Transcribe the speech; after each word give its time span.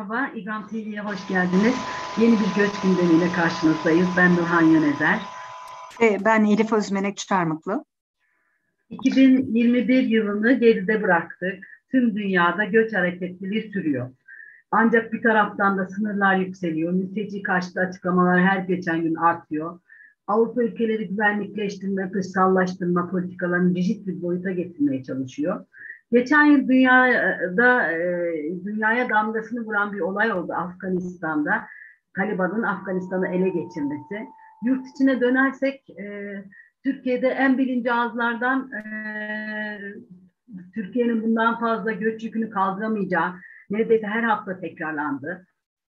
Merhaba, 0.00 0.30
İGAM 0.34 0.68
TV'ye 0.68 1.00
hoş 1.00 1.28
geldiniz. 1.28 1.74
Yeni 2.18 2.32
bir 2.32 2.54
göç 2.56 2.80
gündemiyle 2.80 3.32
karşınızdayız. 3.32 4.08
Ben 4.16 4.36
Nurhan 4.36 4.62
Yönezer. 4.62 5.20
Ben 6.00 6.44
Elif 6.44 6.72
Özmenek 6.72 7.16
Çarmıklı. 7.16 7.84
2021 8.90 10.02
yılını 10.02 10.52
geride 10.52 11.02
bıraktık. 11.02 11.64
Tüm 11.90 12.16
dünyada 12.16 12.64
göç 12.64 12.94
hareketliliği 12.94 13.70
sürüyor. 13.72 14.10
Ancak 14.70 15.12
bir 15.12 15.22
taraftan 15.22 15.78
da 15.78 15.86
sınırlar 15.86 16.36
yükseliyor. 16.36 16.92
Mülteci 16.92 17.42
karşıtı 17.42 17.80
açıklamalar 17.80 18.40
her 18.40 18.58
geçen 18.58 19.02
gün 19.02 19.14
artıyor. 19.14 19.80
Avrupa 20.26 20.62
ülkeleri 20.62 21.08
güvenlikleştirme, 21.08 22.12
dışsallaştırma 22.12 23.10
politikalarını 23.10 23.74
rigid 23.74 24.06
bir 24.06 24.22
boyuta 24.22 24.50
getirmeye 24.50 25.04
çalışıyor. 25.04 25.66
Geçen 26.12 26.44
yıl 26.44 26.68
dünyada 26.68 27.92
e, 27.92 28.32
dünyaya 28.64 29.08
damgasını 29.08 29.60
vuran 29.60 29.92
bir 29.92 30.00
olay 30.00 30.32
oldu 30.32 30.52
Afganistan'da. 30.52 31.66
Taliban'ın 32.16 32.62
Afganistan'ı 32.62 33.28
ele 33.28 33.48
geçirmesi. 33.48 34.28
Yurt 34.64 34.86
içine 34.86 35.20
dönersek 35.20 35.90
e, 35.90 36.34
Türkiye'de 36.84 37.28
en 37.28 37.58
bilinci 37.58 37.92
ağızlardan 37.92 38.72
e, 38.72 38.82
Türkiye'nin 40.74 41.22
bundan 41.22 41.60
fazla 41.60 41.92
göç 41.92 42.24
yükünü 42.24 42.50
kaldıramayacağı 42.50 43.32
neredeyse 43.70 44.06
her 44.06 44.22
hafta 44.22 44.60
tekrarlandı. 44.60 45.46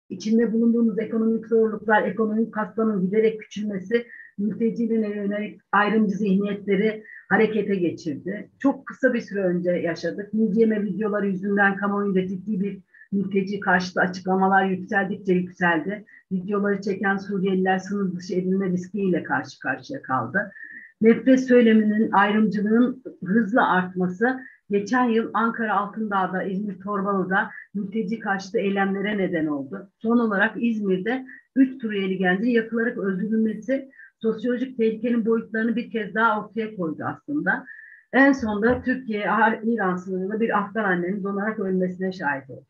İçinde 0.09 0.53
bulunduğumuz 0.53 0.99
ekonomik 0.99 1.47
zorluklar, 1.47 2.03
ekonomik 2.03 2.55
kaslanın 2.55 3.01
giderek 3.01 3.41
küçülmesi 3.41 4.07
mülteciliğine 4.41 5.09
yönelik 5.09 5.61
ayrımcı 5.73 6.17
zihniyetleri 6.17 7.05
harekete 7.29 7.75
geçirdi. 7.75 8.51
Çok 8.59 8.87
kısa 8.87 9.15
bir 9.15 9.21
süre 9.21 9.41
önce 9.43 9.71
yaşadık. 9.71 10.35
Müziğime 10.35 10.83
videoları 10.83 11.27
yüzünden 11.27 11.77
kamuoyunda 11.77 12.27
ciddi 12.27 12.61
bir 12.61 12.79
mülteci 13.13 13.61
karşıtı 13.61 14.01
açıklamalar 14.01 14.65
yükseldikçe 14.65 15.33
yükseldi. 15.33 16.05
Videoları 16.33 16.81
çeken 16.81 17.17
Suriyeliler 17.17 17.79
sınır 17.79 18.17
dışı 18.17 18.35
edilme 18.35 18.67
riskiyle 18.67 19.23
karşı 19.23 19.59
karşıya 19.61 20.03
kaldı. 20.03 20.53
Nefret 21.01 21.47
söyleminin, 21.47 22.11
ayrımcılığın 22.13 23.03
hızla 23.25 23.73
artması 23.73 24.41
geçen 24.71 25.05
yıl 25.05 25.31
Ankara 25.35 25.77
Altındağ'da, 25.77 26.43
İzmir 26.43 26.81
Torbalı'da 26.81 27.51
mülteci 27.75 28.19
karşıtı 28.19 28.59
eylemlere 28.59 29.19
neden 29.19 29.47
oldu. 29.47 29.91
Son 29.99 30.19
olarak 30.19 30.55
İzmir'de 30.63 31.27
3 31.57 31.83
Suriyeli 31.83 32.19
gencin 32.19 32.51
yakılarak 32.51 32.99
öldürülmesi 32.99 33.91
sosyolojik 34.23 34.77
tehlikenin 34.77 35.27
boyutlarını 35.27 35.77
bir 35.77 35.91
kez 35.91 36.15
daha 36.15 36.45
ortaya 36.45 36.77
koydu 36.77 37.05
aslında. 37.07 37.65
En 38.13 38.33
sonunda 38.33 38.83
Türkiye, 38.83 39.21
İran 39.65 39.97
sınırında 39.97 40.41
bir 40.41 40.59
Afgan 40.59 40.85
annenin 40.85 41.25
donarak 41.25 41.59
ölmesine 41.59 42.13
şahit 42.13 42.51
oldu. 42.51 42.65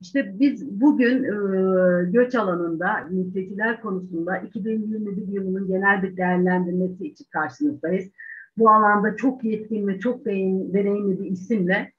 İşte 0.00 0.40
biz 0.40 0.80
bugün 0.80 1.24
e, 1.24 2.10
göç 2.10 2.34
alanında 2.34 3.08
mülteciler 3.10 3.80
konusunda 3.80 4.38
2021 4.38 5.28
yılının 5.28 5.68
genel 5.68 6.02
bir 6.02 6.16
değerlendirmesi 6.16 7.06
için 7.06 7.26
karşınızdayız. 7.30 8.10
Bu 8.56 8.70
alanda 8.70 9.16
çok 9.16 9.44
yetkin 9.44 9.88
ve 9.88 9.98
çok 9.98 10.24
deneyimli 10.24 11.20
bir 11.20 11.30
isimle 11.30 11.92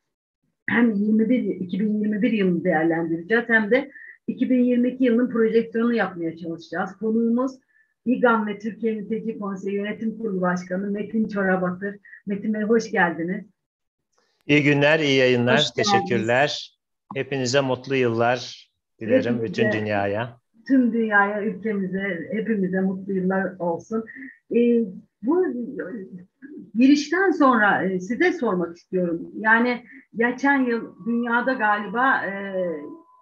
hem 0.69 0.91
21 0.91 1.43
2021 1.43 2.31
yılını 2.31 2.63
değerlendireceğiz 2.63 3.43
hem 3.47 3.71
de 3.71 3.91
2022 4.27 5.03
yılının 5.03 5.29
projeksiyonunu 5.29 5.93
yapmaya 5.93 6.37
çalışacağız. 6.37 6.97
Konuğumuz 6.97 7.51
İGAM 8.05 8.47
ve 8.47 8.59
Türkiye 8.59 8.95
Mülteci 8.95 9.39
Konseyi 9.39 9.75
Yönetim 9.75 10.17
Kurulu 10.17 10.41
Başkanı 10.41 10.91
Metin 10.91 11.27
Çorabatır. 11.27 11.95
Metin 12.25 12.53
Bey 12.53 12.61
hoş 12.61 12.91
geldiniz. 12.91 13.45
İyi 14.47 14.63
günler, 14.63 14.99
iyi 14.99 15.17
yayınlar. 15.17 15.57
Hoş 15.57 15.71
Teşekkürler. 15.71 16.77
Hepinize 17.15 17.61
mutlu 17.61 17.95
yıllar 17.95 18.69
dilerim 18.99 19.33
hepimize, 19.33 19.43
bütün 19.43 19.71
dünyaya. 19.71 20.37
Tüm 20.67 20.93
dünyaya, 20.93 21.43
ülkemize, 21.43 22.29
hepimize 22.31 22.81
mutlu 22.81 23.13
yıllar 23.13 23.59
olsun. 23.59 24.05
Ee, 24.55 24.79
bu 25.21 25.45
girişten 26.75 27.31
sonra 27.31 27.83
e, 27.83 27.99
size 27.99 28.33
sormak 28.33 28.77
istiyorum. 28.77 29.31
Yani 29.39 29.83
geçen 30.15 30.65
yıl 30.65 31.05
dünyada 31.05 31.53
galiba 31.53 32.25
e, 32.25 32.31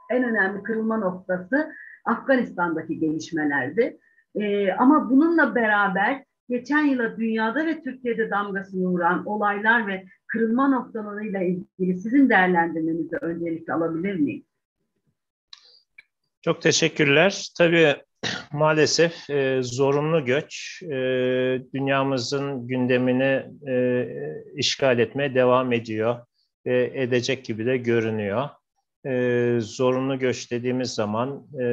en 0.10 0.24
önemli 0.24 0.64
kırılma 0.64 0.98
noktası 0.98 1.72
Afganistan'daki 2.06 3.00
gelişmelerdi. 3.00 3.98
E, 4.36 4.72
ama 4.72 5.10
bununla 5.10 5.56
beraber 5.56 6.24
geçen 6.50 6.86
yıla 6.86 7.18
dünyada 7.18 7.66
ve 7.66 7.84
Türkiye'de 7.84 8.30
damgasını 8.30 8.88
vuran 8.88 9.26
olaylar 9.26 9.88
ve 9.88 10.06
kırılma 10.28 10.68
noktalarıyla 10.68 11.42
ilgili 11.42 11.98
sizin 12.00 12.30
değerlendirmenizi 12.30 13.16
öncelikle 13.22 13.74
alabilir 13.74 14.16
miyim? 14.16 14.44
Çok 16.42 16.62
teşekkürler. 16.62 17.48
Tabii 17.58 17.96
maalesef 18.52 19.30
e, 19.30 19.60
zorunlu 19.64 20.26
göç 20.26 20.84
e, 20.84 20.96
dünyamızın 21.74 22.68
gündemini 22.68 23.46
e, 23.68 24.08
işgal 24.56 25.00
etmeye 25.00 25.36
devam 25.36 25.74
ediyor 25.74 26.20
ve 26.66 26.92
edecek 26.96 27.46
gibi 27.46 27.66
de 27.66 27.78
görünüyor 27.78 28.50
e, 29.06 29.58
zorunlu 29.62 30.20
göç 30.20 30.52
dediğimiz 30.52 30.94
zaman 30.94 31.48
e, 31.60 31.66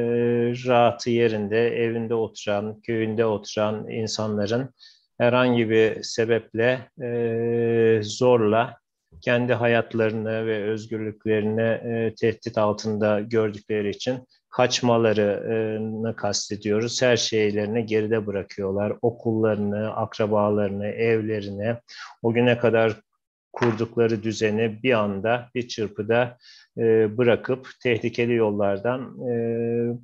rahatı 0.67 1.09
yerinde, 1.09 1.67
evinde 1.67 2.13
oturan, 2.13 2.81
köyünde 2.81 3.25
oturan 3.25 3.89
insanların 3.89 4.69
herhangi 5.17 5.69
bir 5.69 6.03
sebeple 6.03 6.89
e, 7.03 7.99
zorla 8.03 8.77
kendi 9.21 9.53
hayatlarını 9.53 10.45
ve 10.45 10.63
özgürlüklerini 10.63 11.61
e, 11.61 12.15
tehdit 12.15 12.57
altında 12.57 13.19
gördükleri 13.19 13.89
için 13.89 14.27
kaçmalarını 14.49 16.15
kastediyoruz. 16.15 17.01
Her 17.01 17.17
şeylerini 17.17 17.85
geride 17.85 18.27
bırakıyorlar. 18.27 18.93
Okullarını, 19.01 19.95
akrabalarını, 19.95 20.87
evlerini, 20.87 21.75
o 22.23 22.33
güne 22.33 22.57
kadar 22.57 22.95
kurdukları 23.59 24.23
düzeni 24.23 24.83
bir 24.83 24.93
anda, 24.93 25.49
bir 25.55 25.67
çırpıda 25.67 26.37
e, 26.77 27.17
bırakıp 27.17 27.67
tehlikeli 27.83 28.33
yollardan 28.33 29.01
e, 29.01 29.33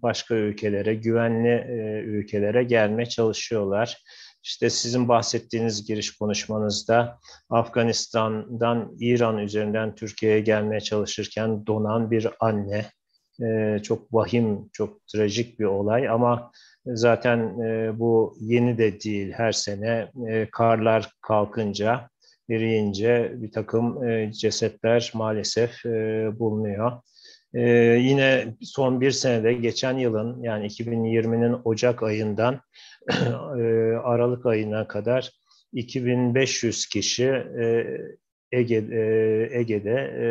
başka 0.01 0.35
ülkelere, 0.35 0.95
güvenli 0.95 1.49
e, 1.49 2.01
ülkelere 2.05 2.63
gelmeye 2.63 3.05
çalışıyorlar. 3.05 4.03
İşte 4.43 4.69
sizin 4.69 5.07
bahsettiğiniz 5.07 5.87
giriş 5.87 6.17
konuşmanızda 6.17 7.19
Afganistan'dan 7.49 8.95
İran 8.99 9.37
üzerinden 9.37 9.95
Türkiye'ye 9.95 10.39
gelmeye 10.39 10.79
çalışırken 10.79 11.65
donan 11.65 12.11
bir 12.11 12.27
anne. 12.39 12.85
çok 13.83 14.13
vahim, 14.13 14.69
çok 14.73 15.07
trajik 15.07 15.59
bir 15.59 15.65
olay 15.65 16.09
ama 16.09 16.51
zaten 16.85 17.57
bu 17.99 18.37
yeni 18.39 18.77
de 18.77 19.01
değil 19.01 19.31
her 19.31 19.51
sene 19.51 20.11
karlar 20.51 21.09
kalkınca 21.21 22.09
eriyince 22.49 23.31
bir 23.35 23.51
takım 23.51 24.07
e, 24.07 24.31
cesetler 24.31 25.11
maalesef 25.13 25.85
e, 25.85 26.29
bulunuyor. 26.39 26.91
E, 27.53 27.61
yine 28.01 28.55
son 28.61 29.01
bir 29.01 29.11
senede 29.11 29.53
geçen 29.53 29.97
yılın 29.97 30.43
yani 30.43 30.67
2020'nin 30.67 31.57
Ocak 31.63 32.03
ayından 32.03 32.61
Aralık 34.03 34.45
ayına 34.45 34.87
kadar 34.87 35.31
2500 35.73 36.85
kişi 36.85 37.43
Ege, 38.51 38.75
Ege'de 39.51 39.95
e, 40.21 40.27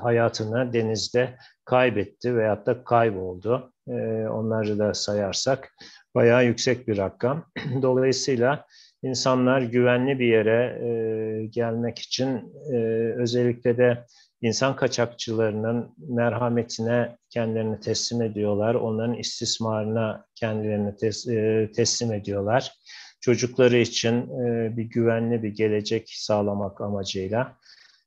hayatını 0.00 0.72
denizde 0.72 1.36
kaybetti 1.64 2.36
veyahut 2.36 2.66
da 2.66 2.84
kayboldu. 2.84 3.72
E, 3.88 3.92
onları 4.28 4.78
da 4.78 4.94
sayarsak 4.94 5.72
bayağı 6.14 6.44
yüksek 6.44 6.88
bir 6.88 6.96
rakam. 6.96 7.44
Dolayısıyla 7.82 8.66
insanlar 9.02 9.62
güvenli 9.62 10.18
bir 10.18 10.26
yere 10.26 10.78
e, 10.84 11.46
gelmek 11.46 11.98
için 11.98 12.54
e, 12.72 12.76
özellikle 13.16 13.78
de 13.78 14.04
insan 14.40 14.76
kaçakçılarının 14.76 15.94
merhametine 16.08 17.16
kendilerini 17.30 17.80
teslim 17.80 18.22
ediyorlar. 18.22 18.74
Onların 18.74 19.14
istismarına 19.14 20.24
kendilerini 20.34 20.96
tes, 20.96 21.28
e, 21.28 21.70
teslim 21.76 22.12
ediyorlar. 22.12 22.72
Çocukları 23.20 23.76
için 23.76 24.14
e, 24.14 24.76
bir 24.76 24.84
güvenli 24.84 25.42
bir 25.42 25.48
gelecek 25.48 26.08
sağlamak 26.14 26.80
amacıyla 26.80 27.56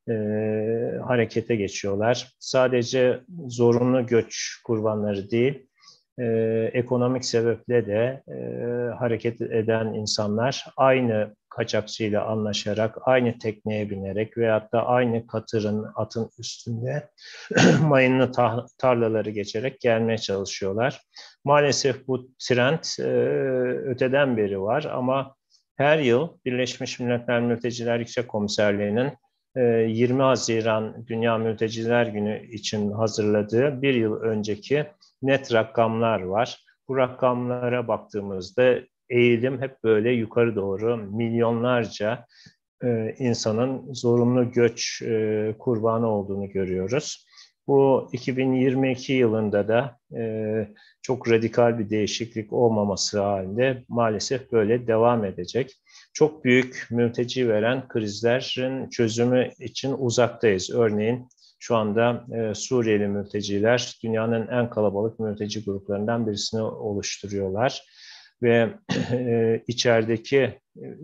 e, 0.10 0.14
harekete 1.08 1.56
geçiyorlar. 1.56 2.34
Sadece 2.40 3.20
zorunlu 3.48 4.06
göç 4.06 4.62
kurbanları 4.66 5.32
değil, 5.32 5.69
e, 6.20 6.26
ekonomik 6.74 7.26
sebeple 7.26 7.86
de 7.86 8.24
e, 8.28 8.36
hareket 8.96 9.42
eden 9.42 9.94
insanlar 9.94 10.66
aynı 10.78 11.36
kaçakçıyla 11.50 12.26
anlaşarak, 12.26 12.98
aynı 13.02 13.40
tekneye 13.40 13.90
binerek 13.90 14.38
veyahut 14.38 14.74
da 14.74 14.86
aynı 14.86 15.28
katırın, 15.28 15.86
atın 15.96 16.30
üstünde 16.40 17.10
mayınlı 17.82 18.32
tarlaları 18.78 19.30
geçerek 19.30 19.80
gelmeye 19.80 20.18
çalışıyorlar. 20.18 21.02
Maalesef 21.46 22.08
bu 22.08 22.30
trend 22.40 23.00
e, 23.00 23.10
öteden 23.90 24.38
beri 24.38 24.62
var 24.62 24.84
ama 24.84 25.36
her 25.78 26.00
yıl 26.00 26.30
Birleşmiş 26.46 27.00
Milletler 27.00 27.42
Mülteciler 27.42 28.00
Yüksek 28.00 28.28
Komiserliği'nin 28.28 29.12
20 29.56 30.22
Haziran 30.22 31.08
Dünya 31.08 31.38
Mülteciler 31.38 32.06
Günü 32.06 32.48
için 32.48 32.92
hazırladığı 32.92 33.82
bir 33.82 33.94
yıl 33.94 34.22
önceki 34.22 34.86
net 35.22 35.54
rakamlar 35.54 36.22
var. 36.22 36.64
Bu 36.88 36.98
rakamlara 36.98 37.88
baktığımızda 37.88 38.80
eğilim 39.10 39.62
hep 39.62 39.84
böyle 39.84 40.12
yukarı 40.12 40.56
doğru 40.56 40.98
milyonlarca 40.98 42.26
e, 42.84 43.16
insanın 43.20 43.94
zorunlu 43.94 44.52
göç 44.52 45.02
e, 45.02 45.56
kurbanı 45.60 46.08
olduğunu 46.08 46.50
görüyoruz. 46.50 47.26
Bu 47.68 48.10
2022 48.14 49.14
yılında 49.14 49.68
da 49.68 49.98
e, 50.18 50.68
çok 51.02 51.32
radikal 51.32 51.80
bir 51.80 51.90
değişiklik 51.90 52.54
olmaması 52.54 53.22
halinde 53.22 53.84
maalesef 53.88 54.52
böyle 54.52 54.88
devam 54.88 55.26
edecek. 55.26 55.72
Çok 56.14 56.46
büyük 56.46 56.88
mülteci 56.92 57.50
veren 57.50 57.88
krizlerin 57.88 58.90
çözümü 58.90 59.50
için 59.60 59.96
uzaktayız. 59.98 60.72
Örneğin 60.74 61.28
şu 61.60 61.76
anda 61.76 62.26
e, 62.36 62.56
Suriyeli 62.56 63.08
mülteciler 63.08 64.00
dünyanın 64.04 64.48
en 64.48 64.70
kalabalık 64.70 65.20
mülteci 65.20 65.64
gruplarından 65.66 66.28
birisini 66.28 66.62
oluşturuyorlar 66.62 67.84
ve 68.44 68.70
e, 69.12 69.62
içerideki 69.68 70.38
e, 70.38 70.60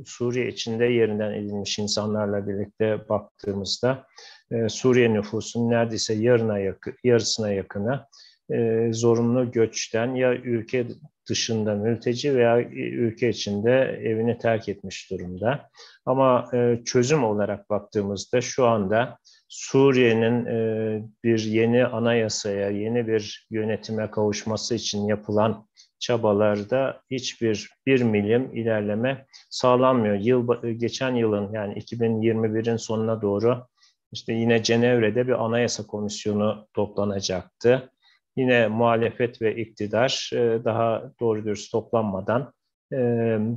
Suriye 0.06 0.48
içinde 0.48 0.86
yerinden 0.86 1.34
edilmiş 1.34 1.80
insanlarla 1.80 2.48
birlikte 2.48 3.10
baktığımızda 3.10 4.08
e, 4.52 4.70
Suriye 4.70 5.14
nüfusunun 5.14 5.70
neredeyse 5.70 6.14
yarına 6.14 6.60
yakın, 6.60 6.94
yarısına 7.04 7.52
yakını 7.52 8.06
e, 8.52 8.90
zorunlu 8.94 9.52
göçten 9.52 10.16
ya 10.16 10.36
ülke 10.36 10.88
dışında 11.30 11.76
mülteci 11.76 12.36
veya 12.36 12.62
ülke 12.72 13.30
içinde 13.30 14.00
evini 14.04 14.38
terk 14.38 14.70
etmiş 14.70 15.12
durumda. 15.12 15.70
Ama 16.06 16.52
çözüm 16.86 17.24
olarak 17.24 17.70
baktığımızda 17.70 18.42
şu 18.42 18.66
anda 18.66 19.18
Suriye'nin 19.48 20.46
e, 20.46 21.02
bir 21.24 21.40
yeni 21.44 21.86
anayasaya, 21.86 22.70
yeni 22.70 23.08
bir 23.08 23.48
yönetime 23.52 24.12
kavuşması 24.12 24.76
için 24.76 25.08
yapılan 25.08 25.68
çabalarda 26.00 27.02
hiçbir 27.12 27.70
bir 27.86 28.02
milim 28.02 28.56
ilerleme 28.56 29.26
sağlanmıyor. 29.50 30.16
Yıl 30.16 30.48
geçen 30.78 31.16
yılın 31.16 31.54
yani 31.54 31.74
2021'in 31.74 32.78
sonuna 32.78 33.22
doğru 33.22 33.68
işte 34.12 34.34
yine 34.34 34.64
Cenevre'de 34.64 35.28
bir 35.28 35.46
anayasa 35.46 35.88
komisyonu 35.88 36.68
toplanacaktı. 36.74 37.90
Yine 38.38 38.68
muhalefet 38.68 39.42
ve 39.42 39.56
iktidar 39.56 40.32
e, 40.34 40.64
daha 40.66 41.12
doğru 41.20 41.46
dürüst 41.46 41.72
toplanmadan 41.72 42.54
e, 42.94 42.98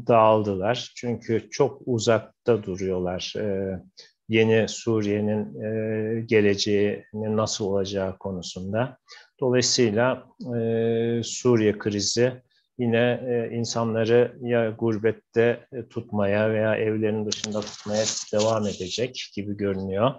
dağıldılar. 0.08 0.92
Çünkü 0.96 1.50
çok 1.50 1.82
uzakta 1.86 2.62
duruyorlar 2.62 3.34
e, 3.38 3.78
yeni 4.28 4.68
Suriye'nin 4.68 5.58
geleceğinin 6.26 7.36
nasıl 7.36 7.64
olacağı 7.64 8.18
konusunda. 8.18 8.98
Dolayısıyla 9.40 10.26
Suriye 11.22 11.78
krizi 11.78 12.32
yine 12.78 13.20
insanları 13.52 14.36
ya 14.40 14.70
gurbette 14.70 15.66
tutmaya 15.90 16.50
veya 16.50 16.76
evlerinin 16.76 17.26
dışında 17.26 17.60
tutmaya 17.60 18.04
devam 18.32 18.66
edecek 18.66 19.30
gibi 19.34 19.56
görünüyor. 19.56 20.14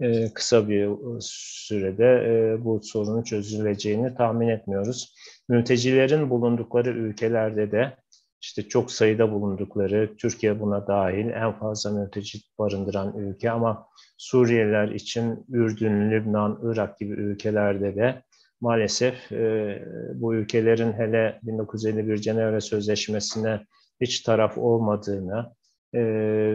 E, 0.00 0.32
kısa 0.34 0.68
bir 0.68 0.88
sürede 1.20 2.04
e, 2.04 2.64
bu 2.64 2.80
sorunun 2.82 3.22
çözüleceğini 3.22 4.14
tahmin 4.14 4.48
etmiyoruz. 4.48 5.14
Mültecilerin 5.48 6.30
bulundukları 6.30 6.90
ülkelerde 6.90 7.70
de 7.72 7.96
işte 8.44 8.68
çok 8.68 8.92
sayıda 8.92 9.32
bulundukları, 9.32 10.16
Türkiye 10.18 10.60
buna 10.60 10.86
dahil 10.86 11.28
en 11.30 11.52
fazla 11.52 11.90
mülteci 11.90 12.38
barındıran 12.58 13.16
ülke 13.16 13.50
ama 13.50 13.86
Suriyeliler 14.18 14.88
için 14.88 15.44
Ürdün, 15.48 16.10
Lübnan, 16.10 16.60
Irak 16.62 16.98
gibi 16.98 17.12
ülkelerde 17.12 17.96
de 17.96 18.22
maalesef 18.60 19.32
e, 19.32 19.82
bu 20.14 20.34
ülkelerin 20.34 20.92
hele 20.92 21.38
1951 21.42 22.16
Cenevre 22.16 22.60
Sözleşmesi'ne 22.60 23.60
hiç 24.00 24.20
taraf 24.20 24.58
olmadığını, 24.58 25.52
e, 25.94 26.00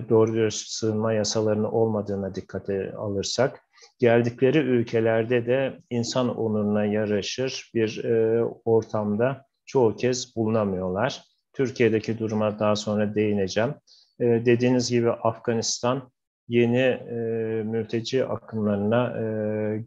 doğru 0.09 0.33
dürüst 0.33 0.69
sığınma 0.69 1.13
yasalarının 1.13 1.63
olmadığına 1.63 2.35
dikkate 2.35 2.93
alırsak, 2.93 3.61
geldikleri 3.99 4.57
ülkelerde 4.57 5.45
de 5.45 5.79
insan 5.89 6.37
onuruna 6.37 6.85
yaraşır 6.85 7.71
bir 7.75 8.03
e, 8.03 8.43
ortamda 8.65 9.45
çoğu 9.65 9.95
kez 9.95 10.35
bulunamıyorlar. 10.35 11.28
Türkiye'deki 11.59 12.19
duruma 12.19 12.59
daha 12.59 12.75
sonra 12.75 13.15
değineceğim. 13.15 13.73
E, 14.19 14.25
dediğiniz 14.25 14.89
gibi 14.89 15.11
Afganistan 15.11 16.11
yeni 16.47 16.77
e, 16.77 17.15
mülteci 17.63 18.25
akımlarına 18.25 19.17
e, 19.17 19.23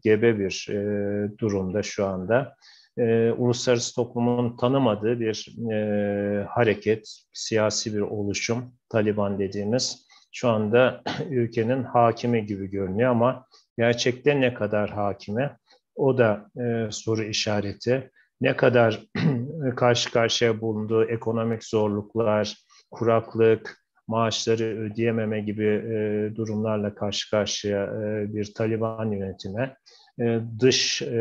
gebe 0.02 0.38
bir 0.38 0.68
e, 0.70 1.38
durumda 1.38 1.82
şu 1.82 2.06
anda 2.06 2.54
e, 2.98 3.30
uluslararası 3.30 3.94
toplumun 3.94 4.56
tanımadığı 4.56 5.20
bir 5.20 5.56
e, 5.72 6.44
hareket, 6.44 7.22
siyasi 7.32 7.94
bir 7.94 8.00
oluşum, 8.00 8.74
Taliban 8.88 9.38
dediğimiz 9.38 10.06
şu 10.32 10.48
anda 10.48 11.02
ülkenin 11.30 11.82
hakimi 11.82 12.46
gibi 12.46 12.70
görünüyor 12.70 13.10
ama 13.10 13.46
gerçekte 13.78 14.40
ne 14.40 14.54
kadar 14.54 14.90
hakime 14.90 15.56
o 15.94 16.18
da 16.18 16.50
e, 16.60 16.86
soru 16.90 17.24
işareti. 17.24 18.10
Ne 18.40 18.56
kadar 18.56 19.00
karşı 19.70 20.12
karşıya 20.12 20.60
bulunduğu 20.60 21.04
ekonomik 21.04 21.64
zorluklar, 21.64 22.56
kuraklık, 22.90 23.82
maaşları 24.06 24.64
ödeyememe 24.64 25.40
gibi 25.40 25.66
e, 25.66 25.96
durumlarla 26.36 26.94
karşı 26.94 27.30
karşıya 27.30 27.84
e, 27.84 28.34
bir 28.34 28.54
Taliban 28.54 29.12
yönetimi 29.12 29.74
e, 30.20 30.40
dış 30.60 31.02
e, 31.02 31.16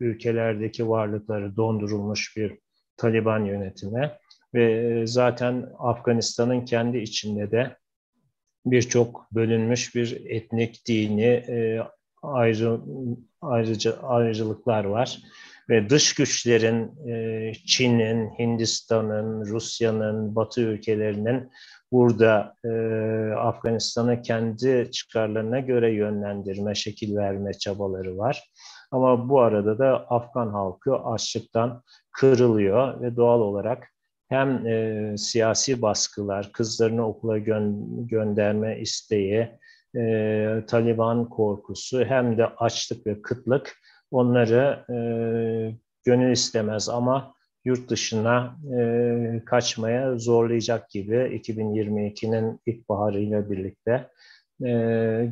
ülkelerdeki 0.00 0.88
varlıkları 0.88 1.56
dondurulmuş 1.56 2.36
bir 2.36 2.58
Taliban 2.96 3.44
yönetimi 3.44 4.10
ve 4.54 4.72
e, 4.72 5.06
zaten 5.06 5.66
Afganistan'ın 5.78 6.64
kendi 6.64 6.98
içinde 6.98 7.50
de 7.50 7.76
birçok 8.66 9.32
bölünmüş 9.32 9.94
bir 9.94 10.30
etnik, 10.30 10.86
dini 10.88 11.44
ayrı, 12.22 12.80
ayrıca, 13.40 13.98
ayrıcalıklar 13.98 14.84
var. 14.84 15.18
Ve 15.70 15.90
dış 15.90 16.14
güçlerin 16.14 16.92
Çin'in, 17.66 18.30
Hindistan'ın, 18.38 19.46
Rusya'nın, 19.46 20.34
Batı 20.36 20.60
ülkelerinin 20.60 21.50
burada 21.92 22.54
e, 22.64 22.68
Afganistan'ı 23.32 24.22
kendi 24.22 24.90
çıkarlarına 24.90 25.60
göre 25.60 25.92
yönlendirme, 25.92 26.74
şekil 26.74 27.16
verme 27.16 27.52
çabaları 27.52 28.18
var. 28.18 28.50
Ama 28.90 29.28
bu 29.28 29.40
arada 29.40 29.78
da 29.78 30.06
Afgan 30.10 30.48
halkı 30.48 30.96
açlıktan 30.96 31.82
kırılıyor 32.12 33.00
ve 33.00 33.16
doğal 33.16 33.40
olarak 33.40 33.88
hem 34.28 34.66
e, 34.66 35.14
siyasi 35.18 35.82
baskılar, 35.82 36.52
kızlarını 36.52 37.08
okula 37.08 37.38
gö- 37.38 38.06
gönderme 38.06 38.80
isteği, 38.80 39.48
e, 39.96 40.64
Taliban 40.66 41.28
korkusu 41.28 42.04
hem 42.04 42.38
de 42.38 42.46
açlık 42.46 43.06
ve 43.06 43.22
kıtlık 43.22 43.76
onları 44.10 44.84
e, 44.90 44.96
gönül 46.04 46.32
istemez 46.32 46.88
ama 46.88 47.34
yurt 47.64 47.90
dışına 47.90 48.56
e, 48.78 49.42
kaçmaya 49.46 50.18
zorlayacak 50.18 50.90
gibi 50.90 51.14
2022'nin 51.14 52.60
ilkbaharıyla 52.66 53.50
birlikte 53.50 54.08
e, 54.64 54.70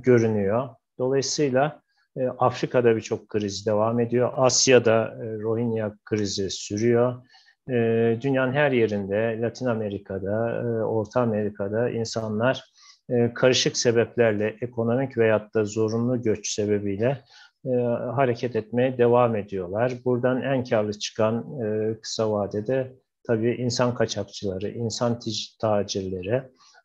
görünüyor. 0.02 0.68
Dolayısıyla 0.98 1.80
e, 2.16 2.26
Afrika'da 2.26 2.96
birçok 2.96 3.28
kriz 3.28 3.66
devam 3.66 4.00
ediyor. 4.00 4.32
Asya'da 4.36 5.16
e, 5.22 5.38
Rohingya 5.38 5.94
krizi 6.04 6.50
sürüyor. 6.50 7.22
E, 7.70 7.74
dünyanın 8.22 8.52
her 8.52 8.72
yerinde, 8.72 9.38
Latin 9.40 9.66
Amerika'da, 9.66 10.62
e, 10.62 10.66
Orta 10.84 11.20
Amerika'da 11.20 11.90
insanlar 11.90 12.64
e, 13.10 13.34
karışık 13.34 13.76
sebeplerle, 13.76 14.56
ekonomik 14.60 15.18
veyahut 15.18 15.54
da 15.54 15.64
zorunlu 15.64 16.22
göç 16.22 16.48
sebebiyle 16.48 17.22
e, 17.66 17.76
hareket 18.14 18.56
etmeye 18.56 18.98
devam 18.98 19.36
ediyorlar. 19.36 19.92
Buradan 20.04 20.42
en 20.42 20.64
karlı 20.64 20.92
çıkan 20.92 21.60
e, 21.62 21.96
kısa 22.00 22.32
vadede 22.32 22.92
tabii 23.26 23.54
insan 23.54 23.94
kaçakçıları, 23.94 24.68
insan 24.68 25.20
tacirleri 25.60 26.42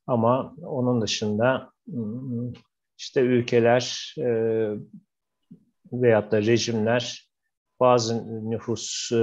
ama 0.08 0.56
onun 0.62 1.02
dışında 1.02 1.72
işte 2.98 3.22
ülkeler 3.22 4.16
e, 4.18 4.26
veyahut 5.92 6.32
da 6.32 6.42
rejimler 6.42 7.32
bazı 7.80 8.50
nüfus 8.50 9.12
e, 9.12 9.16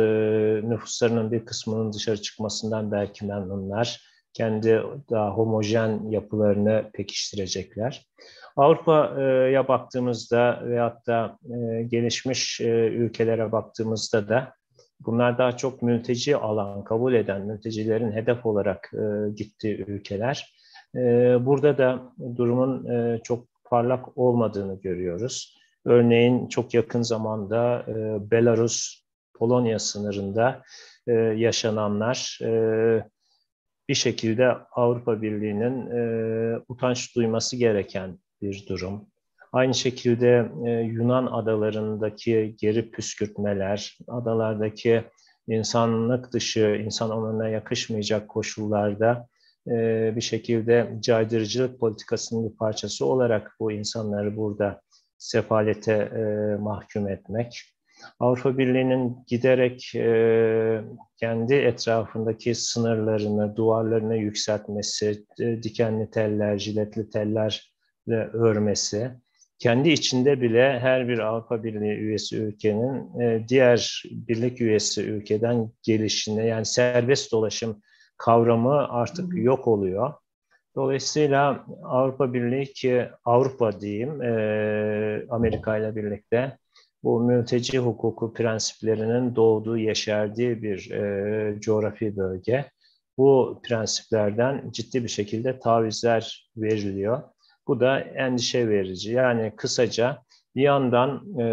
nüfuslarının 0.65 1.33
bir 1.33 1.45
kısmının 1.45 1.93
dışarı 1.93 2.23
çıkmasından 2.23 2.93
belki 2.93 3.27
memnunlar. 3.27 4.00
Kendi 4.38 4.83
daha 5.11 5.30
homojen 5.30 6.11
yapılarını 6.11 6.90
pekiştirecekler. 6.95 8.07
Avrupa'ya 8.57 9.68
baktığımızda 9.68 10.62
veyahut 10.64 11.07
da 11.07 11.38
e, 11.45 11.83
gelişmiş 11.83 12.61
e, 12.61 12.64
ülkelere 12.87 13.52
baktığımızda 13.52 14.28
da 14.28 14.52
bunlar 15.00 15.38
daha 15.38 15.57
çok 15.57 15.83
mülteci 15.83 16.37
alan 16.37 16.85
kabul 16.85 17.14
eden, 17.14 17.47
mültecilerin 17.47 18.12
hedef 18.12 18.47
olarak 18.47 18.90
e, 18.95 19.30
gittiği 19.30 19.85
ülkeler. 19.85 20.54
Burada 21.40 21.78
da 21.78 22.12
durumun 22.37 22.87
çok 23.25 23.47
parlak 23.64 24.18
olmadığını 24.18 24.80
görüyoruz. 24.80 25.59
Örneğin 25.85 26.49
çok 26.49 26.75
yakın 26.75 27.02
zamanda 27.02 27.85
e, 27.88 27.95
Belarus 28.30 29.02
Polonya 29.38 29.78
sınırında 29.78 30.62
e, 31.07 31.12
yaşananlar 31.12 32.38
e, 32.42 32.50
bir 33.88 33.95
şekilde 33.95 34.49
Avrupa 34.73 35.23
Birliği'nin 35.23 35.90
e, 35.90 36.61
utanç 36.68 37.16
duyması 37.16 37.57
gereken 37.57 38.18
bir 38.42 38.66
durum. 38.68 39.07
Aynı 39.52 39.75
şekilde 39.75 40.50
e, 40.66 40.71
Yunan 40.71 41.26
adalarındaki 41.26 42.57
geri 42.59 42.90
püskürtmeler, 42.90 43.99
adalardaki 44.09 45.04
insanlık 45.49 46.33
dışı, 46.33 46.80
insan 46.85 47.11
onuruna 47.11 47.49
yakışmayacak 47.49 48.28
koşullarda 48.28 49.28
e, 49.66 50.12
bir 50.16 50.21
şekilde 50.21 50.97
caydırıcılık 51.00 51.80
politikasının 51.80 52.50
bir 52.50 52.57
parçası 52.57 53.07
olarak 53.07 53.57
bu 53.61 53.73
insanları 53.73 54.37
burada 54.37 54.80
sefalete 55.18 55.92
e, 55.92 56.23
mahkum 56.61 57.09
etmek. 57.09 57.62
Avrupa 58.21 58.59
Birliği'nin 58.59 59.17
giderek 59.26 59.95
e, 59.95 60.81
kendi 61.17 61.55
etrafındaki 61.55 62.55
sınırlarını, 62.55 63.57
duvarlarını 63.57 64.17
yükseltmesi, 64.17 65.25
e, 65.40 65.62
dikenli 65.62 66.11
teller, 66.11 66.59
jiletli 66.59 67.11
tellerle 67.11 68.31
örmesi, 68.33 69.11
kendi 69.59 69.88
içinde 69.88 70.40
bile 70.40 70.78
her 70.81 71.09
bir 71.09 71.19
Avrupa 71.19 71.64
Birliği 71.64 71.95
üyesi 71.95 72.37
ülkenin 72.37 73.21
e, 73.21 73.49
diğer 73.49 74.02
birlik 74.11 74.61
üyesi 74.61 75.02
ülkeden 75.02 75.71
gelişine 75.83 76.47
yani 76.47 76.67
serbest 76.67 77.33
dolaşım 77.33 77.83
kavramı 78.17 78.88
artık 78.88 79.37
yok 79.37 79.69
oluyor. 79.69 80.14
Dolayısıyla 80.76 81.67
Avrupa 81.85 82.33
Birliği 82.35 82.73
ki 82.73 83.09
Avrupa 83.25 83.81
diyeyim 83.81 84.23
e, 84.23 85.26
Amerika 85.31 85.78
ile 85.78 85.97
birlikte 85.97 86.59
bu 87.02 87.21
mülteci 87.21 87.78
hukuku 87.78 88.33
prensiplerinin 88.33 89.37
doğduğu, 89.37 89.76
yeşerdiği 89.76 90.62
bir 90.62 90.90
e, 90.90 91.61
coğrafi 91.61 92.17
bölge. 92.17 92.64
Bu 93.19 93.61
prensiplerden 93.64 94.71
ciddi 94.71 95.05
bir 95.05 95.09
şekilde 95.09 95.59
tavizler 95.59 96.50
veriliyor. 96.57 97.23
Bu 97.69 97.81
da 97.81 98.00
endişe 98.00 98.69
verici. 98.69 99.12
Yani 99.12 99.52
kısaca 99.57 100.23
bir 100.57 100.62
yandan 100.62 101.38
e, 101.40 101.45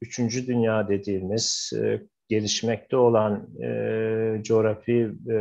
üçüncü 0.00 0.46
dünya 0.46 0.88
dediğimiz 0.88 1.72
e, 1.76 2.00
gelişmekte 2.28 2.96
olan 2.96 3.48
e, 3.62 4.42
coğrafi 4.42 5.10
e, 5.30 5.36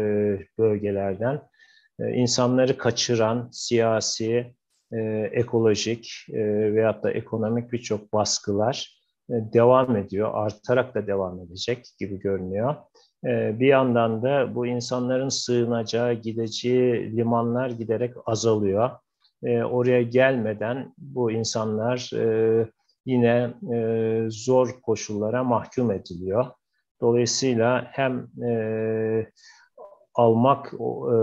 bölgelerden 0.57 1.41
e, 1.99 2.09
insanları 2.13 2.77
kaçıran 2.77 3.49
siyasi, 3.51 4.55
e, 4.93 4.99
ekolojik 5.31 6.11
e, 6.29 6.73
veyahut 6.73 7.03
da 7.03 7.11
ekonomik 7.11 7.71
birçok 7.71 8.13
baskılar 8.13 8.98
devam 9.29 9.95
ediyor, 9.95 10.29
artarak 10.33 10.95
da 10.95 11.07
devam 11.07 11.39
edecek 11.39 11.85
gibi 11.99 12.19
görünüyor. 12.19 12.75
E, 13.25 13.59
bir 13.59 13.67
yandan 13.67 14.23
da 14.23 14.55
bu 14.55 14.67
insanların 14.67 15.29
sığınacağı, 15.29 16.13
gideceği 16.13 17.17
limanlar 17.17 17.69
giderek 17.69 18.13
azalıyor. 18.25 18.89
E, 19.43 19.63
oraya 19.63 20.01
gelmeden 20.01 20.93
bu 20.97 21.31
insanlar 21.31 22.11
e, 22.15 22.67
yine 23.05 23.53
e, 23.73 24.25
zor 24.29 24.81
koşullara 24.81 25.43
mahkum 25.43 25.91
ediliyor. 25.91 26.45
Dolayısıyla 27.01 27.87
hem 27.91 28.27
e, 28.49 28.51
almak 30.19 30.73
e, 30.73 31.15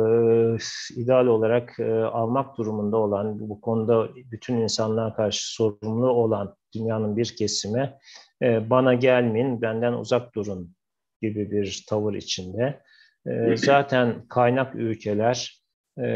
ideal 0.96 1.26
olarak 1.26 1.80
e, 1.80 1.92
almak 1.92 2.58
durumunda 2.58 2.96
olan 2.96 3.48
bu 3.48 3.60
konuda 3.60 4.08
bütün 4.32 4.56
insanlığa 4.56 5.14
karşı 5.14 5.54
sorumlu 5.54 6.10
olan 6.10 6.56
dünyanın 6.74 7.16
bir 7.16 7.36
kesimi 7.36 7.94
e, 8.42 8.70
bana 8.70 8.94
gelmeyin 8.94 9.62
benden 9.62 9.92
uzak 9.92 10.34
durun 10.34 10.74
gibi 11.22 11.50
bir 11.50 11.84
tavır 11.88 12.14
içinde. 12.14 12.80
E, 13.26 13.56
zaten 13.56 14.26
kaynak 14.28 14.74
ülkeler 14.74 15.62
e, 15.98 16.06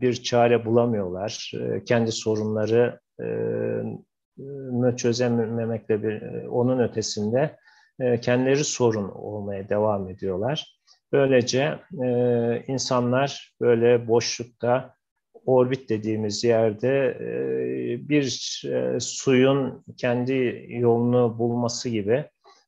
bir 0.00 0.14
çare 0.14 0.64
bulamıyorlar. 0.64 1.52
E, 1.60 1.84
kendi 1.84 2.12
sorunları 2.12 3.00
e, 3.20 3.26
çözememekle 4.96 6.02
bir, 6.02 6.46
onun 6.46 6.78
ötesinde 6.78 7.56
e, 8.00 8.20
kendileri 8.20 8.64
sorun 8.64 9.08
olmaya 9.08 9.68
devam 9.68 10.08
ediyorlar. 10.08 10.79
Böylece 11.12 11.78
e, 12.04 12.64
insanlar 12.66 13.54
böyle 13.60 14.08
boşlukta, 14.08 14.94
orbit 15.46 15.88
dediğimiz 15.88 16.44
yerde 16.44 17.16
e, 17.20 18.08
bir 18.08 18.62
e, 18.66 19.00
suyun 19.00 19.84
kendi 19.96 20.66
yolunu 20.68 21.38
bulması 21.38 21.88
gibi 21.88 22.24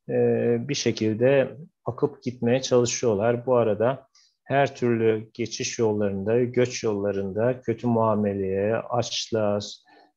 e, 0.09 0.57
bir 0.69 0.75
şekilde 0.75 1.57
akıp 1.85 2.23
gitmeye 2.23 2.63
çalışıyorlar. 2.63 3.47
Bu 3.47 3.57
arada 3.57 4.07
her 4.45 4.77
türlü 4.77 5.31
geçiş 5.35 5.79
yollarında, 5.79 6.41
göç 6.41 6.85
yollarında 6.85 7.61
kötü 7.61 7.87
muameleye, 7.87 8.77
açlığa, 8.77 9.59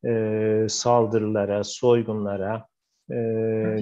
e, 0.08 0.66
saldırılara, 0.70 1.64
soygunlara, 1.64 2.68
e, 3.12 3.16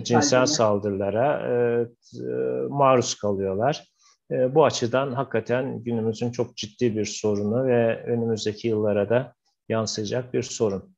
cinsel 0.03 0.45
saldırılara 0.45 1.47
e, 1.47 1.53
e, 1.53 2.25
maruz 2.69 3.15
kalıyorlar. 3.15 3.92
E, 4.32 4.56
bu 4.56 4.65
açıdan 4.65 5.12
hakikaten 5.12 5.84
günümüzün 5.84 6.32
çok 6.32 6.58
ciddi 6.58 6.96
bir 6.96 7.06
sorunu 7.06 7.65
ve 7.65 8.03
önümüzdeki 8.03 8.68
yıllara 8.68 9.10
da 9.10 9.34
yansıyacak 9.70 10.34
bir 10.34 10.42
sorun. 10.42 10.96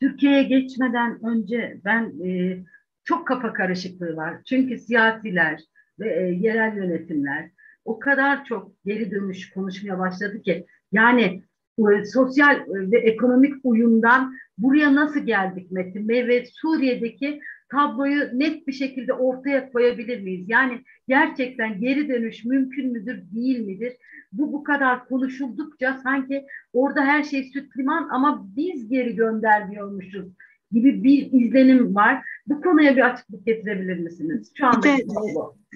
Türkiye'ye 0.00 0.42
geçmeden 0.42 1.24
önce 1.24 1.80
ben 1.84 2.24
e, 2.26 2.58
çok 3.04 3.26
kafa 3.26 3.52
karışıklığı 3.52 4.16
var. 4.16 4.42
Çünkü 4.44 4.78
siyasiler 4.78 5.60
ve 6.00 6.22
e, 6.22 6.32
yerel 6.32 6.76
yönetimler 6.76 7.50
o 7.84 7.98
kadar 7.98 8.44
çok 8.44 8.84
geri 8.84 9.10
dönüş 9.10 9.50
konuşmaya 9.50 9.98
başladı 9.98 10.42
ki 10.42 10.66
yani 10.92 11.42
e, 11.78 12.04
sosyal 12.04 12.64
ve 12.68 12.98
ekonomik 12.98 13.54
uyumdan 13.64 14.34
buraya 14.58 14.94
nasıl 14.94 15.20
geldik 15.20 15.70
Metin 15.70 16.08
Bey 16.08 16.28
ve 16.28 16.44
Suriye'deki 16.46 17.40
tabloyu 17.68 18.38
net 18.38 18.66
bir 18.66 18.72
şekilde 18.72 19.12
ortaya 19.12 19.72
koyabilir 19.72 20.20
miyiz? 20.20 20.44
Yani 20.48 20.80
gerçekten 21.08 21.80
geri 21.80 22.08
dönüş 22.08 22.44
mümkün 22.44 22.92
müdür, 22.92 23.22
değil 23.34 23.58
midir? 23.60 23.92
Bu 24.32 24.52
bu 24.52 24.64
kadar 24.64 25.08
konuşuldukça 25.08 26.00
sanki 26.02 26.46
orada 26.72 27.00
her 27.00 27.22
şey 27.22 27.44
süt 27.44 27.76
liman 27.78 28.08
ama 28.10 28.46
biz 28.56 28.88
geri 28.88 29.16
göndermiyormuşuz 29.16 30.26
gibi 30.72 31.04
bir 31.04 31.32
izlenim 31.32 31.94
var. 31.94 32.22
Bu 32.46 32.60
konuya 32.60 32.96
bir 32.96 33.10
açıklık 33.10 33.46
getirebilir 33.46 33.98
misiniz? 33.98 34.52
Şu 34.54 34.66
anda 34.66 34.88
evet, 34.88 35.06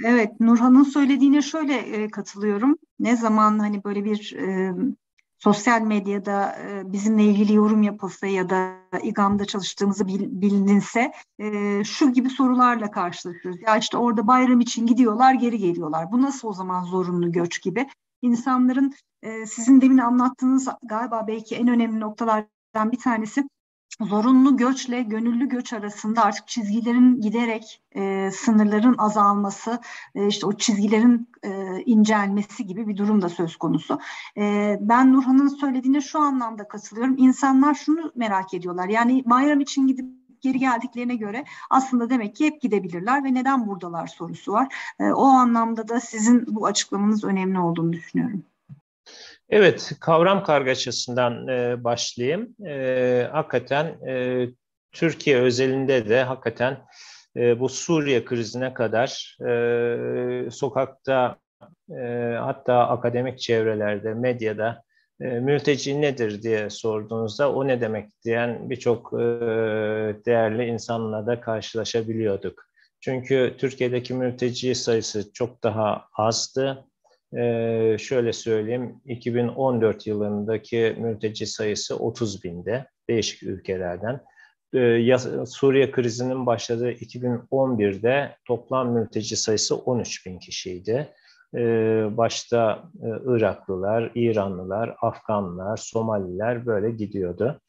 evet 0.07 0.41
Nurhan'ın 0.41 0.83
söylediğine 0.83 1.43
şöyle 1.43 1.75
e, 1.75 2.09
katılıyorum. 2.09 2.79
Ne 3.01 3.17
zaman 3.17 3.59
hani 3.59 3.85
böyle 3.85 4.05
bir 4.05 4.37
e, 4.39 4.75
sosyal 5.41 5.81
medyada 5.83 6.57
e, 6.59 6.93
bizimle 6.93 7.25
ilgili 7.25 7.55
yorum 7.55 7.83
yapılsa 7.83 8.27
ya 8.27 8.51
da 8.51 8.75
İGAM'da 9.03 9.45
çalıştığımızı 9.45 10.07
bil, 10.07 10.21
bilinse 10.21 11.13
e, 11.39 11.85
şu 11.85 12.13
gibi 12.13 12.31
sorularla 12.31 12.91
karşılaşıyoruz. 12.91 13.61
Ya 13.67 13.77
işte 13.77 13.97
orada 13.97 14.27
bayram 14.27 14.61
için 14.61 14.87
gidiyorlar 14.87 15.35
geri 15.35 15.59
geliyorlar. 15.59 16.13
Bu 16.13 16.23
nasıl 16.23 16.49
o 16.49 16.53
zaman 16.53 16.85
zorunlu 16.85 17.33
göç 17.33 17.63
gibi? 17.63 17.87
İnsanların 18.23 18.95
e, 19.23 19.47
sizin 19.47 19.81
demin 19.81 19.99
anlattığınız 19.99 20.69
galiba 20.83 21.25
belki 21.27 21.57
en 21.57 21.69
önemli 21.69 22.01
noktalardan 22.01 22.93
bir 22.93 22.99
tanesi 22.99 23.49
zorunlu 24.01 24.57
göçle 24.57 25.03
gönüllü 25.03 25.49
göç 25.49 25.73
arasında 25.73 26.25
artık 26.25 26.49
çizgilerin 26.49 27.21
giderek 27.21 27.83
e, 27.97 28.31
sınırların 28.31 28.95
azalması, 28.99 29.81
e, 30.15 30.27
işte 30.27 30.47
o 30.47 30.53
çizgilerin 30.53 31.29
e, 31.43 31.81
incelmesi 31.87 32.67
gibi 32.67 32.89
bir 32.89 32.97
durum 32.97 33.23
da 33.23 33.29
söz 33.29 33.57
konusu. 33.57 33.99
E, 34.37 34.77
ben 34.81 35.13
Nurhan'ın 35.13 35.49
söylediğine 35.49 36.01
şu 36.01 36.19
anlamda 36.19 36.69
katılıyorum. 36.69 37.15
İnsanlar 37.19 37.75
şunu 37.75 38.13
merak 38.15 38.55
ediyorlar. 38.55 38.89
Yani 38.89 39.23
bayram 39.27 39.61
için 39.61 39.87
gidip 39.87 40.07
geri 40.41 40.59
geldiklerine 40.59 41.17
göre 41.17 41.45
aslında 41.71 42.11
demek 42.11 42.37
ki 42.37 42.47
hep 42.47 42.63
gidebilirler 42.63 43.25
ve 43.25 43.35
neden 43.35 43.67
buradalar 43.67 44.07
sorusu 44.07 44.53
var. 44.53 44.75
E, 45.01 45.05
o 45.05 45.25
anlamda 45.25 45.89
da 45.89 46.01
sizin 46.01 46.45
bu 46.47 46.67
açıklamanız 46.67 47.25
önemli 47.25 47.59
olduğunu 47.59 47.93
düşünüyorum. 47.93 48.45
Evet, 49.51 49.93
kavram 50.01 50.45
kargaşasından 50.45 51.49
e, 51.49 51.85
başlayayım. 51.85 52.57
E, 52.67 53.29
hakikaten 53.33 53.87
e, 54.09 54.47
Türkiye 54.93 55.41
özelinde 55.41 56.09
de 56.09 56.23
hakikaten 56.23 56.79
e, 57.37 57.61
bu 57.61 57.69
Suriye 57.69 58.25
krizine 58.25 58.75
kadar 58.75 59.37
e, 59.49 60.51
sokakta 60.51 61.37
e, 61.91 62.37
hatta 62.41 62.89
akademik 62.89 63.39
çevrelerde, 63.39 64.15
medyada 64.15 64.83
e, 65.21 65.25
mülteci 65.25 66.01
nedir 66.01 66.43
diye 66.43 66.71
sorduğunuzda 66.71 67.53
o 67.53 67.69
ne 67.69 67.81
demek 67.81 68.11
diyen 68.25 68.71
birçok 68.71 69.13
e, 69.13 69.17
değerli 70.27 70.67
insanla 70.67 71.27
da 71.27 71.41
karşılaşabiliyorduk. 71.41 72.65
Çünkü 73.01 73.55
Türkiye'deki 73.59 74.15
mülteci 74.15 74.75
sayısı 74.75 75.33
çok 75.33 75.63
daha 75.63 76.05
azdı 76.17 76.90
Ee, 77.37 77.97
şöyle 77.99 78.33
söyleyeyim, 78.33 79.01
2014 79.05 80.07
yılındaki 80.07 80.97
mülteci 80.99 81.47
sayısı 81.47 81.97
30 81.97 82.45
binde 82.45 82.87
değişik 83.11 83.43
ülkelerden. 83.43 84.21
Ee, 84.75 85.17
Suriye 85.47 85.91
krizinin 85.91 86.47
başladığı 86.47 86.93
2011'de 86.93 88.37
toplam 88.45 88.93
mülteci 88.93 89.37
sayısı 89.37 89.77
13 89.77 90.27
bin 90.27 90.39
kişiydi. 90.39 91.09
Ee, 91.57 92.07
başta 92.17 92.83
e, 93.03 93.09
Iraklılar, 93.27 94.11
İranlılar, 94.15 94.97
Afganlar, 95.03 95.77
Somaliler 95.77 96.67
böyle 96.67 96.91
gidiyordu. 96.91 97.61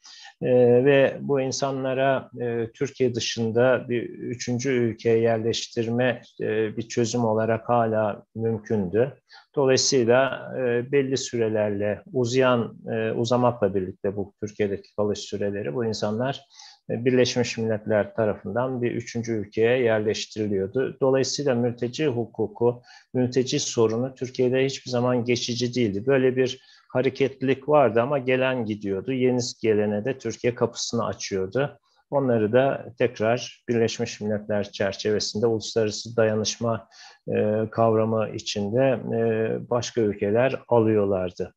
Ee, 0.42 0.84
ve 0.84 1.18
bu 1.20 1.40
insanlara 1.40 2.30
e, 2.40 2.72
Türkiye 2.74 3.14
dışında 3.14 3.88
bir 3.88 4.02
üçüncü 4.08 4.70
ülkeye 4.70 5.18
yerleştirme 5.18 6.22
e, 6.40 6.76
bir 6.76 6.88
çözüm 6.88 7.24
olarak 7.24 7.68
hala 7.68 8.22
mümkündü. 8.34 9.12
Dolayısıyla 9.56 10.52
belli 10.92 11.16
sürelerle 11.16 12.02
uzayan, 12.12 12.76
uzamakla 13.16 13.74
birlikte 13.74 14.16
bu 14.16 14.34
Türkiye'deki 14.40 14.94
kalış 14.96 15.18
süreleri 15.18 15.74
bu 15.74 15.84
insanlar 15.84 16.44
Birleşmiş 16.88 17.58
Milletler 17.58 18.14
tarafından 18.14 18.82
bir 18.82 18.92
üçüncü 18.92 19.32
ülkeye 19.32 19.78
yerleştiriliyordu. 19.82 20.96
Dolayısıyla 21.00 21.54
mülteci 21.54 22.06
hukuku, 22.06 22.82
mülteci 23.14 23.60
sorunu 23.60 24.14
Türkiye'de 24.14 24.64
hiçbir 24.64 24.90
zaman 24.90 25.24
geçici 25.24 25.74
değildi. 25.74 26.06
Böyle 26.06 26.36
bir 26.36 26.60
hareketlilik 26.92 27.68
vardı 27.68 28.02
ama 28.02 28.18
gelen 28.18 28.64
gidiyordu. 28.64 29.12
Yeni 29.12 29.40
gelene 29.62 30.04
de 30.04 30.18
Türkiye 30.18 30.54
kapısını 30.54 31.06
açıyordu. 31.06 31.78
Onları 32.10 32.52
da 32.52 32.86
tekrar 32.98 33.64
Birleşmiş 33.68 34.20
Milletler 34.20 34.72
çerçevesinde 34.72 35.46
uluslararası 35.46 36.16
dayanışma 36.16 36.88
e, 37.28 37.68
kavramı 37.70 38.28
içinde 38.34 39.00
e, 39.16 39.70
başka 39.70 40.00
ülkeler 40.00 40.62
alıyorlardı. 40.68 41.54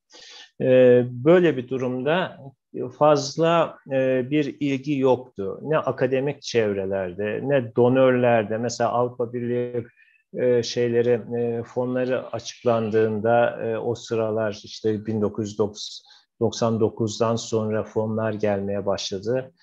E, 0.62 1.04
böyle 1.10 1.58
bir 1.58 1.70
durumda 1.70 2.38
fazla 2.98 3.78
e, 3.92 4.30
bir 4.30 4.58
ilgi 4.60 5.00
yoktu. 5.00 5.60
Ne 5.62 5.78
akademik 5.78 6.42
çevrelerde, 6.42 7.40
ne 7.44 7.76
donörlerde. 7.76 8.58
Mesela 8.58 8.92
Avrupa 8.92 9.34
Birliği 9.34 9.86
e, 10.34 10.64
şeyleri, 10.64 11.22
e, 11.40 11.64
fonları 11.64 12.28
açıklandığında 12.28 13.60
o 13.84 13.96
sıralar 13.96 14.62
işte 14.64 14.96
1999'dan 14.96 17.36
sonra 17.36 17.84
fonlar 17.84 18.34
gelmeye 18.34 18.86
başladı. 18.86 19.54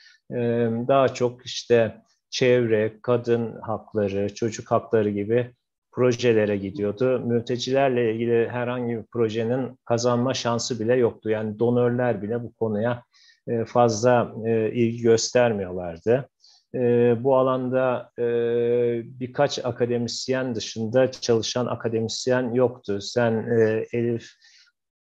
Daha 0.89 1.09
çok 1.09 1.47
işte 1.47 2.03
çevre, 2.31 2.99
kadın 3.03 3.61
hakları, 3.61 4.35
çocuk 4.35 4.71
hakları 4.71 5.11
gibi 5.11 5.55
projelere 5.93 6.57
gidiyordu. 6.57 7.21
Mültecilerle 7.21 8.15
ilgili 8.15 8.49
herhangi 8.49 8.97
bir 8.97 9.03
projenin 9.03 9.79
kazanma 9.85 10.35
şansı 10.35 10.81
bile 10.81 10.95
yoktu. 10.97 11.31
Yani 11.31 11.59
donörler 11.59 12.23
bile 12.23 12.43
bu 12.43 12.53
konuya 12.53 13.03
e, 13.49 13.65
fazla 13.65 14.33
e, 14.47 14.73
ilgi 14.73 15.03
göstermiyorlardı. 15.03 16.29
E, 16.75 17.15
bu 17.25 17.37
alanda 17.37 18.11
birkaç 19.21 19.65
akademisyen 19.65 20.55
dışında 20.55 21.11
çalışan 21.11 21.67
akademisyen 21.67 22.55
yoktu. 22.55 23.01
Sen 23.01 23.33
Elif 23.93 24.29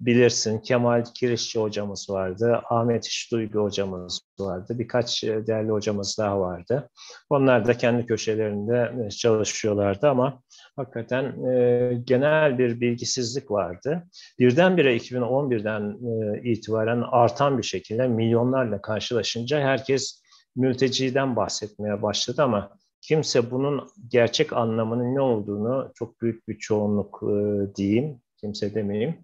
bilirsin 0.06 0.60
Kemal 0.60 1.04
Kirişçi 1.16 1.60
hocamız 1.60 2.10
vardı, 2.10 2.62
Ahmet 2.70 3.06
İşduygu 3.06 3.60
hocamız 3.60 4.22
vardı, 4.40 4.76
birkaç 4.80 5.24
e, 5.24 5.48
değerli 5.48 5.72
hocamız 5.72 6.16
daha 6.20 6.40
vardı. 6.40 6.90
Onlar 7.30 7.68
da 7.68 7.78
kendi 7.78 8.06
köşelerinde 8.06 9.06
e, 9.06 9.10
çalışıyorlardı 9.10 10.10
ama 10.10 10.42
hakikaten 10.76 11.46
e, 11.46 11.94
genel 12.04 12.58
bir 12.58 12.82
bilgisizlik 12.82 13.52
vardı. 13.52 14.04
Birdenbire 14.40 14.98
2011'den 14.98 15.98
e, 16.08 16.42
itibaren 16.52 17.04
artan 17.12 17.58
bir 17.58 17.64
şekilde 17.64 18.08
milyonlarla 18.08 18.82
karşılaşınca 18.82 19.60
herkes 19.60 20.22
mülteciden 20.56 21.36
bahsetmeye 21.36 22.02
başladı 22.02 22.44
ama 22.44 22.70
kimse 23.02 23.52
bunun 23.52 23.88
gerçek 24.08 24.54
anlamının 24.54 25.16
ne 25.16 25.22
olduğunu 25.22 25.92
çok 25.96 26.22
büyük 26.22 26.48
bir 26.48 26.58
çoğunluk 26.58 27.24
e, 27.24 27.36
diyeyim, 27.76 28.22
kimse 28.38 28.76
demeyeyim, 28.76 29.16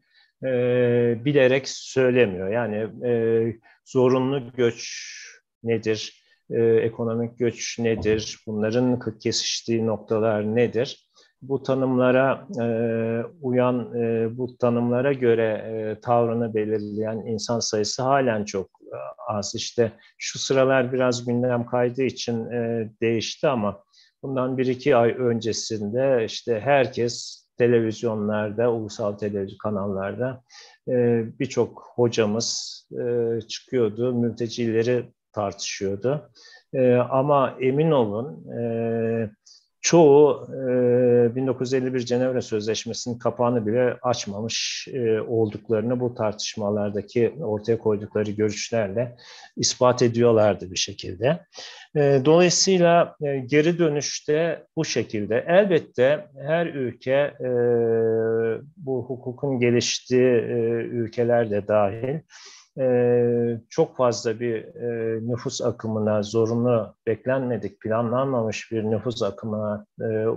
e, 0.43 0.49
bilerek 1.25 1.69
söylemiyor. 1.69 2.49
Yani 2.49 3.07
e, 3.07 3.11
zorunlu 3.85 4.51
göç 4.51 5.03
nedir, 5.63 6.23
e, 6.49 6.63
ekonomik 6.63 7.39
göç 7.39 7.79
nedir, 7.79 8.39
bunların 8.47 8.99
kesiştiği 9.19 9.85
noktalar 9.85 10.55
nedir? 10.55 11.07
Bu 11.41 11.63
tanımlara 11.63 12.47
e, 12.61 12.65
uyan, 13.41 13.95
e, 13.95 14.37
bu 14.37 14.57
tanımlara 14.57 15.13
göre 15.13 15.47
e, 15.47 16.01
tavrını 16.01 16.53
belirleyen 16.53 17.17
insan 17.17 17.59
sayısı 17.59 18.03
halen 18.03 18.45
çok 18.45 18.65
e, 18.65 18.97
az. 19.27 19.55
İşte 19.55 19.91
şu 20.17 20.39
sıralar 20.39 20.93
biraz 20.93 21.25
gündem 21.25 21.65
kaydığı 21.65 22.03
için 22.03 22.51
e, 22.51 22.89
değişti 23.01 23.47
ama 23.47 23.83
bundan 24.23 24.57
bir 24.57 24.65
iki 24.65 24.95
ay 24.95 25.15
öncesinde 25.17 26.25
işte 26.25 26.59
herkes 26.59 27.46
televizyonlarda, 27.57 28.73
ulusal 28.73 29.13
televizyon 29.17 29.57
kanallarda 29.57 30.43
e, 30.87 31.25
birçok 31.39 31.91
hocamız 31.95 32.77
e, 32.91 33.39
çıkıyordu, 33.41 34.13
mültecileri 34.13 35.05
tartışıyordu. 35.31 36.29
E, 36.73 36.95
ama 36.95 37.57
emin 37.61 37.91
olun 37.91 38.45
çoğu 39.87 40.47
e, 40.51 41.35
1951 41.35 41.99
Cenevre 41.99 42.41
Sözleşmesi'nin 42.41 43.17
kapağını 43.17 43.67
bile 43.67 43.97
açmamış 44.01 44.87
e, 44.93 45.21
olduklarını 45.21 45.99
bu 45.99 46.15
tartışmalardaki 46.15 47.33
ortaya 47.41 47.77
koydukları 47.77 48.31
görüşlerle 48.31 49.15
ispat 49.57 50.01
ediyorlardı 50.01 50.71
bir 50.71 50.75
şekilde. 50.75 51.39
E, 51.95 52.21
dolayısıyla 52.25 53.15
e, 53.21 53.37
geri 53.37 53.79
dönüşte 53.79 54.63
bu 54.75 54.85
şekilde. 54.85 55.45
Elbette 55.47 56.27
her 56.47 56.65
ülke 56.65 57.33
e, 57.39 57.49
bu 58.77 59.05
hukukun 59.07 59.59
geliştiği 59.59 60.31
e, 60.31 60.55
ülkeler 60.91 61.51
de 61.51 61.67
dahil 61.67 62.19
çok 63.69 63.97
fazla 63.97 64.39
bir 64.39 64.55
e, 64.55 65.19
nüfus 65.21 65.61
akımına 65.61 66.23
zorunlu 66.23 66.95
beklenmedik, 67.07 67.81
planlanmamış 67.81 68.71
bir 68.71 68.83
nüfus 68.83 69.23
akımına 69.23 69.85
e, 70.01 70.27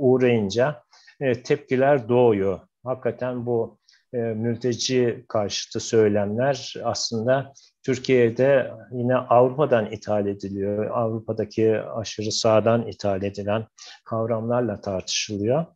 uğrayınca 0.00 0.82
e, 1.20 1.42
tepkiler 1.42 2.08
doğuyor. 2.08 2.60
Hakikaten 2.84 3.46
bu 3.46 3.78
mülteci 4.12 5.24
karşıtı 5.28 5.80
söylemler 5.80 6.74
aslında 6.84 7.52
Türkiye'de 7.82 8.70
yine 8.90 9.16
Avrupa'dan 9.16 9.86
ithal 9.92 10.26
ediliyor. 10.26 10.90
Avrupa'daki 10.90 11.80
aşırı 11.80 12.32
sağdan 12.32 12.86
ithal 12.86 13.22
edilen 13.22 13.66
kavramlarla 14.04 14.80
tartışılıyor. 14.80 15.66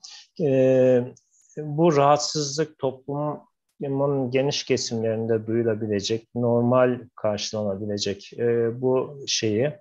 Bu 1.58 1.96
rahatsızlık 1.96 2.78
toplum 2.78 3.40
toplumun 3.80 4.30
geniş 4.30 4.64
kesimlerinde 4.64 5.46
duyulabilecek, 5.46 6.28
normal 6.34 7.00
karşılanabilecek 7.16 8.32
e, 8.38 8.80
bu 8.80 9.24
şeyi, 9.26 9.72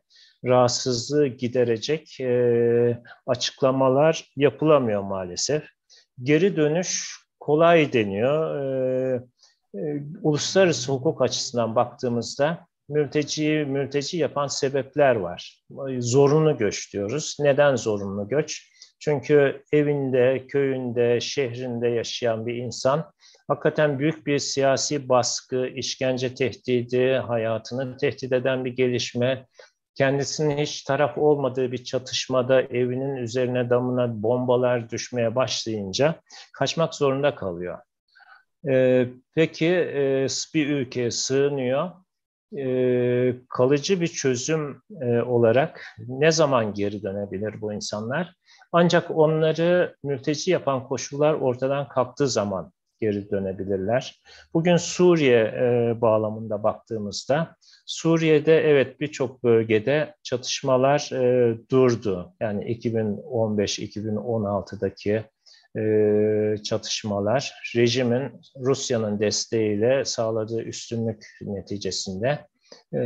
rahatsızlığı 0.46 1.28
giderecek 1.28 2.20
e, 2.20 3.02
açıklamalar 3.28 4.32
yapılamıyor 4.36 5.02
maalesef. 5.02 5.64
Geri 6.24 6.56
dönüş 6.56 7.18
kolay 7.40 7.94
deniyor. 7.94 8.60
E, 8.62 9.22
e, 9.76 10.04
uluslararası 10.22 10.92
hukuk 10.92 11.22
açısından 11.22 11.76
baktığımızda 11.76 12.68
mülteci 12.90 13.66
mülteci 13.68 14.18
yapan 14.18 14.48
sebepler 14.48 15.16
var. 15.16 15.62
Zorunlu 16.00 16.58
göç 16.58 16.94
diyoruz. 16.94 17.38
Neden 17.40 17.76
zorunlu 17.76 18.28
göç? 18.28 18.72
Çünkü 19.00 19.64
evinde, 19.74 20.48
köyünde, 20.48 21.22
şehrinde 21.22 21.88
yaşayan 21.88 22.46
bir 22.46 22.56
insan 22.56 23.12
hakikaten 23.48 24.00
büyük 24.00 24.28
bir 24.28 24.40
siyasi 24.40 25.10
baskı, 25.10 25.68
işkence 25.68 26.36
tehdidi, 26.36 27.14
hayatını 27.14 27.98
tehdit 27.98 28.32
eden 28.32 28.66
bir 28.66 28.72
gelişme, 28.72 29.46
kendisinin 29.96 30.58
hiç 30.58 30.84
taraf 30.84 31.18
olmadığı 31.18 31.72
bir 31.72 31.84
çatışmada 31.84 32.62
evinin 32.62 33.16
üzerine 33.16 33.70
damına 33.70 34.24
bombalar 34.24 34.90
düşmeye 34.90 35.36
başlayınca 35.36 36.16
kaçmak 36.54 36.96
zorunda 36.96 37.36
kalıyor. 37.36 37.78
Ee, 38.70 39.08
peki 39.36 39.68
e, 39.68 40.28
bir 40.54 40.70
ülkeye 40.70 41.12
sığınıyor. 41.12 41.92
Ee, 42.58 43.36
kalıcı 43.50 44.02
bir 44.02 44.08
çözüm 44.08 44.82
e, 45.02 45.22
olarak 45.22 45.86
ne 46.08 46.32
zaman 46.32 46.74
geri 46.74 47.04
dönebilir 47.04 47.62
bu 47.62 47.74
insanlar? 47.74 48.34
Ancak 48.72 49.12
onları 49.12 49.96
mülteci 50.04 50.52
yapan 50.52 50.88
koşullar 50.88 51.34
ortadan 51.34 51.88
kalktığı 51.88 52.28
zaman 52.28 52.72
geri 53.06 53.32
dönebilirler. 53.32 54.22
Bugün 54.54 54.78
Suriye 54.78 55.41
e, 55.41 55.94
bağlamında 56.02 56.63
baktığımızda 56.63 57.56
Suriye'de 57.86 58.60
evet 58.60 59.00
birçok 59.00 59.44
bölgede 59.44 60.15
çatışmalar 60.24 61.10
e, 61.13 61.58
durdu. 61.72 62.34
Yani 62.39 62.63
2015-2016'daki 62.63 65.24
e, 65.78 65.84
çatışmalar 66.63 67.54
rejimin 67.76 68.32
Rusya'nın 68.60 69.20
desteğiyle 69.20 70.06
sağladığı 70.06 70.62
üstünlük 70.62 71.26
neticesinde 71.41 72.39
e, 72.96 73.02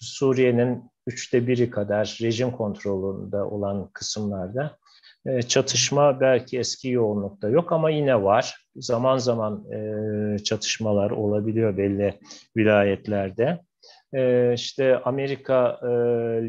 Suriye'nin 0.00 0.82
üçte 1.06 1.46
biri 1.46 1.70
kadar 1.70 2.18
rejim 2.22 2.50
kontrolünde 2.50 3.42
olan 3.42 3.90
kısımlarda 3.92 4.76
çatışma 5.48 6.20
belki 6.20 6.58
eski 6.58 6.90
yoğunlukta 6.90 7.48
yok 7.48 7.72
ama 7.72 7.90
yine 7.90 8.22
var. 8.22 8.66
Zaman 8.76 9.18
zaman 9.18 9.64
e, 9.72 10.38
çatışmalar 10.38 11.10
olabiliyor 11.10 11.76
belli 11.76 12.18
vilayetlerde. 12.56 13.60
E, 14.14 14.52
işte 14.54 14.98
Amerika 14.98 15.80
e, 15.82 15.88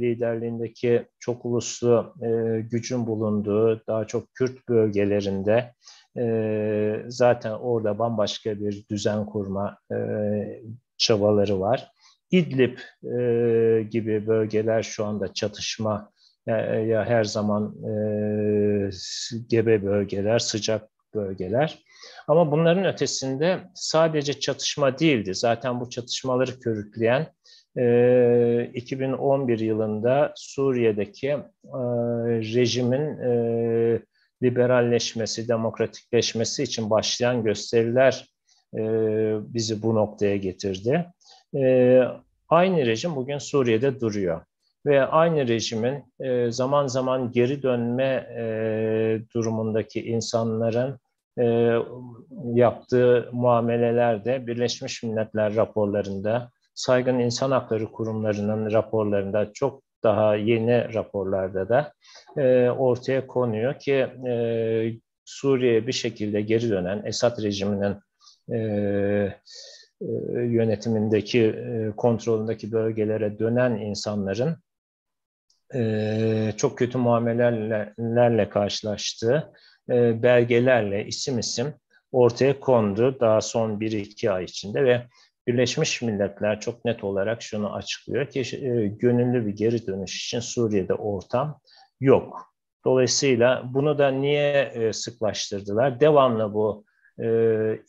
liderliğindeki 0.02 1.06
çok 1.20 1.46
uluslu 1.46 2.14
e, 2.22 2.60
gücün 2.62 3.08
bulunduğu 3.08 3.82
daha 3.88 4.08
çok 4.08 4.34
Kürt 4.34 4.70
bölgelerinde 4.70 5.74
e, 6.18 7.06
zaten 7.08 7.52
orada 7.52 8.00
bambaşka 8.00 8.60
bir 8.60 8.86
düzen 8.92 9.26
kurma 9.26 9.78
e, 9.92 9.98
çabaları 10.98 11.60
var. 11.60 11.92
İdlib 12.32 12.78
e, 13.04 13.84
gibi 13.84 14.28
bölgeler 14.28 14.84
şu 14.84 15.06
anda 15.06 15.34
çatışma 15.34 16.13
ya, 16.48 16.58
ya 16.80 17.06
her 17.06 17.24
zaman 17.24 17.76
e, 17.86 18.90
gebe 19.50 19.84
bölgeler, 19.84 20.40
sıcak 20.40 20.90
bölgeler. 21.14 21.80
Ama 22.28 22.52
bunların 22.52 22.86
ötesinde 22.86 23.60
sadece 23.76 24.40
çatışma 24.40 25.00
değildi. 25.00 25.36
Zaten 25.36 25.80
bu 25.80 25.90
çatışmaları 25.90 26.60
körükleyen 26.60 27.28
e, 27.78 28.72
2011 28.74 29.60
yılında 29.60 30.34
Suriye'deki 30.36 31.28
e, 31.28 31.42
rejimin 32.56 33.18
e, 33.18 34.00
liberalleşmesi, 34.44 35.48
demokratikleşmesi 35.48 36.64
için 36.64 36.90
başlayan 36.90 37.44
gösteriler 37.44 38.28
e, 38.78 38.82
bizi 39.54 39.82
bu 39.82 39.96
noktaya 39.96 40.38
getirdi. 40.38 41.06
E, 41.56 42.02
aynı 42.50 42.86
rejim 42.86 43.16
bugün 43.16 43.38
Suriye'de 43.38 44.00
duruyor 44.00 44.42
ve 44.86 45.06
aynı 45.06 45.48
rejimin 45.48 46.04
e, 46.20 46.52
zaman 46.52 46.88
zaman 46.88 47.32
geri 47.32 47.64
dönme 47.64 48.28
e, 48.38 48.46
durumundaki 49.34 50.02
insanların 50.02 51.00
e, 51.40 51.78
yaptığı 52.54 53.30
muameleler 53.32 54.26
de 54.26 54.48
Birleşmiş 54.48 55.04
Milletler 55.04 55.56
raporlarında, 55.56 56.50
saygın 56.76 57.20
insan 57.20 57.52
hakları 57.52 57.92
kurumlarının 57.92 58.72
raporlarında 58.72 59.54
çok 59.54 59.84
daha 60.04 60.36
yeni 60.36 60.94
raporlarda 60.94 61.70
da 61.70 61.94
ortaya 62.74 63.28
konuyor 63.28 63.80
ki 63.80 63.94
e, 64.28 64.34
Suriye'ye 65.26 65.88
bir 65.88 65.92
şekilde 65.92 66.42
geri 66.42 66.70
dönen 66.70 67.02
Esad 67.06 67.44
rejiminin 67.44 67.96
yönetimindeki, 70.32 71.56
kontrolündeki 71.98 72.72
bölgelere 72.72 73.40
dönen 73.40 73.76
insanların 73.76 74.58
e, 75.76 76.54
çok 76.58 76.78
kötü 76.78 76.98
muamelelerle 76.98 78.50
karşılaştığı 78.50 79.54
e, 79.90 80.24
belgelerle 80.24 81.06
isim 81.06 81.40
isim 81.40 81.74
ortaya 82.12 82.60
kondu 82.60 83.18
daha 83.20 83.42
son 83.42 83.80
1-2 83.80 84.32
ay 84.32 84.44
içinde 84.44 84.84
ve 84.84 85.08
Birleşmiş 85.48 86.02
Milletler 86.02 86.60
çok 86.60 86.86
net 86.86 87.04
olarak 87.04 87.42
şunu 87.42 87.74
açıklıyor 87.74 88.30
ki 88.30 88.40
e, 88.40 88.88
gönüllü 88.88 89.46
bir 89.46 89.56
geri 89.56 89.88
dönüş 89.88 90.26
için 90.26 90.40
Suriye'de 90.40 90.94
ortam 90.94 91.60
yok. 92.00 92.54
Dolayısıyla 92.86 93.64
bunu 93.74 93.98
da 93.98 94.12
niye 94.12 94.72
e, 94.74 94.94
sıklaştırdılar? 94.94 96.00
Devamlı 96.00 96.54
bu 96.54 96.86
e, 97.24 97.28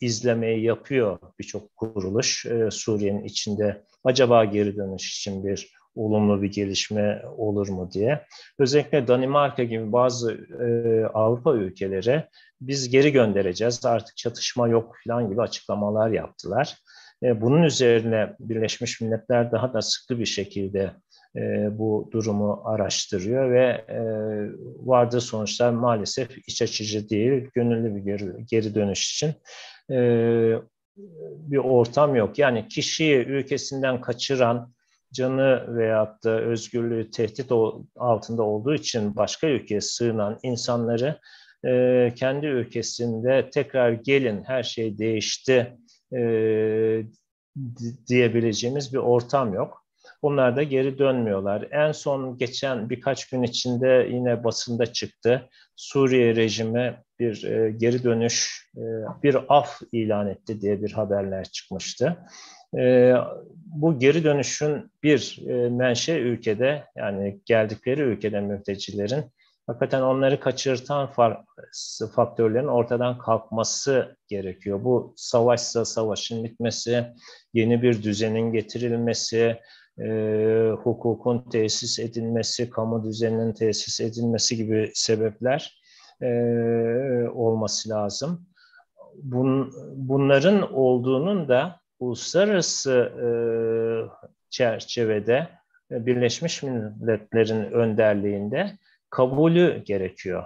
izlemeyi 0.01 0.63
yapıyor 0.63 1.19
birçok 1.39 1.75
kuruluş 1.75 2.45
e, 2.45 2.71
Suriye'nin 2.71 3.23
içinde. 3.23 3.83
Acaba 4.03 4.45
geri 4.45 4.75
dönüş 4.75 5.17
için 5.17 5.43
bir 5.43 5.74
olumlu 5.95 6.41
bir 6.41 6.51
gelişme 6.51 7.21
olur 7.37 7.69
mu 7.69 7.89
diye. 7.91 8.21
Özellikle 8.59 9.07
Danimarka 9.07 9.63
gibi 9.63 9.91
bazı 9.91 10.33
e, 10.33 11.05
Avrupa 11.05 11.53
ülkeleri 11.53 12.23
biz 12.61 12.89
geri 12.89 13.11
göndereceğiz 13.11 13.85
artık 13.85 14.17
çatışma 14.17 14.67
yok 14.67 14.95
falan 15.07 15.29
gibi 15.29 15.41
açıklamalar 15.41 16.09
yaptılar. 16.09 16.77
E, 17.23 17.41
bunun 17.41 17.63
üzerine 17.63 18.35
Birleşmiş 18.39 19.01
Milletler 19.01 19.51
daha 19.51 19.73
da 19.73 19.81
sıklı 19.81 20.19
bir 20.19 20.25
şekilde 20.25 20.91
e, 21.35 21.67
bu 21.77 22.09
durumu 22.11 22.61
araştırıyor 22.65 23.51
ve 23.51 23.85
e, 23.89 23.99
vardığı 24.85 25.21
sonuçlar 25.21 25.71
maalesef 25.71 26.37
iç 26.47 26.61
açıcı 26.61 27.09
değil, 27.09 27.49
gönüllü 27.53 27.95
bir 27.95 28.01
geri, 28.01 28.45
geri 28.45 28.75
dönüş 28.75 29.13
için 29.13 29.33
e, 29.91 29.97
bir 31.37 31.57
ortam 31.57 32.15
yok. 32.15 32.39
Yani 32.39 32.67
kişiyi 32.67 33.15
ülkesinden 33.15 34.01
kaçıran, 34.01 34.73
canı 35.13 35.77
veyahut 35.77 36.23
da 36.23 36.41
özgürlüğü 36.41 37.11
tehdit 37.11 37.51
altında 37.95 38.43
olduğu 38.43 38.73
için 38.73 39.15
başka 39.15 39.47
ülkeye 39.47 39.81
sığınan 39.81 40.39
insanları 40.43 41.19
e, 41.65 42.13
kendi 42.15 42.45
ülkesinde 42.45 43.49
tekrar 43.49 43.91
gelin 43.91 44.43
her 44.43 44.63
şey 44.63 44.97
değişti 44.97 45.77
e, 46.13 46.19
diyebileceğimiz 48.07 48.93
bir 48.93 48.97
ortam 48.97 49.53
yok. 49.53 49.85
Onlar 50.21 50.55
da 50.55 50.63
geri 50.63 50.97
dönmüyorlar. 50.97 51.67
En 51.71 51.91
son 51.91 52.37
geçen 52.37 52.89
birkaç 52.89 53.29
gün 53.29 53.43
içinde 53.43 54.07
yine 54.11 54.43
basında 54.43 54.85
çıktı. 54.93 55.49
Suriye 55.75 56.35
rejimi 56.35 57.03
bir 57.19 57.43
e, 57.43 57.71
geri 57.71 58.03
dönüş, 58.03 58.65
bir 59.23 59.37
af 59.49 59.81
ilan 59.91 60.27
etti 60.27 60.61
diye 60.61 60.81
bir 60.81 60.91
haberler 60.91 61.43
çıkmıştı. 61.43 62.17
E, 62.77 63.13
bu 63.65 63.99
geri 63.99 64.23
dönüşün 64.23 64.91
bir 65.03 65.41
e, 65.47 65.69
menşe 65.69 66.19
ülkede 66.19 66.83
yani 66.95 67.39
geldikleri 67.45 68.01
ülkede 68.01 68.39
mültecilerin 68.39 69.25
hakikaten 69.67 70.01
onları 70.01 70.39
kaçırtan 70.39 71.11
faktörlerin 72.15 72.67
ortadan 72.67 73.17
kalkması 73.17 74.17
gerekiyor. 74.27 74.83
Bu 74.83 75.13
savaşsa 75.17 75.85
savaşın 75.85 76.43
bitmesi, 76.43 77.05
yeni 77.53 77.81
bir 77.81 78.03
düzenin 78.03 78.51
getirilmesi, 78.51 79.59
e, 79.99 80.07
hukukun 80.83 81.49
tesis 81.49 81.99
edilmesi, 81.99 82.69
kamu 82.69 83.03
düzeninin 83.03 83.53
tesis 83.53 83.99
edilmesi 84.01 84.57
gibi 84.57 84.91
sebepler 84.93 85.79
e, 86.21 86.27
olması 87.33 87.89
lazım. 87.89 88.47
Bun, 89.23 89.73
bunların 89.95 90.73
olduğunun 90.73 91.47
da 91.47 91.79
uluslararası 91.99 93.11
e, 93.25 93.27
çerçevede 94.49 95.47
e, 95.91 96.05
Birleşmiş 96.05 96.63
Milletler'in 96.63 97.71
önderliğinde 97.71 98.71
kabulü 99.09 99.83
gerekiyor. 99.85 100.43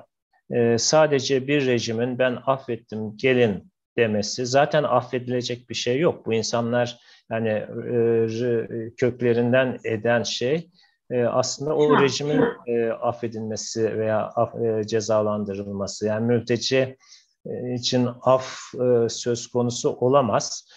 E, 0.52 0.78
sadece 0.78 1.48
bir 1.48 1.66
rejimin 1.66 2.20
ben 2.20 2.38
affettim 2.46 3.18
gelin 3.18 3.72
demesi 3.98 4.46
zaten 4.46 4.84
affedilecek 4.84 5.70
bir 5.70 5.76
şey 5.76 6.00
yok. 6.00 6.26
Bu 6.26 6.34
insanlar 6.34 7.00
yani 7.32 7.50
e, 7.50 8.96
köklerinden 8.98 9.80
eden 9.84 10.24
şey 10.24 10.70
e, 11.12 11.24
aslında 11.24 11.76
o 11.76 12.02
rejimin 12.02 12.44
e, 12.68 12.90
affedilmesi 12.90 13.98
veya 13.98 14.28
af, 14.28 14.56
e, 14.56 14.88
cezalandırılması. 14.88 16.08
Yani 16.08 16.26
mülteci 16.26 16.98
e, 17.46 17.74
için 17.74 18.10
af 18.22 18.60
e, 18.74 19.10
söz 19.10 19.48
konusu 19.48 19.90
olamaz. 19.90 20.70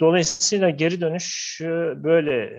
Dolayısıyla 0.00 0.70
geri 0.70 1.00
dönüş 1.00 1.58
böyle 1.96 2.50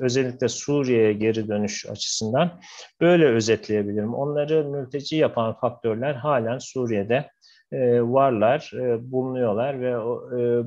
özellikle 0.00 0.48
Suriye'ye 0.48 1.12
geri 1.12 1.48
dönüş 1.48 1.86
açısından 1.90 2.60
böyle 3.00 3.26
özetleyebilirim. 3.26 4.14
Onları 4.14 4.64
mülteci 4.64 5.16
yapan 5.16 5.56
faktörler 5.60 6.14
halen 6.14 6.58
Suriye'de 6.58 7.30
varlar, 8.00 8.72
bulunuyorlar 9.00 9.80
ve 9.80 9.96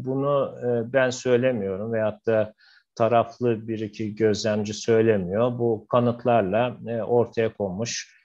bunu 0.06 0.56
ben 0.94 1.10
söylemiyorum 1.10 1.94
veyahut 1.94 2.26
da 2.28 2.54
taraflı 2.96 3.68
bir 3.68 3.80
iki 3.80 4.16
gözlemci 4.16 4.74
söylemiyor. 4.74 5.60
Bu 5.60 5.88
kanıtlarla 5.90 6.78
ortaya 7.08 7.54
konmuş, 7.54 8.22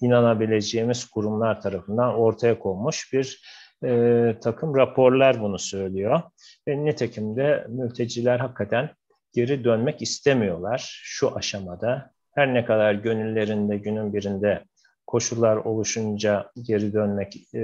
inanabileceğimiz 0.00 1.04
kurumlar 1.04 1.60
tarafından 1.60 2.14
ortaya 2.14 2.58
konmuş 2.58 3.12
bir 3.12 3.42
e, 3.84 4.34
takım 4.40 4.76
raporlar 4.76 5.40
bunu 5.40 5.58
söylüyor. 5.58 6.22
Ve 6.68 6.84
nitekim 6.84 7.36
de 7.36 7.66
mülteciler 7.68 8.38
hakikaten 8.38 8.90
geri 9.34 9.64
dönmek 9.64 10.02
istemiyorlar 10.02 11.00
şu 11.04 11.36
aşamada. 11.36 12.10
Her 12.34 12.54
ne 12.54 12.64
kadar 12.64 12.94
gönüllerinde 12.94 13.76
günün 13.76 14.14
birinde 14.14 14.64
koşullar 15.06 15.56
oluşunca 15.56 16.50
geri 16.62 16.92
dönmek 16.92 17.54
e, 17.54 17.62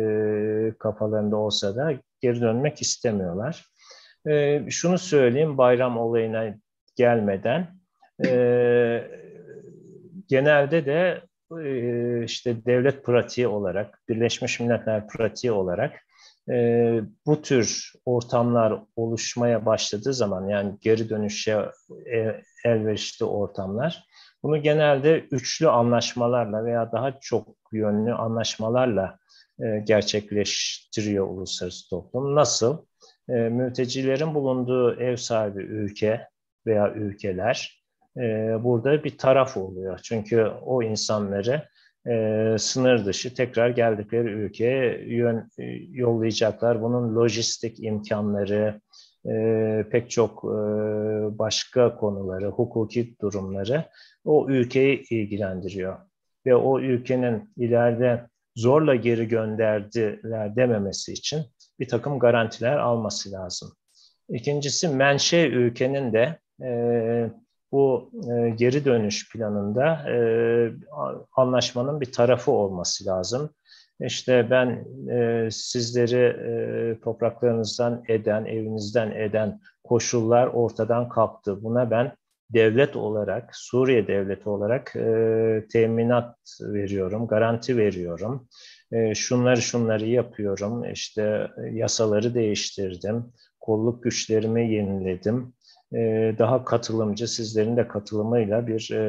kafalarında 0.78 1.36
olsa 1.36 1.76
da 1.76 1.92
geri 2.20 2.40
dönmek 2.40 2.82
istemiyorlar. 2.82 3.64
E, 4.26 4.62
şunu 4.70 4.98
söyleyeyim 4.98 5.58
bayram 5.58 5.98
olayına 5.98 6.54
gelmeden 6.96 7.66
e, 8.26 8.30
genelde 10.28 10.86
de 10.86 11.22
işte 12.24 12.66
devlet 12.66 13.04
pratiği 13.04 13.48
olarak, 13.48 14.02
Birleşmiş 14.08 14.60
Milletler 14.60 15.08
pratiği 15.08 15.52
olarak 15.52 15.92
e, 16.50 17.00
bu 17.26 17.42
tür 17.42 17.92
ortamlar 18.04 18.82
oluşmaya 18.96 19.66
başladığı 19.66 20.14
zaman 20.14 20.48
yani 20.48 20.78
geri 20.80 21.08
dönüşe 21.08 21.70
e, 22.14 22.40
elverişli 22.64 23.24
ortamlar 23.24 24.04
bunu 24.42 24.62
genelde 24.62 25.20
üçlü 25.20 25.68
anlaşmalarla 25.68 26.64
veya 26.64 26.92
daha 26.92 27.20
çok 27.20 27.48
yönlü 27.72 28.14
anlaşmalarla 28.14 29.18
e, 29.60 29.78
gerçekleştiriyor 29.84 31.28
uluslararası 31.28 31.90
toplum. 31.90 32.34
Nasıl? 32.34 32.78
E, 33.28 33.32
mültecilerin 33.32 34.34
bulunduğu 34.34 35.00
ev 35.00 35.16
sahibi 35.16 35.62
ülke 35.62 36.28
veya 36.66 36.92
ülkeler 36.94 37.83
burada 38.64 39.04
bir 39.04 39.18
taraf 39.18 39.56
oluyor. 39.56 40.00
Çünkü 40.02 40.46
o 40.62 40.82
insanları 40.82 41.68
e, 42.06 42.56
sınır 42.58 43.04
dışı 43.04 43.34
tekrar 43.34 43.68
geldikleri 43.68 44.28
ülkeye 44.28 45.04
yön, 45.06 45.50
e, 45.58 45.64
yollayacaklar. 45.90 46.82
Bunun 46.82 47.16
lojistik 47.16 47.84
imkanları, 47.84 48.80
e, 49.26 49.84
pek 49.90 50.10
çok 50.10 50.44
e, 50.44 50.58
başka 51.38 51.96
konuları, 51.96 52.48
hukuki 52.48 53.14
durumları 53.20 53.84
o 54.24 54.48
ülkeyi 54.48 55.08
ilgilendiriyor. 55.10 55.96
Ve 56.46 56.54
o 56.54 56.80
ülkenin 56.80 57.52
ileride 57.56 58.26
zorla 58.56 58.94
geri 58.94 59.28
gönderdiler 59.28 60.56
dememesi 60.56 61.12
için 61.12 61.42
bir 61.80 61.88
takım 61.88 62.18
garantiler 62.18 62.76
alması 62.76 63.32
lazım. 63.32 63.72
İkincisi 64.28 64.88
menşe 64.88 65.48
ülkenin 65.48 66.12
de 66.12 66.38
e, 66.62 67.30
bu 67.74 68.10
e, 68.30 68.50
geri 68.50 68.84
dönüş 68.84 69.32
planında 69.32 70.10
e, 70.10 70.16
anlaşmanın 71.36 72.00
bir 72.00 72.12
tarafı 72.12 72.50
olması 72.50 73.06
lazım. 73.06 73.50
İşte 74.00 74.50
ben 74.50 74.84
e, 75.10 75.48
sizleri 75.50 76.24
e, 76.50 77.00
topraklarınızdan 77.00 78.04
eden, 78.08 78.44
evinizden 78.44 79.10
eden 79.10 79.60
koşullar 79.84 80.46
ortadan 80.46 81.08
kalktı. 81.08 81.64
Buna 81.64 81.90
ben 81.90 82.12
devlet 82.50 82.96
olarak, 82.96 83.56
Suriye 83.56 84.06
devleti 84.06 84.48
olarak 84.48 84.96
e, 84.96 85.66
teminat 85.72 86.36
veriyorum, 86.60 87.26
garanti 87.26 87.76
veriyorum. 87.76 88.48
E, 88.92 89.14
şunları 89.14 89.62
şunları 89.62 90.06
yapıyorum, 90.06 90.92
işte 90.92 91.48
yasaları 91.72 92.34
değiştirdim, 92.34 93.24
kolluk 93.60 94.02
güçlerimi 94.02 94.72
yeniledim, 94.72 95.38
e, 95.42 95.63
daha 96.38 96.64
katılımcı, 96.64 97.28
sizlerin 97.28 97.76
de 97.76 97.88
katılımıyla 97.88 98.66
bir 98.66 98.90
e, 98.92 99.00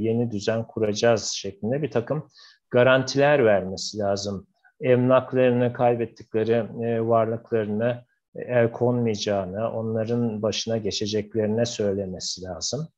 yeni 0.00 0.30
düzen 0.30 0.66
kuracağız 0.66 1.24
şeklinde 1.24 1.82
bir 1.82 1.90
takım 1.90 2.28
garantiler 2.70 3.44
vermesi 3.44 3.98
lazım. 3.98 4.46
Emlaklarını 4.80 5.72
kaybettikleri 5.72 6.52
e, 6.84 7.00
varlıklarını 7.00 8.04
el 8.34 8.72
konmayacağını, 8.72 9.70
onların 9.72 10.42
başına 10.42 10.76
geçeceklerine 10.76 11.66
söylemesi 11.66 12.42
lazım. 12.42 12.88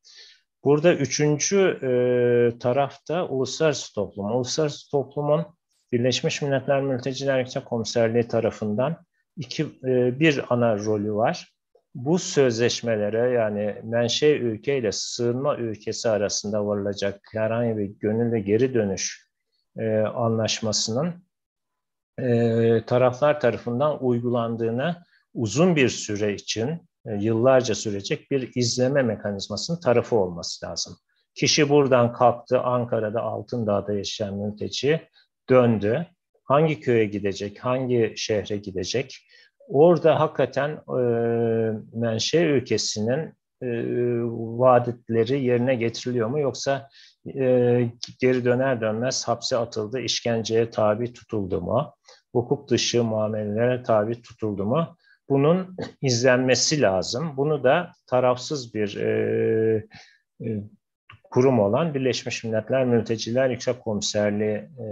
Burada 0.64 0.94
üçüncü 0.94 1.58
e, 1.82 1.92
tarafta 2.58 3.26
uluslararası 3.26 3.94
toplum. 3.94 4.30
Uluslararası 4.30 4.90
toplumun 4.90 5.46
Birleşmiş 5.92 6.42
Milletler 6.42 6.82
Mülteciler 6.82 7.38
Yüksek 7.38 7.66
Komiserliği 7.66 8.28
tarafından 8.28 8.96
iki, 9.36 9.62
e, 9.62 10.20
bir 10.20 10.44
ana 10.50 10.78
rolü 10.78 11.14
var 11.14 11.59
bu 11.94 12.18
sözleşmelere 12.18 13.30
yani 13.30 13.76
menşe 13.84 14.36
ülke 14.36 14.78
ile 14.78 14.92
sığınma 14.92 15.56
ülkesi 15.56 16.08
arasında 16.08 16.66
varılacak 16.66 17.20
herhangi 17.32 17.78
bir 17.78 17.84
gönüllü 17.84 18.38
geri 18.38 18.74
dönüş 18.74 19.30
e, 19.78 19.98
anlaşmasının 19.98 21.24
e, 22.18 22.84
taraflar 22.86 23.40
tarafından 23.40 24.04
uygulandığını 24.04 24.96
uzun 25.34 25.76
bir 25.76 25.88
süre 25.88 26.34
için 26.34 26.68
e, 27.06 27.14
yıllarca 27.14 27.74
sürecek 27.74 28.30
bir 28.30 28.50
izleme 28.54 29.02
mekanizmasının 29.02 29.80
tarafı 29.80 30.16
olması 30.16 30.66
lazım. 30.66 30.96
Kişi 31.34 31.68
buradan 31.68 32.12
kalktı, 32.12 32.60
Ankara'da 32.60 33.22
Altındağ'da 33.22 33.92
yaşayan 33.92 34.34
mülteci 34.34 35.08
döndü. 35.48 36.06
Hangi 36.44 36.80
köye 36.80 37.04
gidecek, 37.04 37.64
hangi 37.64 38.14
şehre 38.16 38.56
gidecek, 38.56 39.16
Orada 39.68 40.20
hakikaten 40.20 40.70
e, 40.70 41.02
menşe 41.92 42.42
ülkesinin 42.42 43.34
e, 43.62 43.68
vaadetleri 44.58 45.42
yerine 45.42 45.74
getiriliyor 45.74 46.28
mu 46.28 46.40
yoksa 46.40 46.88
e, 47.26 47.90
geri 48.20 48.44
döner 48.44 48.80
dönmez 48.80 49.28
hapse 49.28 49.56
atıldı, 49.56 50.00
işkenceye 50.00 50.70
tabi 50.70 51.12
tutuldu 51.12 51.60
mu, 51.60 51.94
hukuk 52.32 52.70
dışı 52.70 53.04
muamelelere 53.04 53.82
tabi 53.82 54.22
tutuldu 54.22 54.64
mu? 54.64 54.96
Bunun 55.28 55.76
izlenmesi 56.02 56.80
lazım. 56.82 57.36
Bunu 57.36 57.64
da 57.64 57.92
tarafsız 58.06 58.74
bir 58.74 58.96
e, 58.96 59.86
e, 60.42 60.46
kurum 61.30 61.60
olan 61.60 61.94
Birleşmiş 61.94 62.44
Milletler 62.44 62.84
Mülteciler 62.84 63.50
Yüksek 63.50 63.80
Komiserliği 63.80 64.56
e, 64.56 64.86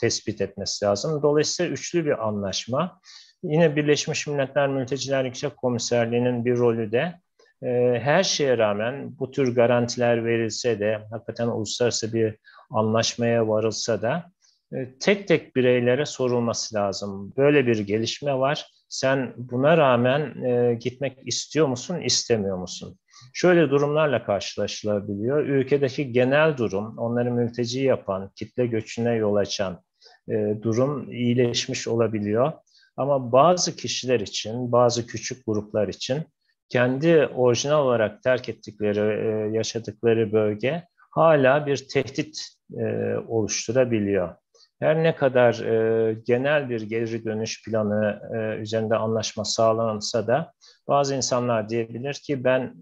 tespit 0.00 0.40
etmesi 0.40 0.84
lazım. 0.84 1.22
Dolayısıyla 1.22 1.72
üçlü 1.72 2.04
bir 2.04 2.26
anlaşma. 2.26 3.00
Yine 3.50 3.76
Birleşmiş 3.76 4.26
Milletler 4.26 4.68
Mülteciler 4.68 5.24
Yüksek 5.24 5.56
Komiserliği'nin 5.56 6.44
bir 6.44 6.56
rolü 6.56 6.92
de 6.92 7.14
e, 7.62 8.00
her 8.02 8.22
şeye 8.22 8.58
rağmen 8.58 9.18
bu 9.18 9.30
tür 9.30 9.54
garantiler 9.54 10.24
verilse 10.24 10.80
de 10.80 11.00
hakikaten 11.10 11.48
uluslararası 11.48 12.12
bir 12.12 12.36
anlaşmaya 12.70 13.48
varılsa 13.48 14.02
da 14.02 14.24
e, 14.72 14.98
tek 15.00 15.28
tek 15.28 15.56
bireylere 15.56 16.06
sorulması 16.06 16.74
lazım. 16.74 17.32
Böyle 17.36 17.66
bir 17.66 17.78
gelişme 17.78 18.38
var. 18.38 18.66
Sen 18.88 19.34
buna 19.36 19.76
rağmen 19.76 20.44
e, 20.44 20.74
gitmek 20.74 21.18
istiyor 21.26 21.66
musun, 21.66 22.00
istemiyor 22.00 22.58
musun? 22.58 22.98
Şöyle 23.32 23.70
durumlarla 23.70 24.24
karşılaşılabiliyor. 24.24 25.38
Ülkedeki 25.38 26.12
genel 26.12 26.56
durum, 26.56 26.98
onları 26.98 27.32
mülteci 27.32 27.80
yapan, 27.80 28.30
kitle 28.34 28.66
göçüne 28.66 29.14
yol 29.14 29.36
açan 29.36 29.82
e, 30.28 30.34
durum 30.62 31.12
iyileşmiş 31.12 31.88
olabiliyor. 31.88 32.52
Ama 32.96 33.32
bazı 33.32 33.76
kişiler 33.76 34.20
için, 34.20 34.72
bazı 34.72 35.06
küçük 35.06 35.46
gruplar 35.46 35.88
için 35.88 36.22
kendi 36.68 37.26
orijinal 37.26 37.86
olarak 37.86 38.22
terk 38.22 38.48
ettikleri, 38.48 39.00
e, 39.00 39.56
yaşadıkları 39.56 40.32
bölge 40.32 40.84
hala 41.10 41.66
bir 41.66 41.88
tehdit 41.88 42.38
e, 42.78 43.14
oluşturabiliyor. 43.28 44.34
Her 44.80 45.02
ne 45.02 45.14
kadar 45.16 45.54
e, 45.54 46.14
genel 46.26 46.70
bir 46.70 46.80
geri 46.82 47.24
dönüş 47.24 47.64
planı 47.64 48.20
üzerinde 48.60 48.96
anlaşma 48.96 49.44
sağlansa 49.44 50.26
da 50.26 50.52
bazı 50.88 51.14
insanlar 51.14 51.68
diyebilir 51.68 52.14
ki 52.14 52.44
ben 52.44 52.74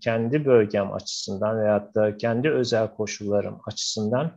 kendi 0.00 0.44
bölgem 0.44 0.92
açısından 0.92 1.60
veyahut 1.60 1.94
da 1.94 2.16
kendi 2.16 2.50
özel 2.50 2.94
koşullarım 2.94 3.60
açısından 3.66 4.30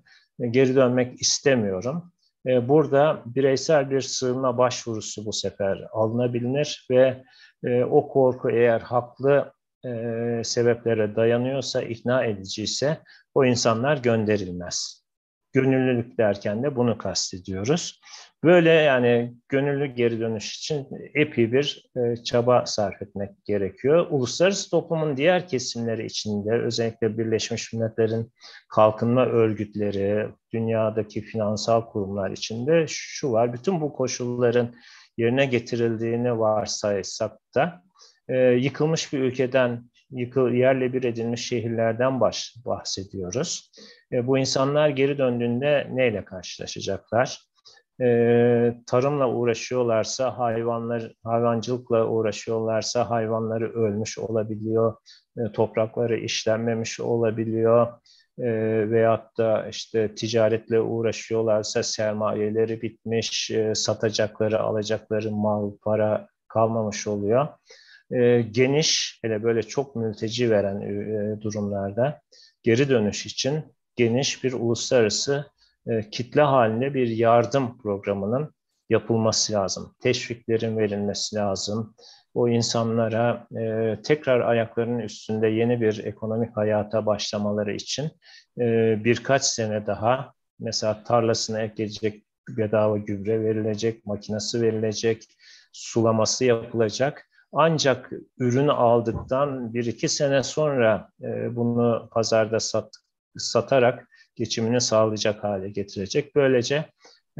geri 0.51 0.75
dönmek 0.75 1.21
istemiyorum. 1.21 2.11
E, 2.47 2.69
burada 2.69 3.21
bireysel 3.25 3.91
bir 3.91 4.01
sığınma 4.01 4.57
başvurusu 4.57 5.25
bu 5.25 5.33
sefer 5.33 5.87
alınabilir 5.91 6.87
ve 6.91 7.23
e, 7.63 7.83
o 7.83 8.07
korku 8.07 8.49
eğer 8.49 8.81
haklı 8.81 9.51
e, 9.85 10.41
sebeplere 10.43 11.15
dayanıyorsa, 11.15 11.81
ikna 11.81 12.23
ediciyse 12.23 12.97
o 13.33 13.45
insanlar 13.45 13.97
gönderilmez. 13.97 15.06
Gönüllülük 15.53 16.17
derken 16.17 16.63
de 16.63 16.75
bunu 16.75 16.97
kastediyoruz. 16.97 18.01
Böyle 18.43 18.69
yani 18.69 19.33
gönüllü 19.49 19.85
geri 19.85 20.19
dönüş 20.19 20.57
için 20.57 20.87
epey 21.13 21.51
bir 21.51 21.91
e, 21.97 22.23
çaba 22.23 22.65
sarf 22.65 23.01
etmek 23.01 23.45
gerekiyor. 23.45 24.07
Uluslararası 24.09 24.69
toplumun 24.69 25.17
diğer 25.17 25.47
kesimleri 25.47 26.05
içinde 26.05 26.51
özellikle 26.51 27.17
Birleşmiş 27.17 27.73
Milletler'in 27.73 28.33
kalkınma 28.69 29.25
örgütleri, 29.25 30.27
dünyadaki 30.53 31.21
finansal 31.21 31.81
kurumlar 31.81 32.31
içinde 32.31 32.85
şu 32.87 33.31
var. 33.31 33.53
Bütün 33.53 33.81
bu 33.81 33.93
koşulların 33.93 34.75
yerine 35.17 35.45
getirildiğini 35.45 36.39
varsaysak 36.39 37.31
da 37.55 37.83
e, 38.27 38.37
yıkılmış 38.37 39.13
bir 39.13 39.19
ülkeden 39.19 39.83
yıkıl, 40.11 40.51
yerle 40.51 40.93
bir 40.93 41.03
edilmiş 41.03 41.47
şehirlerden 41.47 42.21
baş, 42.21 42.55
bahsediyoruz. 42.65 43.71
E, 44.11 44.27
bu 44.27 44.37
insanlar 44.37 44.89
geri 44.89 45.17
döndüğünde 45.17 45.87
neyle 45.91 46.25
karşılaşacaklar? 46.25 47.47
e, 48.01 48.73
tarımla 48.87 49.29
uğraşıyorlarsa, 49.29 50.37
hayvanlar 50.37 51.13
hayvancılıkla 51.23 52.07
uğraşıyorlarsa 52.07 53.09
hayvanları 53.09 53.73
ölmüş 53.73 54.19
olabiliyor, 54.19 54.95
e, 55.37 55.51
toprakları 55.51 56.17
işlenmemiş 56.17 56.99
olabiliyor 56.99 57.87
e, 58.39 58.49
veyahut 58.89 59.37
da 59.37 59.67
işte 59.69 60.15
ticaretle 60.15 60.81
uğraşıyorlarsa 60.81 61.83
sermayeleri 61.83 62.81
bitmiş, 62.81 63.51
e, 63.51 63.75
satacakları, 63.75 64.59
alacakları 64.59 65.31
mal, 65.31 65.71
para 65.83 66.27
kalmamış 66.47 67.07
oluyor. 67.07 67.47
E, 68.11 68.41
geniş, 68.41 69.19
hele 69.21 69.43
böyle 69.43 69.63
çok 69.63 69.95
mülteci 69.95 70.51
veren 70.51 70.81
e, 70.81 71.41
durumlarda 71.41 72.21
geri 72.63 72.89
dönüş 72.89 73.25
için 73.25 73.63
geniş 73.95 74.43
bir 74.43 74.53
uluslararası 74.53 75.51
e, 75.87 76.09
kitle 76.09 76.41
halinde 76.41 76.93
bir 76.93 77.07
yardım 77.07 77.77
programının 77.77 78.53
yapılması 78.89 79.53
lazım. 79.53 79.95
Teşviklerin 80.01 80.77
verilmesi 80.77 81.35
lazım. 81.35 81.95
O 82.33 82.49
insanlara 82.49 83.47
e, 83.57 83.95
tekrar 84.01 84.39
ayaklarının 84.39 84.99
üstünde 84.99 85.47
yeni 85.47 85.81
bir 85.81 86.03
ekonomik 86.05 86.57
hayata 86.57 87.05
başlamaları 87.05 87.75
için 87.75 88.11
e, 88.59 88.95
birkaç 89.03 89.43
sene 89.43 89.87
daha 89.87 90.33
mesela 90.59 91.03
tarlasına 91.03 91.61
ekleyecek 91.61 92.23
bedava 92.49 92.97
gübre 92.97 93.43
verilecek, 93.43 94.05
makinesi 94.05 94.61
verilecek, 94.61 95.23
sulaması 95.73 96.45
yapılacak. 96.45 97.26
Ancak 97.53 98.11
ürünü 98.39 98.71
aldıktan 98.71 99.73
bir 99.73 99.85
iki 99.85 100.09
sene 100.09 100.43
sonra 100.43 101.09
e, 101.21 101.55
bunu 101.55 102.09
pazarda 102.11 102.59
sat, 102.59 102.95
satarak 103.37 104.07
geçimini 104.35 104.81
sağlayacak 104.81 105.43
hale 105.43 105.69
getirecek. 105.69 106.35
Böylece 106.35 106.85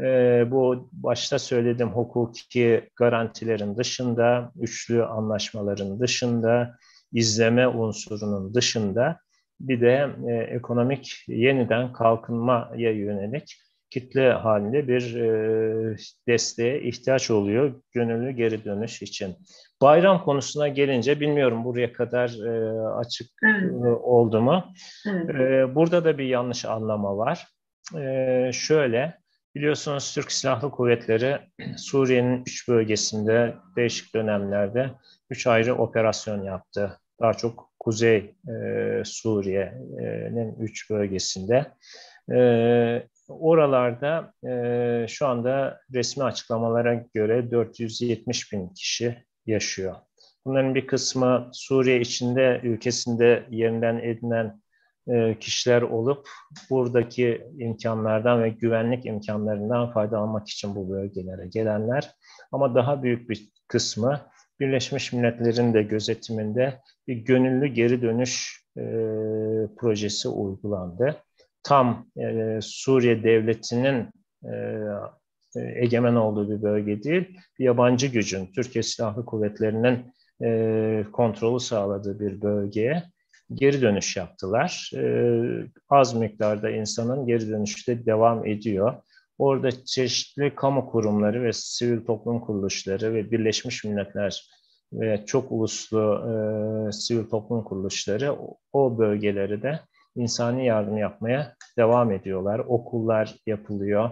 e, 0.00 0.44
bu 0.50 0.88
başta 0.92 1.38
söylediğim 1.38 1.92
hukuki 1.92 2.90
garantilerin 2.96 3.76
dışında, 3.76 4.52
üçlü 4.60 5.04
anlaşmaların 5.04 6.00
dışında, 6.00 6.76
izleme 7.12 7.68
unsurunun 7.68 8.54
dışında 8.54 9.20
bir 9.60 9.80
de 9.80 10.10
e, 10.28 10.32
ekonomik 10.34 11.24
yeniden 11.28 11.92
kalkınmaya 11.92 12.92
yönelik 12.92 13.56
kitle 13.90 14.32
halinde 14.32 14.88
bir 14.88 15.14
e, 15.14 15.96
desteğe 16.28 16.82
ihtiyaç 16.82 17.30
oluyor 17.30 17.74
gönüllü 17.92 18.30
geri 18.30 18.64
dönüş 18.64 19.02
için. 19.02 19.36
Bayram 19.82 20.24
konusuna 20.24 20.68
gelince 20.68 21.20
bilmiyorum 21.20 21.64
buraya 21.64 21.92
kadar 21.92 22.28
e, 22.28 22.80
açık 22.80 23.30
evet. 23.44 23.72
e, 23.72 23.88
oldu 23.88 24.40
mu? 24.40 24.64
Evet. 25.06 25.30
E, 25.40 25.74
burada 25.74 26.04
da 26.04 26.18
bir 26.18 26.24
yanlış 26.24 26.64
anlama 26.64 27.16
var. 27.16 27.46
E, 27.96 28.50
şöyle, 28.52 29.18
biliyorsunuz 29.54 30.14
Türk 30.14 30.32
Silahlı 30.32 30.70
Kuvvetleri 30.70 31.38
Suriye'nin 31.76 32.42
üç 32.46 32.68
bölgesinde 32.68 33.54
değişik 33.76 34.14
dönemlerde 34.14 34.90
üç 35.30 35.46
ayrı 35.46 35.74
operasyon 35.74 36.42
yaptı. 36.42 36.98
Daha 37.20 37.34
çok 37.34 37.70
Kuzey 37.78 38.16
e, 38.48 39.02
Suriye'nin 39.04 40.56
üç 40.60 40.90
bölgesinde. 40.90 41.66
E, 42.32 42.38
oralarda 43.28 44.32
e, 44.48 45.06
şu 45.08 45.26
anda 45.26 45.80
resmi 45.94 46.24
açıklamalara 46.24 46.94
göre 47.14 47.50
470 47.50 48.52
bin 48.52 48.68
kişi 48.68 49.24
yaşıyor. 49.46 49.94
Bunların 50.44 50.74
bir 50.74 50.86
kısmı 50.86 51.50
Suriye 51.52 52.00
içinde, 52.00 52.60
ülkesinde 52.62 53.46
yerinden 53.50 53.98
edinen 53.98 54.60
e, 55.08 55.38
kişiler 55.38 55.82
olup 55.82 56.28
buradaki 56.70 57.46
imkanlardan 57.58 58.42
ve 58.42 58.48
güvenlik 58.48 59.06
imkanlarından 59.06 59.92
faydalanmak 59.92 60.48
için 60.48 60.74
bu 60.74 60.90
bölgelere 60.90 61.46
gelenler. 61.48 62.10
Ama 62.52 62.74
daha 62.74 63.02
büyük 63.02 63.30
bir 63.30 63.48
kısmı 63.68 64.20
Birleşmiş 64.60 65.12
Milletler'in 65.12 65.74
de 65.74 65.82
gözetiminde 65.82 66.80
bir 67.08 67.16
gönüllü 67.16 67.66
geri 67.66 68.02
dönüş 68.02 68.64
e, 68.76 68.82
projesi 69.76 70.28
uygulandı. 70.28 71.16
Tam 71.68 72.06
e, 72.16 72.58
Suriye 72.62 73.22
devletinin 73.22 74.10
e, 74.44 74.54
e, 75.56 75.60
egemen 75.84 76.14
olduğu 76.14 76.50
bir 76.50 76.62
bölge 76.62 77.02
değil, 77.02 77.38
bir 77.58 77.64
yabancı 77.64 78.06
gücün, 78.06 78.46
Türkiye 78.54 78.82
Silahlı 78.82 79.24
Kuvvetleri'nin 79.24 80.12
e, 80.44 81.04
kontrolü 81.12 81.60
sağladığı 81.60 82.20
bir 82.20 82.42
bölgeye 82.42 83.02
geri 83.54 83.82
dönüş 83.82 84.16
yaptılar. 84.16 84.90
E, 84.94 85.02
az 85.88 86.14
miktarda 86.14 86.70
insanın 86.70 87.26
geri 87.26 87.48
dönüşte 87.48 88.06
devam 88.06 88.46
ediyor. 88.46 88.94
Orada 89.38 89.84
çeşitli 89.84 90.54
kamu 90.54 90.90
kurumları 90.90 91.42
ve 91.42 91.52
sivil 91.52 92.04
toplum 92.04 92.40
kuruluşları 92.40 93.14
ve 93.14 93.30
Birleşmiş 93.30 93.84
Milletler 93.84 94.48
ve 94.92 95.24
çok 95.26 95.52
uluslu 95.52 96.24
e, 96.28 96.92
sivil 96.92 97.24
toplum 97.24 97.64
kuruluşları 97.64 98.36
o 98.72 98.98
bölgeleri 98.98 99.62
de 99.62 99.80
insani 100.16 100.66
yardım 100.66 100.98
yapmaya 100.98 101.54
devam 101.78 102.12
ediyorlar. 102.12 102.58
Okullar 102.58 103.34
yapılıyor. 103.46 104.10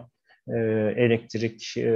E, 0.48 0.59
elektrik 0.96 1.76
e, 1.76 1.92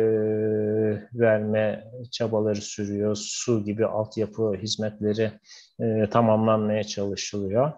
verme 1.14 1.84
çabaları 2.10 2.60
sürüyor. 2.60 3.16
Su 3.20 3.64
gibi 3.64 3.86
altyapı 3.86 4.54
hizmetleri 4.54 5.30
e, 5.80 6.10
tamamlanmaya 6.10 6.84
çalışılıyor. 6.84 7.72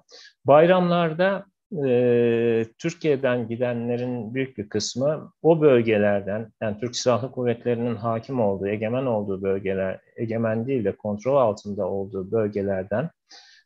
Bayramlarda 0.46 1.44
e, 1.87 2.64
Türkiye'den 2.78 3.48
gidenlerin 3.48 4.35
büyük 4.35 4.58
bir 4.58 4.68
kısmı 4.68 5.32
o 5.42 5.61
bölgelerden, 5.61 6.52
yani 6.62 6.80
Türk 6.80 6.96
Silahlı 6.96 7.32
Kuvvetleri'nin 7.32 7.96
hakim 7.96 8.40
olduğu, 8.40 8.68
egemen 8.68 9.06
olduğu 9.06 9.42
bölgeler, 9.42 10.00
egemen 10.16 10.66
değil 10.66 10.85
de 10.85 10.96
kontrol 10.96 11.37
altında 11.37 11.88
olduğu 11.88 12.32
bölgelerden 12.32 13.11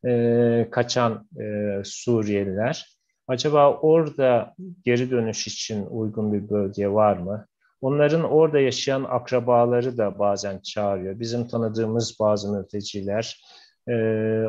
e, 0.04 0.68
kaçan 0.70 1.28
e, 1.40 1.76
Suriyeliler. 1.84 2.96
Acaba 3.28 3.72
orada 3.72 4.54
geri 4.84 5.10
dönüş 5.10 5.46
için 5.46 5.86
uygun 5.86 6.32
bir 6.32 6.48
bölge 6.50 6.88
var 6.88 7.16
mı? 7.16 7.46
Onların 7.80 8.22
orada 8.22 8.60
yaşayan 8.60 9.04
akrabaları 9.04 9.98
da 9.98 10.18
bazen 10.18 10.58
çağırıyor. 10.58 11.20
Bizim 11.20 11.48
tanıdığımız 11.48 12.16
bazı 12.20 12.52
mülteciler 12.52 13.42
e, 13.88 13.92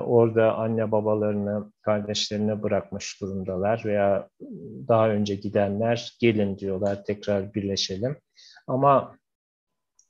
orada 0.06 0.56
anne 0.56 0.92
babalarını, 0.92 1.72
kardeşlerini 1.82 2.64
bırakmış 2.64 3.22
durumdalar 3.22 3.82
veya 3.86 4.30
daha 4.88 5.10
önce 5.10 5.36
gidenler 5.36 6.18
gelin 6.20 6.58
diyorlar 6.58 7.04
tekrar 7.04 7.54
birleşelim. 7.54 8.18
Ama 8.68 9.18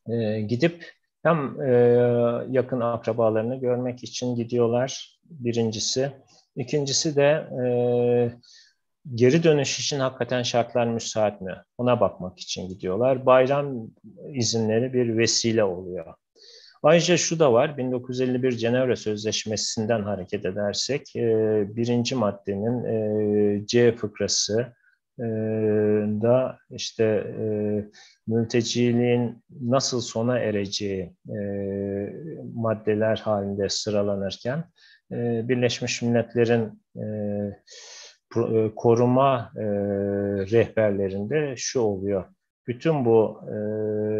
e, 0.09 0.41
gidip 0.41 0.96
hem 1.27 1.61
e, 1.61 1.71
yakın 2.49 2.79
akrabalarını 2.79 3.55
görmek 3.55 4.03
için 4.03 4.35
gidiyorlar 4.35 5.19
birincisi. 5.23 6.11
İkincisi 6.55 7.15
de 7.15 7.47
e, 7.63 7.67
geri 9.15 9.43
dönüş 9.43 9.79
için 9.79 9.99
hakikaten 9.99 10.43
şartlar 10.43 10.87
müsait 10.87 11.41
mi? 11.41 11.55
Ona 11.77 11.99
bakmak 11.99 12.39
için 12.39 12.69
gidiyorlar. 12.69 13.25
Bayram 13.25 13.87
izinleri 14.33 14.93
bir 14.93 15.17
vesile 15.17 15.63
oluyor. 15.63 16.13
Ayrıca 16.83 17.17
şu 17.17 17.39
da 17.39 17.53
var, 17.53 17.77
1951 17.77 18.51
Cenevre 18.51 18.95
Sözleşmesi'nden 18.95 20.03
hareket 20.03 20.45
edersek, 20.45 21.15
e, 21.15 21.25
birinci 21.75 22.15
maddenin 22.15 22.83
e, 22.83 23.67
C 23.67 23.95
fıkrası 23.95 24.73
da 26.21 26.57
işte 26.69 27.03
e, 27.39 27.45
mülteciliğin 28.27 29.43
nasıl 29.61 30.01
sona 30.01 30.39
ereceği 30.39 31.13
e, 31.29 31.39
maddeler 32.55 33.17
halinde 33.17 33.69
sıralanırken, 33.69 34.63
e, 35.11 35.49
Birleşmiş 35.49 36.01
Milletler'in 36.01 36.81
e, 36.95 37.05
pro, 38.29 38.65
e, 38.65 38.75
koruma 38.75 39.51
e, 39.55 39.63
rehberlerinde 40.51 41.53
şu 41.57 41.79
oluyor. 41.79 42.25
Bütün 42.67 43.05
bu 43.05 43.41
e, 43.47 43.53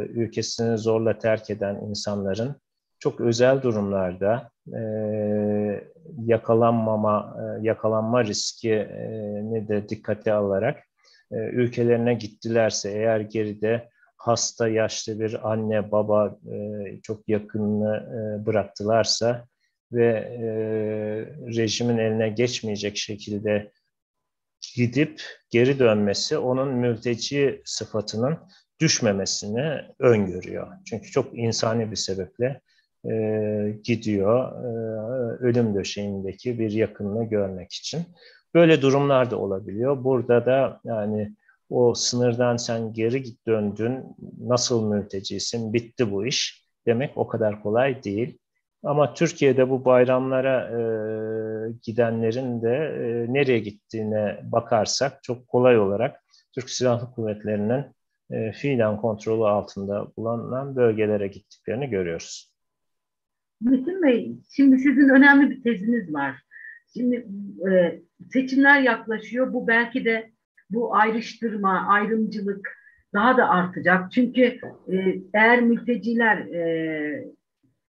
ülkesini 0.08 0.78
zorla 0.78 1.18
terk 1.18 1.50
eden 1.50 1.76
insanların 1.76 2.56
çok 3.00 3.22
özel 3.22 3.62
durumlarda 3.62 4.50
e, 4.74 4.82
yakalanmama, 6.26 7.38
e, 7.40 7.66
yakalanma 7.68 8.24
riskini 8.24 9.68
de 9.68 9.90
dikkate 9.90 10.34
alarak 10.34 10.87
ülkelerine 11.32 12.14
gittilerse 12.14 12.92
eğer 12.92 13.20
geride 13.20 13.90
hasta, 14.18 14.68
yaşlı 14.68 15.20
bir 15.20 15.52
anne, 15.52 15.92
baba 15.92 16.38
e, 16.54 16.58
çok 17.02 17.30
yakınını 17.30 17.96
e, 17.98 18.46
bıraktılarsa 18.46 19.48
ve 19.92 20.08
e, 20.08 20.48
rejimin 21.58 21.98
eline 21.98 22.30
geçmeyecek 22.30 22.98
şekilde 22.98 23.72
gidip 24.76 25.22
geri 25.50 25.80
dönmesi 25.80 26.38
onun 26.38 26.74
mülteci 26.74 27.62
sıfatının 27.66 28.38
düşmemesini 28.80 29.82
öngörüyor. 30.00 30.68
Çünkü 30.86 31.12
çok 31.12 31.40
insani 31.40 31.92
bir 31.92 31.96
sebeple 31.96 32.62
e, 33.06 33.14
gidiyor 33.84 34.52
e, 34.52 34.68
ölüm 35.44 35.76
döşeğindeki 35.76 36.60
bir 36.60 36.72
yakınını 36.72 37.30
görmek 37.30 37.74
için. 37.74 38.00
Böyle 38.54 38.82
durumlar 38.82 39.32
da 39.32 39.38
olabiliyor. 39.38 40.04
Burada 40.04 40.46
da 40.46 40.82
yani 40.84 41.36
o 41.70 41.94
sınırdan 41.94 42.58
sen 42.58 42.94
geri 42.94 43.24
git 43.24 43.48
döndün, 43.48 44.04
nasıl 44.40 44.90
mültecisin, 44.90 45.74
bitti 45.74 46.12
bu 46.12 46.26
iş 46.26 46.68
demek 46.86 47.18
o 47.18 47.28
kadar 47.28 47.64
kolay 47.64 48.04
değil. 48.04 48.38
Ama 48.84 49.14
Türkiye'de 49.14 49.70
bu 49.70 49.86
bayramlara 49.86 50.64
e, 50.68 50.80
gidenlerin 51.84 52.62
de 52.62 52.76
e, 52.76 53.34
nereye 53.34 53.60
gittiğine 53.60 54.40
bakarsak 54.44 55.24
çok 55.24 55.48
kolay 55.48 55.80
olarak 55.80 56.24
Türk 56.56 56.70
Silahlı 56.70 57.12
Kuvvetleri'nin 57.12 57.86
e, 58.32 58.52
fiilen 58.52 58.98
kontrolü 58.98 59.44
altında 59.44 60.08
bulunan 60.18 60.76
bölgelere 60.76 61.28
gittiklerini 61.28 61.90
görüyoruz. 61.90 62.54
Metin 63.62 64.04
Bey, 64.04 64.38
şimdi 64.56 64.78
sizin 64.78 65.10
önemli 65.10 65.50
bir 65.50 65.64
teziniz 65.64 66.14
var. 66.14 66.36
Şimdi 66.94 67.28
e, 67.72 68.02
seçimler 68.34 68.82
yaklaşıyor. 68.82 69.54
Bu 69.54 69.68
belki 69.68 70.06
de 70.06 70.32
bu 70.70 70.96
ayrıştırma, 70.96 71.88
ayrımcılık 71.88 72.78
daha 73.14 73.38
da 73.38 73.50
artacak. 73.50 74.12
Çünkü 74.12 74.42
e, 74.92 75.16
eğer 75.34 75.62
mülteciler 75.62 76.38
e, 76.38 77.26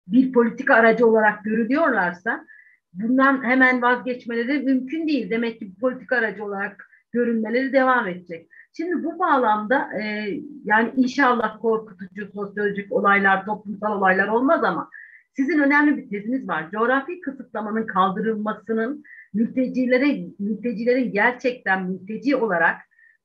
bir 0.07 0.33
politik 0.33 0.71
aracı 0.71 1.07
olarak 1.07 1.45
görülüyorlarsa 1.45 2.47
bundan 2.93 3.45
hemen 3.45 3.83
vazgeçmeleri 3.83 4.59
mümkün 4.59 5.09
değil. 5.09 5.31
Demek 5.31 5.59
ki 5.59 5.75
politik 5.81 6.13
aracı 6.13 6.45
olarak 6.45 6.89
görünmeleri 7.13 7.73
devam 7.73 8.09
edecek. 8.09 8.49
Şimdi 8.77 9.05
bu 9.05 9.19
bağlamda 9.19 10.01
e, 10.01 10.31
yani 10.65 10.93
inşallah 10.97 11.61
korkutucu 11.61 12.29
sosyolojik 12.35 12.93
olaylar, 12.93 13.45
toplumsal 13.45 13.99
olaylar 13.99 14.29
olmaz 14.29 14.65
ama 14.65 14.91
sizin 15.37 15.59
önemli 15.59 15.97
bir 15.97 16.09
teziniz 16.11 16.49
var. 16.49 16.71
Coğrafi 16.71 17.21
kısıtlamanın 17.21 17.87
kaldırılmasının 17.87 19.05
mültecilere, 19.35 20.27
mültecilerin 20.39 21.13
gerçekten 21.13 21.85
mülteci 21.85 22.37
olarak 22.37 22.77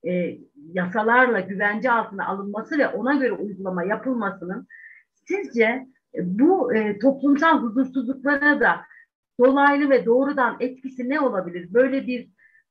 e, 0.08 0.38
yasalarla 0.74 1.40
güvence 1.40 1.92
altına 1.92 2.28
alınması 2.28 2.78
ve 2.78 2.88
ona 2.88 3.14
göre 3.14 3.32
uygulama 3.32 3.84
yapılmasının 3.84 4.68
sizce 5.28 5.64
e, 6.16 6.20
bu 6.40 6.76
e, 6.76 7.00
toplumsal 7.00 7.62
huzursuzluklara 7.62 8.60
da 8.60 8.82
dolaylı 9.40 9.90
ve 9.90 10.06
doğrudan 10.06 10.58
etkisi 10.60 11.10
ne 11.10 11.20
olabilir? 11.20 11.74
Böyle 11.74 12.08
bir 12.08 12.30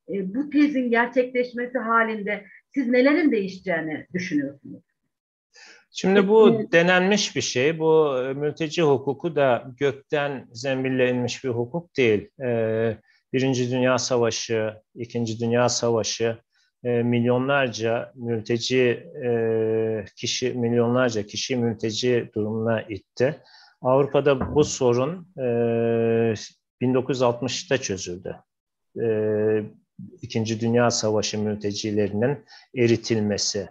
e, 0.08 0.34
bu 0.34 0.50
tezin 0.50 0.90
gerçekleşmesi 0.90 1.78
halinde 1.78 2.44
siz 2.74 2.88
nelerin 2.88 3.32
değişeceğini 3.32 4.06
düşünüyorsunuz? 4.14 4.82
Şimdi 5.90 6.28
bu 6.28 6.72
denenmiş 6.72 7.36
bir 7.36 7.40
şey. 7.40 7.78
Bu 7.78 8.18
e, 8.22 8.34
mülteci 8.34 8.82
hukuku 8.82 9.36
da 9.36 9.70
gökten 9.78 10.48
zembille 10.52 11.10
inmiş 11.10 11.44
bir 11.44 11.48
hukuk 11.48 11.96
değil. 11.96 12.28
Ee, 12.44 12.96
Birinci 13.32 13.70
Dünya 13.70 13.98
Savaşı, 13.98 14.74
İkinci 14.94 15.40
Dünya 15.40 15.68
Savaşı 15.68 16.38
e, 16.84 17.02
milyonlarca 17.02 18.12
mülteci 18.14 18.80
e, 19.24 20.04
kişi, 20.16 20.54
milyonlarca 20.54 21.26
kişi 21.26 21.56
mülteci 21.56 22.30
durumuna 22.34 22.82
itti. 22.82 23.42
Avrupa'da 23.82 24.54
bu 24.54 24.64
sorun 24.64 25.28
e, 25.38 25.42
1960'ta 26.82 27.78
çözüldü. 27.78 28.36
E, 29.02 29.06
İkinci 30.22 30.60
Dünya 30.60 30.90
Savaşı 30.90 31.38
mültecilerinin 31.38 32.44
eritilmesi. 32.76 33.68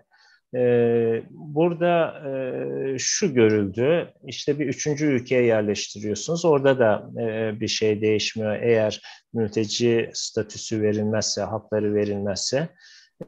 Ee, 0.56 1.24
burada 1.30 2.24
e, 2.30 2.98
şu 3.00 3.34
görüldü, 3.34 4.14
işte 4.26 4.60
bir 4.60 4.68
üçüncü 4.68 5.06
ülkeye 5.06 5.44
yerleştiriyorsunuz. 5.44 6.46
Orada 6.46 6.80
da 6.80 7.22
e, 7.22 7.60
bir 7.60 7.68
şey 7.68 8.02
değişmiyor. 8.02 8.62
Eğer 8.62 9.02
mülteci 9.34 10.10
statüsü 10.14 10.82
verilmezse, 10.82 11.42
hakları 11.42 11.96
verilmezse 11.96 12.70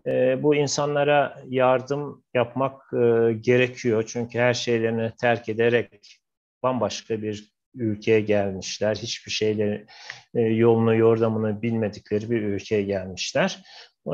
e, 0.07 0.43
bu 0.43 0.55
insanlara 0.55 1.43
yardım 1.47 2.23
yapmak 2.33 2.81
gerekiyor. 3.43 4.03
Çünkü 4.07 4.39
her 4.39 4.53
şeylerini 4.53 5.11
terk 5.21 5.49
ederek 5.49 6.19
bambaşka 6.63 7.21
bir 7.21 7.51
ülkeye 7.75 8.21
gelmişler. 8.21 8.95
Hiçbir 8.95 9.31
şeyleri 9.31 9.85
yolunu, 10.33 10.95
yordamını 10.95 11.61
bilmedikleri 11.61 12.31
bir 12.31 12.41
ülkeye 12.41 12.83
gelmişler. 12.83 13.63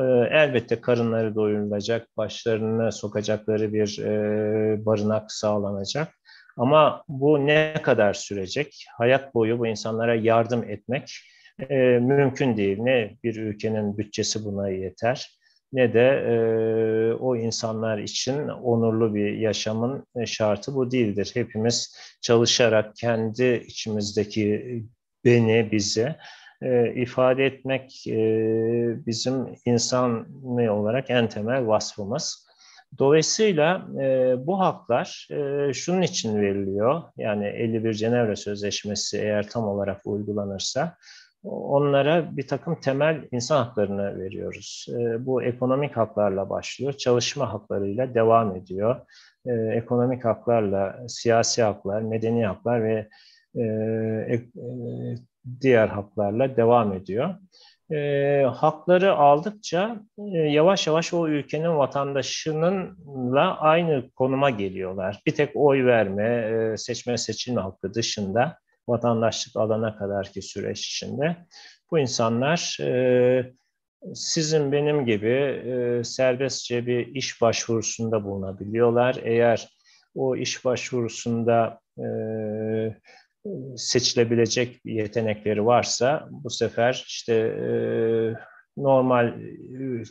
Ee, 0.01 0.29
elbette 0.31 0.81
karınları 0.81 1.35
doyurulacak, 1.35 2.17
başlarını 2.17 2.91
sokacakları 2.91 3.73
bir 3.73 3.99
e, 3.99 4.85
barınak 4.85 5.31
sağlanacak. 5.31 6.07
Ama 6.57 7.03
bu 7.07 7.45
ne 7.45 7.73
kadar 7.83 8.13
sürecek? 8.13 8.85
Hayat 8.97 9.35
boyu 9.35 9.59
bu 9.59 9.67
insanlara 9.67 10.15
yardım 10.15 10.63
etmek 10.63 11.09
e, 11.69 11.75
mümkün 11.99 12.57
değil. 12.57 12.77
Ne 12.79 13.17
bir 13.23 13.35
ülkenin 13.35 13.97
bütçesi 13.97 14.45
buna 14.45 14.69
yeter 14.69 15.29
ne 15.73 15.93
de 15.93 16.07
e, 16.07 16.35
o 17.13 17.35
insanlar 17.35 17.97
için 17.97 18.47
onurlu 18.47 19.15
bir 19.15 19.33
yaşamın 19.33 20.07
şartı 20.25 20.75
bu 20.75 20.91
değildir. 20.91 21.31
Hepimiz 21.33 21.97
çalışarak 22.21 22.95
kendi 22.95 23.63
içimizdeki 23.67 24.83
beni, 25.25 25.71
bizi 25.71 26.15
e, 26.61 26.93
ifade 26.93 27.45
etmek 27.45 28.07
e, 28.07 28.17
bizim 29.05 29.45
insan 29.65 30.27
olarak 30.69 31.09
en 31.09 31.29
temel 31.29 31.67
vasfımız. 31.67 32.45
Dolayısıyla 32.99 33.87
e, 34.01 34.35
bu 34.47 34.59
haklar 34.59 35.27
e, 35.31 35.73
şunun 35.73 36.01
için 36.01 36.41
veriliyor. 36.41 37.03
Yani 37.17 37.45
51 37.45 37.93
Cenevre 37.93 38.35
Sözleşmesi 38.35 39.17
eğer 39.17 39.49
tam 39.49 39.67
olarak 39.67 40.01
uygulanırsa 40.05 40.97
onlara 41.45 42.37
bir 42.37 42.47
takım 42.47 42.79
temel 42.79 43.27
insan 43.31 43.63
haklarını 43.63 44.19
veriyoruz. 44.19 44.87
E, 44.89 45.25
bu 45.25 45.43
ekonomik 45.43 45.97
haklarla 45.97 46.49
başlıyor, 46.49 46.93
çalışma 46.93 47.53
haklarıyla 47.53 48.13
devam 48.13 48.55
ediyor. 48.55 49.01
E, 49.45 49.51
ekonomik 49.51 50.25
haklarla 50.25 51.05
siyasi 51.07 51.63
haklar, 51.63 52.01
medeni 52.01 52.45
haklar 52.45 52.83
ve 52.83 53.07
e, 53.55 53.61
e, 53.63 54.45
diğer 55.61 55.87
haklarla 55.87 56.57
devam 56.57 56.93
ediyor. 56.93 57.35
E, 57.91 58.43
hakları 58.43 59.15
aldıkça 59.15 59.99
e, 60.17 60.37
yavaş 60.37 60.87
yavaş 60.87 61.13
o 61.13 61.27
ülkenin 61.27 61.77
vatandaşınınla 61.77 63.59
aynı 63.59 64.11
konuma 64.11 64.49
geliyorlar. 64.49 65.21
Bir 65.25 65.35
tek 65.35 65.51
oy 65.55 65.85
verme, 65.85 66.27
e, 66.73 66.77
seçme 66.77 67.17
seçilme 67.17 67.61
hakkı 67.61 67.93
dışında 67.93 68.57
vatandaşlık 68.87 69.55
alana 69.55 69.97
kadar 69.97 70.31
ki 70.31 70.41
süreç 70.41 70.87
içinde 70.87 71.35
bu 71.91 71.99
insanlar 71.99 72.77
e, 72.81 73.53
sizin 74.13 74.71
benim 74.71 75.05
gibi 75.05 75.29
e, 75.29 76.03
serbestçe 76.03 76.85
bir 76.85 77.07
iş 77.07 77.41
başvurusunda 77.41 78.23
bulunabiliyorlar. 78.23 79.19
Eğer 79.23 79.69
o 80.15 80.35
iş 80.35 80.65
başvurusunda 80.65 81.79
e, 81.97 82.05
seçilebilecek 83.77 84.79
yetenekleri 84.85 85.65
varsa 85.65 86.27
bu 86.31 86.49
sefer 86.49 87.03
işte 87.07 87.33
e, 87.33 87.69
normal 88.77 89.27
e, 89.27 90.03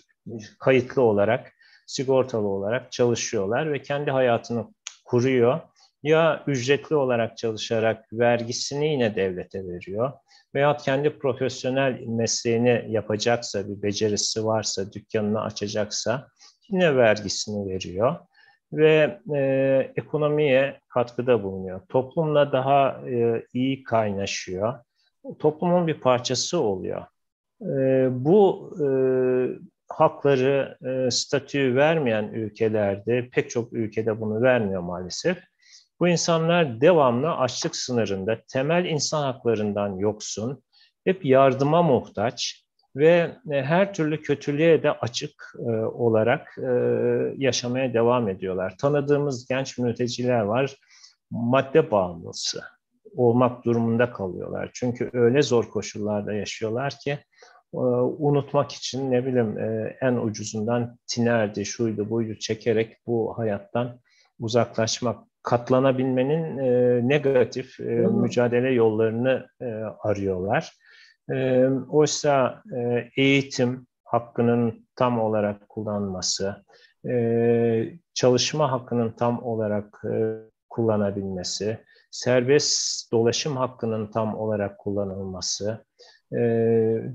kayıtlı 0.59 1.03
olarak, 1.03 1.53
sigortalı 1.87 2.49
olarak 2.49 2.93
çalışıyorlar 2.93 3.73
ve 3.73 3.83
kendi 3.83 4.11
hayatını 4.11 4.67
kuruyor. 5.05 5.61
Ya 6.03 6.45
ücretli 6.47 6.97
olarak 6.97 7.37
çalışarak 7.37 8.05
vergisini 8.13 8.93
yine 8.93 9.17
devlete 9.17 9.67
veriyor 9.67 10.13
veyahut 10.55 10.83
kendi 10.83 11.19
profesyonel 11.19 12.01
mesleğini 12.07 12.87
yapacaksa, 12.89 13.69
bir 13.69 13.83
becerisi 13.83 14.45
varsa, 14.45 14.93
dükkanını 14.93 15.41
açacaksa 15.41 16.29
yine 16.69 16.97
vergisini 16.97 17.75
veriyor 17.75 18.17
ve 18.73 19.21
e, 19.35 19.93
ekonomiye 19.97 20.81
katkıda 20.89 21.43
bulunuyor. 21.43 21.81
Toplumla 21.89 22.53
daha 22.53 23.01
e, 23.09 23.47
iyi 23.53 23.83
kaynaşıyor. 23.83 24.75
Toplumun 25.39 25.87
bir 25.87 26.01
parçası 26.01 26.61
oluyor. 26.61 27.05
E, 27.63 28.09
bu 28.11 28.71
e, 28.81 28.87
hakları, 29.89 30.79
e, 30.85 31.11
statüyü 31.11 31.77
vermeyen 31.77 32.25
ülkelerde, 32.25 33.29
pek 33.33 33.51
çok 33.51 33.73
ülkede 33.73 34.21
bunu 34.21 34.43
vermiyor 34.43 34.83
maalesef. 34.83 35.39
Bu 36.01 36.09
insanlar 36.09 36.81
devamlı 36.81 37.37
açlık 37.37 37.77
sınırında, 37.77 38.41
temel 38.49 38.85
insan 38.85 39.23
haklarından 39.23 39.97
yoksun, 39.97 40.63
hep 41.05 41.25
yardıma 41.25 41.83
muhtaç, 41.83 42.64
ve 42.97 43.37
e, 43.51 43.63
her 43.63 43.95
türlü 43.95 44.23
kötülüğe 44.23 44.83
de 44.83 44.91
açık 44.91 45.55
e, 45.59 45.71
olarak 45.73 46.59
e, 46.59 46.71
yaşamaya 47.37 47.95
devam 47.95 48.29
ediyorlar. 48.29 48.75
Tanıdığımız 48.79 49.47
genç 49.49 49.79
mülteciler 49.79 50.41
var, 50.41 50.77
madde 51.31 51.91
bağımlısı 51.91 52.63
olmak 53.17 53.65
durumunda 53.65 54.13
kalıyorlar. 54.13 54.71
Çünkü 54.75 55.11
öyle 55.13 55.43
zor 55.43 55.65
koşullarda 55.65 56.33
yaşıyorlar 56.33 56.95
ki 57.05 57.19
e, 57.75 57.79
unutmak 58.19 58.73
için 58.73 59.11
ne 59.11 59.27
bileyim 59.27 59.59
e, 59.59 59.97
en 60.01 60.15
ucuzundan 60.15 60.99
tinerdi, 61.07 61.65
şuydu, 61.65 62.11
buydu 62.11 62.35
çekerek 62.35 62.97
bu 63.07 63.39
hayattan 63.39 64.01
uzaklaşmak, 64.41 65.25
katlanabilmenin 65.43 66.59
e, 66.59 67.01
negatif 67.09 67.81
e, 67.81 67.85
mücadele 67.95 68.71
yollarını 68.71 69.47
e, 69.61 69.65
arıyorlar. 70.03 70.73
E, 71.31 71.67
oysa 71.89 72.63
e, 72.77 73.09
eğitim 73.17 73.87
hakkının 74.05 74.87
tam 74.97 75.21
olarak 75.21 75.69
kullanılması, 75.69 76.65
e, 77.09 77.99
çalışma 78.15 78.73
hakkının 78.73 79.11
tam 79.11 79.43
olarak 79.43 80.03
e, 80.05 80.17
kullanabilmesi, 80.71 81.79
serbest 82.11 83.13
dolaşım 83.13 83.57
hakkının 83.57 84.11
tam 84.11 84.39
olarak 84.39 84.79
kullanılması, 84.79 85.85
e, 86.37 86.41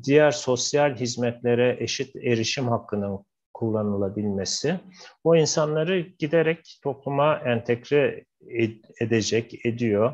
diğer 0.03 0.32
sosyal 0.32 0.95
hizmetlere 0.95 1.78
eşit 1.80 2.16
erişim 2.16 2.68
hakkının 2.68 3.26
kullanılabilmesi 3.53 4.80
o 5.24 5.36
insanları 5.36 5.99
giderek 5.99 6.80
topluma 6.84 7.36
entegre 7.36 8.26
edecek, 9.01 9.66
ediyor. 9.66 10.14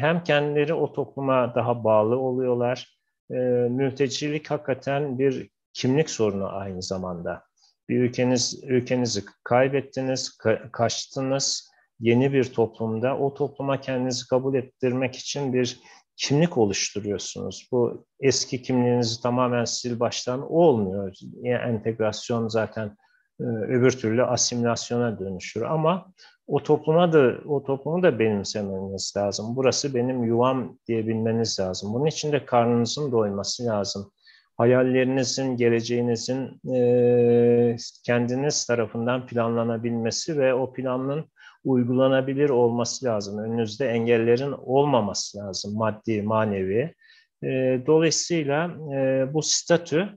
Hem 0.00 0.24
kendileri 0.24 0.74
o 0.74 0.92
topluma 0.92 1.54
daha 1.54 1.84
bağlı 1.84 2.18
oluyorlar, 2.18 2.95
e, 3.30 3.34
mültecilik 3.70 4.50
hakikaten 4.50 5.18
bir 5.18 5.50
kimlik 5.72 6.10
sorunu 6.10 6.56
aynı 6.56 6.82
zamanda. 6.82 7.42
Bir 7.88 8.00
ülkeniz 8.00 8.64
ülkenizi 8.64 9.24
kaybettiniz, 9.44 10.36
ka- 10.44 10.70
kaçtınız. 10.70 11.70
Yeni 12.00 12.32
bir 12.32 12.44
toplumda 12.44 13.18
o 13.18 13.34
topluma 13.34 13.80
kendinizi 13.80 14.28
kabul 14.28 14.54
ettirmek 14.54 15.16
için 15.16 15.52
bir 15.52 15.80
kimlik 16.16 16.58
oluşturuyorsunuz. 16.58 17.68
Bu 17.72 18.06
eski 18.20 18.62
kimliğinizi 18.62 19.22
tamamen 19.22 19.64
sil 19.76 19.94
baştan 20.00 20.52
olmuyor. 20.52 21.16
Yani 21.42 21.74
entegrasyon 21.74 22.48
zaten 22.48 22.96
e, 23.40 23.44
öbür 23.44 23.90
türlü 23.90 24.24
asimilasyona 24.24 25.18
dönüşür 25.18 25.62
ama 25.62 26.12
o 26.46 26.62
topluma 26.62 27.12
da 27.12 27.34
o 27.46 27.64
toplumu 27.64 28.02
da 28.02 28.18
benimsemeniz 28.18 29.14
lazım. 29.16 29.56
Burası 29.56 29.94
benim 29.94 30.24
yuvam 30.24 30.78
diyebilmeniz 30.88 31.60
lazım. 31.60 31.94
Bunun 31.94 32.06
için 32.06 32.32
de 32.32 32.44
karnınızın 32.44 33.12
doyması 33.12 33.66
lazım. 33.66 34.12
Hayallerinizin, 34.56 35.56
geleceğinizin 35.56 36.70
e, 36.74 37.76
kendiniz 38.04 38.66
tarafından 38.66 39.26
planlanabilmesi 39.26 40.38
ve 40.38 40.54
o 40.54 40.72
planın 40.72 41.24
uygulanabilir 41.64 42.50
olması 42.50 43.06
lazım. 43.06 43.38
Önünüzde 43.38 43.88
engellerin 43.88 44.52
olmaması 44.52 45.38
lazım 45.38 45.76
maddi, 45.76 46.22
manevi. 46.22 46.94
E, 47.42 47.80
dolayısıyla 47.86 48.70
e, 48.94 49.26
bu 49.34 49.42
statü 49.42 50.08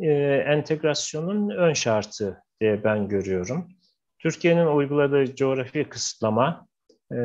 e, 0.00 0.12
entegrasyonun 0.46 1.50
ön 1.50 1.72
şartı 1.72 2.42
diye 2.60 2.84
ben 2.84 3.08
görüyorum. 3.08 3.68
Türkiye'nin 4.18 4.66
uyguladığı 4.66 5.34
coğrafi 5.34 5.84
kısıtlama 5.84 6.66
e, 7.12 7.16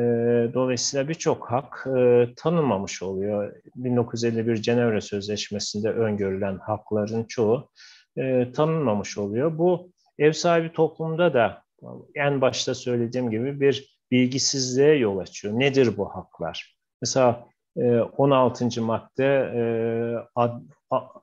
dolayısıyla 0.54 1.08
birçok 1.08 1.50
hak 1.50 1.86
e, 1.98 2.28
tanınmamış 2.36 3.02
oluyor. 3.02 3.52
1951 3.76 4.56
Cenevre 4.62 5.00
Sözleşmesi'nde 5.00 5.90
öngörülen 5.90 6.58
hakların 6.58 7.24
çoğu 7.24 7.70
e, 8.16 8.52
tanınmamış 8.52 9.18
oluyor. 9.18 9.58
Bu 9.58 9.90
ev 10.18 10.32
sahibi 10.32 10.72
toplumda 10.72 11.34
da 11.34 11.62
en 12.14 12.40
başta 12.40 12.74
söylediğim 12.74 13.30
gibi 13.30 13.60
bir 13.60 13.98
bilgisizliğe 14.10 14.94
yol 14.94 15.18
açıyor. 15.18 15.60
Nedir 15.60 15.96
bu 15.96 16.08
haklar? 16.14 16.76
Mesela 17.02 17.46
16. 18.16 18.64
E, 18.64 18.80
madde 18.80 19.26
e, 19.54 19.62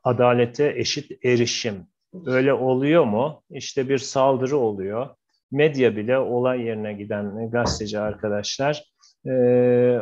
adalete 0.04 0.74
eşit 0.76 1.26
erişim. 1.26 1.88
Öyle 2.26 2.54
oluyor 2.54 3.04
mu? 3.04 3.44
İşte 3.50 3.90
bir 3.90 3.98
saldırı 3.98 4.58
oluyor. 4.58 5.10
Medya 5.52 5.96
bile 5.96 6.18
olay 6.18 6.62
yerine 6.62 6.94
giden 6.94 7.52
gazeteci 7.52 8.00
arkadaşlar 8.00 8.84
e, 9.26 9.32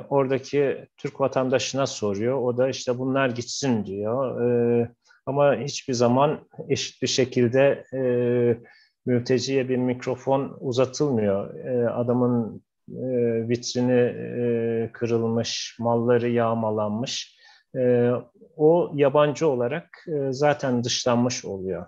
oradaki 0.09 0.87
Türk 0.97 1.21
vatandaşına 1.21 1.87
soruyor. 1.87 2.41
O 2.41 2.57
da 2.57 2.69
işte 2.69 2.99
bunlar 2.99 3.29
gitsin 3.29 3.85
diyor. 3.85 4.41
ama 5.25 5.55
hiçbir 5.55 5.93
zaman 5.93 6.39
eşit 6.69 7.01
bir 7.01 7.07
şekilde 7.07 7.83
mülteciye 9.05 9.69
bir 9.69 9.77
mikrofon 9.77 10.57
uzatılmıyor. 10.59 11.65
E, 11.65 11.89
adamın 11.89 12.61
e, 12.89 13.03
vitrini 13.49 14.01
e, 14.01 14.89
kırılmış, 14.93 15.77
malları 15.79 16.29
yağmalanmış. 16.29 17.37
E, 17.75 18.11
o 18.57 18.91
yabancı 18.95 19.47
olarak 19.47 20.05
e, 20.07 20.31
zaten 20.31 20.83
dışlanmış 20.83 21.45
oluyor. 21.45 21.85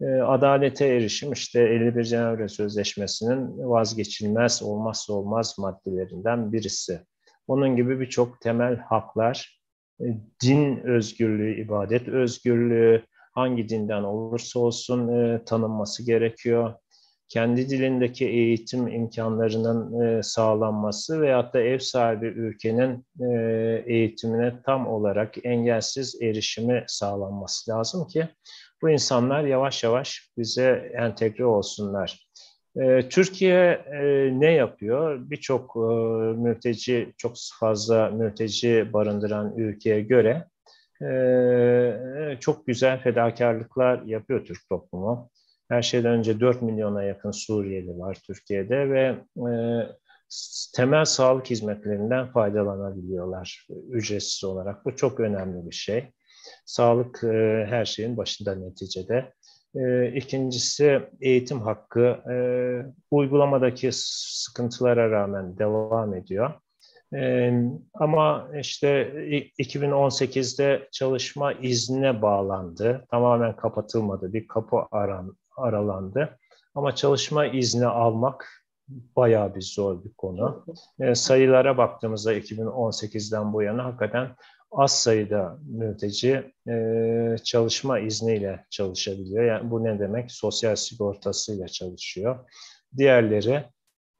E, 0.00 0.06
adalete 0.06 0.86
erişim 0.86 1.32
işte 1.32 1.60
51 1.60 2.04
Cenevre 2.04 2.48
Sözleşmesi'nin 2.48 3.68
vazgeçilmez, 3.70 4.62
olmazsa 4.62 5.12
olmaz 5.12 5.54
maddelerinden 5.58 6.52
birisi. 6.52 7.00
Onun 7.48 7.76
gibi 7.76 8.00
birçok 8.00 8.40
temel 8.40 8.76
haklar, 8.76 9.60
e, 10.00 10.04
din 10.42 10.76
özgürlüğü, 10.76 11.60
ibadet 11.60 12.08
özgürlüğü, 12.08 13.02
hangi 13.34 13.68
dinden 13.68 14.02
olursa 14.02 14.60
olsun 14.60 15.08
e, 15.08 15.44
tanınması 15.44 16.06
gerekiyor. 16.06 16.74
Kendi 17.28 17.68
dilindeki 17.68 18.26
eğitim 18.26 18.88
imkanlarının 18.88 20.00
e, 20.00 20.22
sağlanması 20.22 21.20
veyahut 21.20 21.54
da 21.54 21.60
ev 21.60 21.78
sahibi 21.78 22.26
ülkenin 22.26 23.06
eğitimine 23.86 24.62
tam 24.66 24.86
olarak 24.86 25.34
engelsiz 25.44 26.22
erişimi 26.22 26.84
sağlanması 26.86 27.70
lazım 27.70 28.06
ki 28.06 28.28
bu 28.86 28.90
insanlar 28.90 29.44
yavaş 29.44 29.84
yavaş 29.84 30.30
bize 30.38 30.92
entegre 30.94 31.44
olsunlar. 31.44 32.28
E, 32.76 33.08
Türkiye 33.08 33.70
e, 33.70 34.04
ne 34.40 34.52
yapıyor? 34.52 35.30
Birçok 35.30 35.76
e, 35.76 35.80
mülteci, 36.40 37.12
çok 37.18 37.34
fazla 37.60 38.10
mülteci 38.10 38.92
barındıran 38.92 39.56
ülkeye 39.56 40.00
göre 40.00 40.44
e, 41.02 42.40
çok 42.40 42.66
güzel 42.66 43.02
fedakarlıklar 43.02 44.02
yapıyor 44.02 44.44
Türk 44.44 44.68
toplumu. 44.68 45.30
Her 45.68 45.82
şeyden 45.82 46.12
önce 46.12 46.40
4 46.40 46.62
milyona 46.62 47.02
yakın 47.02 47.30
Suriyeli 47.30 47.98
var 47.98 48.18
Türkiye'de 48.26 48.90
ve 48.90 49.16
temel 50.76 51.04
sağlık 51.04 51.50
hizmetlerinden 51.50 52.32
faydalanabiliyorlar 52.32 53.66
ücretsiz 53.90 54.44
olarak. 54.44 54.84
Bu 54.84 54.96
çok 54.96 55.20
önemli 55.20 55.66
bir 55.70 55.74
şey. 55.74 56.12
Sağlık 56.66 57.24
e, 57.24 57.66
her 57.70 57.84
şeyin 57.84 58.16
başında 58.16 58.54
neticede. 58.54 59.32
E, 59.74 60.12
ikincisi 60.12 61.00
eğitim 61.20 61.60
hakkı 61.60 62.00
e, 62.32 62.36
uygulamadaki 63.10 63.90
sıkıntılara 63.92 65.10
rağmen 65.10 65.58
devam 65.58 66.14
ediyor. 66.14 66.54
Ee, 67.14 67.52
ama 67.94 68.48
işte 68.60 69.12
2018'de 69.58 70.88
çalışma 70.92 71.52
iznine 71.52 72.22
bağlandı. 72.22 73.06
Tamamen 73.10 73.56
kapatılmadı. 73.56 74.32
Bir 74.32 74.48
kapı 74.48 74.76
aran, 74.90 75.36
aralandı. 75.56 76.38
Ama 76.74 76.94
çalışma 76.94 77.46
izni 77.46 77.86
almak 77.86 78.48
bayağı 78.88 79.54
bir 79.54 79.62
zor 79.62 80.04
bir 80.04 80.14
konu. 80.14 80.64
Ee, 81.00 81.14
sayılara 81.14 81.78
baktığımızda 81.78 82.34
2018'den 82.34 83.52
bu 83.52 83.62
yana 83.62 83.84
hakikaten 83.84 84.36
az 84.76 85.02
sayıda 85.02 85.58
mülteci 85.68 86.52
e, 86.68 87.36
çalışma 87.44 87.98
izniyle 87.98 88.64
çalışabiliyor. 88.70 89.44
Yani 89.44 89.70
bu 89.70 89.84
ne 89.84 89.98
demek? 89.98 90.32
Sosyal 90.32 90.76
sigortasıyla 90.76 91.68
çalışıyor. 91.68 92.50
Diğerleri 92.96 93.64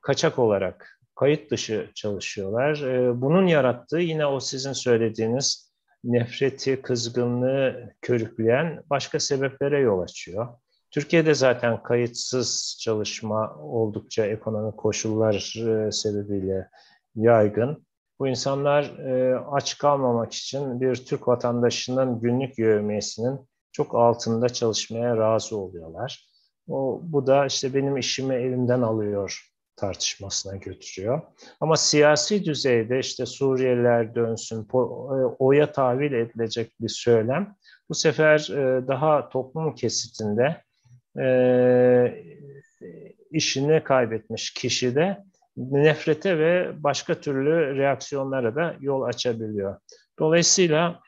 kaçak 0.01 0.39
olarak 0.39 1.01
kayıt 1.17 1.51
dışı 1.51 1.91
çalışıyorlar. 1.95 2.83
Ee, 2.83 3.21
bunun 3.21 3.47
yarattığı 3.47 3.99
yine 3.99 4.27
o 4.27 4.41
sizin 4.41 4.73
söylediğiniz 4.73 5.73
nefreti, 6.05 6.83
kızgınlığı 6.83 7.93
körükleyen 8.03 8.83
başka 8.91 9.21
sebeplere 9.21 9.81
yol 9.81 10.01
açıyor. 10.01 10.49
Türkiye'de 10.91 11.35
zaten 11.35 11.83
kayıtsız 11.83 12.79
çalışma 12.81 13.55
oldukça 13.55 14.27
ekonomik 14.27 14.77
koşullar 14.77 15.35
e, 15.59 15.93
sebebiyle 15.93 16.69
yaygın. 17.15 17.86
Bu 18.19 18.29
insanlar 18.29 18.85
e, 18.85 19.39
aç 19.39 19.79
kalmamak 19.79 20.33
için 20.33 20.81
bir 20.81 20.95
Türk 20.97 21.29
vatandaşının 21.29 22.21
günlük 22.21 22.59
yövmiyesinin 22.59 23.41
çok 23.73 23.95
altında 23.95 24.49
çalışmaya 24.49 25.17
razı 25.17 25.57
oluyorlar. 25.57 26.29
O, 26.69 27.01
bu 27.03 27.27
da 27.27 27.47
işte 27.47 27.75
benim 27.75 27.97
işimi 27.97 28.35
elimden 28.35 28.83
alıyor 28.83 29.51
tartışmasına 29.77 30.57
götürüyor. 30.57 31.21
Ama 31.61 31.77
siyasi 31.77 32.45
düzeyde 32.45 32.99
işte 32.99 33.27
Suriyeliler 33.27 34.15
dönsün, 34.15 34.63
e, 34.63 34.77
oya 35.39 35.73
tahvil 35.73 36.13
edilecek 36.13 36.73
bir 36.81 36.89
söylem 36.89 37.57
bu 37.89 37.95
sefer 37.95 38.39
e, 38.51 38.89
daha 38.89 39.29
toplum 39.29 39.75
kesitinde 39.75 40.63
işini 43.31 43.85
kaybetmiş 43.85 44.55
kişi 44.55 44.95
de 44.95 45.25
nefrete 45.57 46.39
ve 46.39 46.83
başka 46.83 47.21
türlü 47.21 47.77
reaksiyonlara 47.77 48.55
da 48.55 48.77
yol 48.81 49.03
açabiliyor. 49.03 49.77
Dolayısıyla 50.19 51.01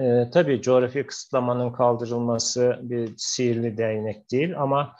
e, 0.00 0.30
tabii 0.32 0.62
coğrafi 0.62 1.06
kısıtlamanın 1.06 1.72
kaldırılması 1.72 2.78
bir 2.82 3.14
sihirli 3.16 3.76
değnek 3.78 4.30
değil 4.30 4.60
ama 4.60 4.96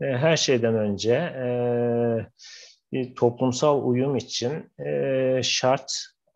e, 0.00 0.04
her 0.04 0.36
şeyden 0.36 0.74
önce 0.74 1.14
e, 1.14 1.46
bir 2.92 3.14
toplumsal 3.14 3.82
uyum 3.84 4.16
için 4.16 4.72
e, 4.86 5.40
şart. 5.42 5.92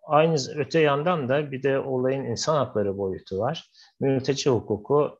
Aynı 0.06 0.36
öte 0.56 0.80
yandan 0.80 1.28
da 1.28 1.52
bir 1.52 1.62
de 1.62 1.78
olayın 1.78 2.24
insan 2.24 2.56
hakları 2.56 2.98
boyutu 2.98 3.38
var. 3.38 3.70
Mülteci 4.00 4.50
hukuku 4.50 5.18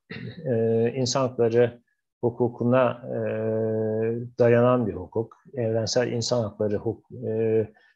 insan 0.94 1.20
hakları 1.20 1.80
hukukuna 2.26 3.02
dayanan 4.38 4.86
bir 4.86 4.94
hukuk. 4.94 5.36
Evrensel 5.54 6.12
insan 6.12 6.42
hakları 6.42 6.76
hukuk, 6.76 7.10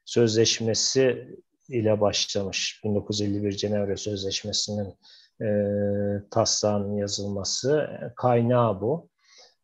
sözleşmesi 0.05 1.28
ile 1.68 2.01
başlamış 2.01 2.81
1951 2.85 3.53
Cenevre 3.53 3.97
Sözleşmesi'nin 3.97 4.95
e, 5.43 5.49
taslağının 6.31 6.97
yazılması 6.97 7.91
kaynağı 8.16 8.81
bu. 8.81 9.11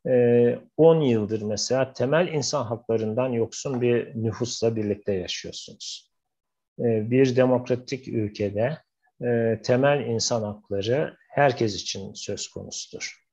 10 0.07 1.01
ee, 1.01 1.09
yıldır 1.09 1.43
mesela 1.43 1.93
temel 1.93 2.29
insan 2.29 2.65
haklarından 2.65 3.29
yoksun 3.29 3.81
bir 3.81 4.23
nüfusla 4.23 4.77
birlikte 4.77 5.13
yaşıyorsunuz. 5.13 6.13
Ee, 6.81 7.11
bir 7.11 7.37
demokratik 7.37 8.09
ülkede 8.09 8.79
e, 9.25 9.61
temel 9.63 10.07
insan 10.07 10.43
hakları 10.43 11.17
herkes 11.31 11.75
için 11.75 12.13
söz 12.15 12.49
konusudur. 12.49 13.26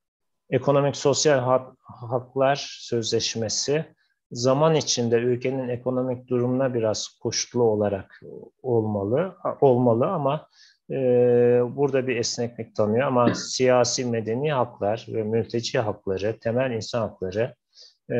Ekonomik 0.50 0.96
Sosyal 0.96 1.68
Haklar 1.82 2.78
Sözleşmesi 2.80 3.84
zaman 4.30 4.74
içinde 4.74 5.16
ülkenin 5.16 5.68
ekonomik 5.68 6.28
durumuna 6.28 6.74
biraz 6.74 7.08
koşutlu 7.22 7.62
olarak 7.62 8.20
olmalı 8.62 9.36
olmalı 9.60 10.06
ama 10.06 10.48
e, 10.90 10.96
burada 11.76 12.06
bir 12.06 12.16
esneklik 12.16 12.76
tanıyor 12.76 13.06
ama 13.06 13.34
siyasi 13.34 14.04
medeni 14.04 14.52
haklar 14.52 15.06
ve 15.08 15.22
mülteci 15.22 15.78
hakları, 15.78 16.38
temel 16.38 16.70
insan 16.70 17.00
hakları 17.00 17.54
e, 18.12 18.16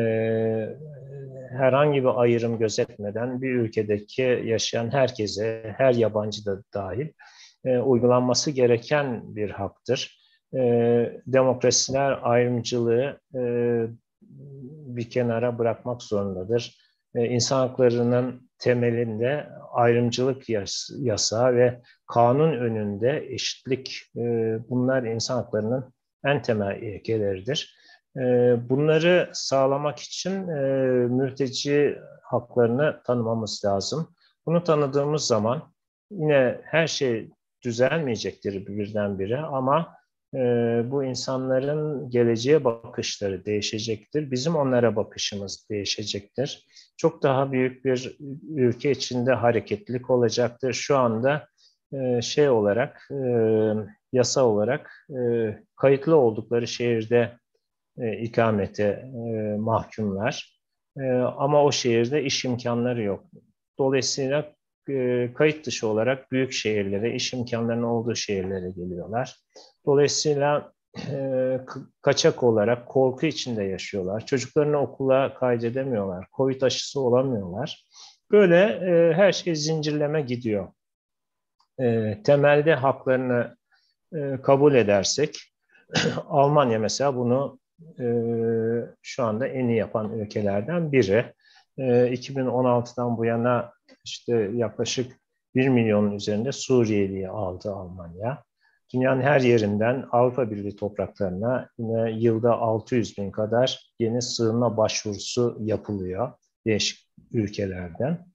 herhangi 1.57 2.03
bir 2.03 2.21
ayrım 2.21 2.59
gözetmeden 2.59 3.41
bir 3.41 3.51
ülkedeki 3.51 4.41
yaşayan 4.45 4.91
herkese, 4.91 5.75
her 5.77 5.93
yabancı 5.93 6.45
da 6.45 6.63
dahil 6.73 7.07
e, 7.65 7.77
uygulanması 7.77 8.51
gereken 8.51 9.35
bir 9.35 9.49
haktır. 9.49 10.24
E, 10.55 11.21
demokrasiler 11.27 12.19
ayrımcılığı 12.23 13.19
e, 13.35 13.41
bir 14.85 15.09
kenara 15.09 15.59
bırakmak 15.59 16.01
zorundadır. 16.01 16.77
E, 17.15 17.25
insan 17.25 17.67
haklarının 17.67 18.49
temelinde 18.59 19.49
ayrımcılık 19.73 20.49
yas 20.49 20.89
yasağı 20.99 21.55
ve 21.55 21.81
kanun 22.07 22.53
önünde 22.53 23.25
eşitlik 23.29 24.01
e, 24.17 24.21
bunlar 24.69 25.03
insan 25.03 25.35
haklarının 25.35 25.93
en 26.25 26.41
temel 26.41 26.81
ilkeleridir. 26.81 27.75
E, 28.17 28.21
bunları 28.69 29.29
sağlamak 29.33 29.99
için 29.99 30.47
e, 30.47 30.61
mülteci 31.07 31.99
haklarını 32.23 33.01
tanımamız 33.03 33.61
lazım. 33.65 34.15
Bunu 34.45 34.63
tanıdığımız 34.63 35.27
zaman 35.27 35.73
yine 36.11 36.61
her 36.63 36.87
şey 36.87 37.29
düzelmeyecektir 37.63 38.67
birdenbire 38.67 39.37
ama 39.37 39.95
e, 40.35 40.83
bu 40.91 41.03
insanların 41.03 42.09
geleceğe 42.09 42.63
bakışları 42.63 43.45
değişecektir. 43.45 44.31
Bizim 44.31 44.55
onlara 44.55 44.95
bakışımız 44.95 45.67
değişecektir. 45.69 46.67
Çok 46.97 47.23
daha 47.23 47.51
büyük 47.51 47.85
bir 47.85 48.17
ülke 48.55 48.91
içinde 48.91 49.33
hareketlilik 49.33 50.09
olacaktır. 50.09 50.73
Şu 50.73 50.97
anda 50.97 51.47
e, 51.93 52.21
şey 52.21 52.49
olarak, 52.49 53.07
e, 53.11 53.17
yasa 54.13 54.45
olarak 54.45 55.07
e, 55.09 55.19
kayıtlı 55.75 56.15
oldukları 56.15 56.67
şehirde 56.67 57.37
e, 57.97 58.17
ikamete 58.17 58.83
e, 58.83 59.57
mahkumlar. 59.57 60.61
E, 60.99 61.11
ama 61.17 61.63
o 61.63 61.71
şehirde 61.71 62.23
iş 62.23 62.45
imkanları 62.45 63.03
yok. 63.03 63.25
Dolayısıyla 63.79 64.53
e, 64.89 65.29
kayıt 65.33 65.65
dışı 65.65 65.87
olarak 65.87 66.31
büyük 66.31 66.51
şehirlere, 66.51 67.15
iş 67.15 67.33
imkanlarının 67.33 67.83
olduğu 67.83 68.15
şehirlere 68.15 68.69
geliyorlar. 68.69 69.35
Dolayısıyla 69.85 70.71
kaçak 72.01 72.43
olarak 72.43 72.87
korku 72.87 73.25
içinde 73.25 73.63
yaşıyorlar. 73.63 74.25
Çocuklarını 74.25 74.77
okula 74.77 75.33
kaydedemiyorlar. 75.33 76.27
Covid 76.37 76.61
aşısı 76.61 76.99
olamıyorlar. 76.99 77.85
Böyle 78.31 78.79
her 79.13 79.31
şey 79.31 79.55
zincirleme 79.55 80.21
gidiyor. 80.21 80.67
Temelde 82.23 82.75
haklarını 82.75 83.57
kabul 84.43 84.75
edersek, 84.75 85.37
Almanya 86.29 86.79
mesela 86.79 87.15
bunu 87.15 87.59
şu 89.01 89.23
anda 89.23 89.47
en 89.47 89.67
iyi 89.67 89.77
yapan 89.77 90.19
ülkelerden 90.19 90.91
biri. 90.91 91.33
E, 91.77 91.83
2016'dan 91.83 93.17
bu 93.17 93.25
yana 93.25 93.73
işte 94.03 94.51
yaklaşık 94.53 95.11
1 95.55 95.67
milyonun 95.67 96.11
üzerinde 96.11 96.51
Suriyeli'yi 96.51 97.29
aldı 97.29 97.71
Almanya. 97.71 98.43
Dünyanın 98.95 99.21
her 99.21 99.41
yerinden 99.41 100.05
Avrupa 100.11 100.51
Birliği 100.51 100.75
topraklarına 100.75 101.69
yine 101.77 102.11
yılda 102.11 102.53
600 102.57 103.17
bin 103.17 103.31
kadar 103.31 103.91
yeni 103.99 104.21
sığınma 104.21 104.77
başvurusu 104.77 105.57
yapılıyor 105.59 106.31
değişik 106.65 107.09
ülkelerden. 107.31 108.25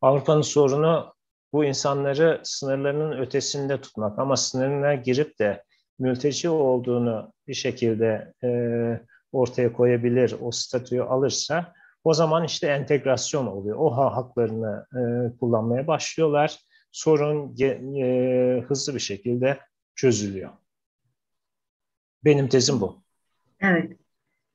Avrupa'nın 0.00 0.42
sorunu 0.42 1.14
bu 1.52 1.64
insanları 1.64 2.40
sınırlarının 2.42 3.18
ötesinde 3.18 3.80
tutmak 3.80 4.18
ama 4.18 4.36
sınırına 4.36 4.94
girip 4.94 5.38
de 5.38 5.64
mülteci 5.98 6.48
olduğunu 6.48 7.32
bir 7.48 7.54
şekilde 7.54 8.32
e, 8.44 8.50
ortaya 9.32 9.72
koyabilir, 9.72 10.36
o 10.40 10.50
statüyü 10.50 11.02
alırsa 11.02 11.72
o 12.04 12.14
zaman 12.14 12.44
işte 12.44 12.66
entegrasyon 12.66 13.46
oluyor. 13.46 13.76
O 13.76 13.90
haklarını 13.90 14.86
e, 14.94 15.00
kullanmaya 15.38 15.86
başlıyorlar. 15.86 16.58
Sorun 16.92 17.56
e, 17.60 18.64
hızlı 18.68 18.94
bir 18.94 19.00
şekilde 19.00 19.58
çözülüyor. 19.94 20.50
Benim 22.24 22.48
tezim 22.48 22.80
bu. 22.80 23.02
Evet. 23.60 23.92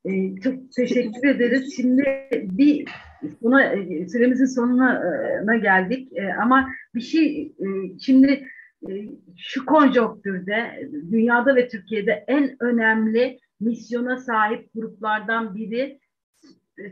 Ee, 0.05 0.35
çok 0.43 0.71
teşekkür 0.71 1.27
ederiz. 1.27 1.75
Şimdi 1.75 2.29
bir 2.33 2.87
buna 3.41 3.63
e, 3.63 4.07
süremizin 4.07 4.45
sonuna 4.45 5.57
geldik. 5.57 6.13
E, 6.13 6.33
ama 6.33 6.69
bir 6.95 7.01
şey 7.01 7.53
e, 7.59 7.65
şimdi 7.99 8.47
e, 8.89 8.91
şu 9.37 9.65
konjonktürde 9.65 10.89
dünyada 11.11 11.55
ve 11.55 11.67
Türkiye'de 11.67 12.25
en 12.27 12.55
önemli 12.59 13.39
misyona 13.59 14.17
sahip 14.17 14.69
gruplardan 14.75 15.55
biri 15.55 15.99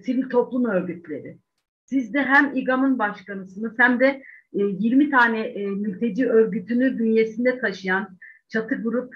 sivil 0.06 0.30
toplum 0.30 0.66
örgütleri. 0.66 1.38
Siz 1.86 2.14
de 2.14 2.24
hem 2.24 2.56
İGAM'ın 2.56 3.00
başkanısınız 3.00 3.74
hem 3.78 4.00
de 4.00 4.24
20 4.54 5.10
tane 5.10 5.54
mülteci 5.56 6.30
örgütünü 6.30 7.00
bünyesinde 7.00 7.60
taşıyan 7.60 8.18
çatı 8.50 8.76
grup 8.76 9.16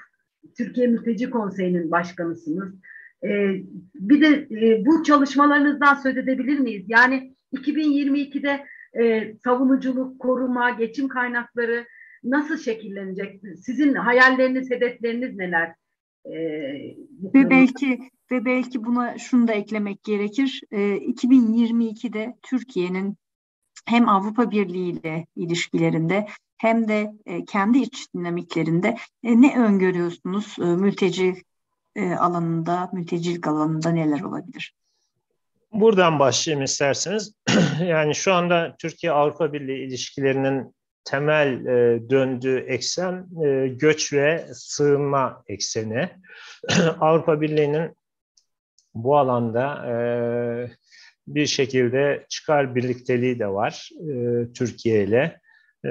Türkiye 0.58 0.88
Mülteci 0.88 1.30
Konseyi'nin 1.30 1.92
başkanısınız. 1.92 2.76
Bir 3.96 4.22
de 4.22 4.48
bu 4.86 5.04
çalışmalarınızdan 5.04 5.96
söz 5.96 6.18
edebilir 6.18 6.60
miyiz? 6.60 6.86
Yani 6.88 7.36
2022'de 7.56 8.66
savunuculuk, 9.44 10.20
koruma, 10.20 10.70
geçim 10.70 11.08
kaynakları 11.08 11.86
nasıl 12.24 12.58
şekillenecek? 12.58 13.42
Sizin 13.62 13.94
hayalleriniz, 13.94 14.72
hedefleriniz 14.72 15.36
neler? 15.36 15.74
ve 17.34 17.50
belki 17.50 18.00
ve 18.32 18.46
belki 18.46 18.84
buna 18.84 19.18
şunu 19.18 19.48
da 19.48 19.54
eklemek 19.54 20.04
gerekir. 20.04 20.62
2022'de 20.72 22.36
Türkiye'nin 22.42 23.16
hem 23.88 24.10
Avrupa 24.10 24.52
Birliği 24.52 24.92
ile 24.92 25.28
ilişkilerinde 25.36 26.28
hem 26.58 26.88
de 26.88 27.14
kendi 27.48 27.78
iç 27.80 28.08
dinamiklerinde 28.16 28.98
ne 29.24 29.60
öngörüyorsunuz 29.60 30.58
mülteci 30.60 31.36
alanında, 32.20 32.90
mültecilik 32.94 33.48
alanında 33.48 33.90
neler 33.90 34.22
olabilir? 34.22 34.74
Buradan 35.74 36.20
başlayayım 36.20 36.64
isterseniz. 36.64 37.34
yani 37.82 38.16
şu 38.16 38.34
anda 38.34 38.76
Türkiye-Avrupa 38.80 39.54
Birliği 39.54 39.88
ilişkilerinin 39.88 40.76
temel 41.04 41.66
e, 41.66 42.10
döndüğü 42.10 42.58
eksen 42.58 43.28
e, 43.46 43.68
göç 43.68 44.14
ve 44.14 44.48
sığınma 44.54 45.44
ekseni. 45.48 46.10
Avrupa 47.00 47.42
Birliği'nin 47.42 47.96
bu 48.96 49.18
alanda 49.18 49.86
e, 49.86 49.94
bir 51.28 51.46
şekilde 51.46 52.26
çıkar 52.30 52.76
birlikteliği 52.76 53.40
de 53.40 53.48
var 53.48 53.90
e, 54.10 54.14
Türkiye 54.54 55.04
ile. 55.04 55.40
E, 55.86 55.90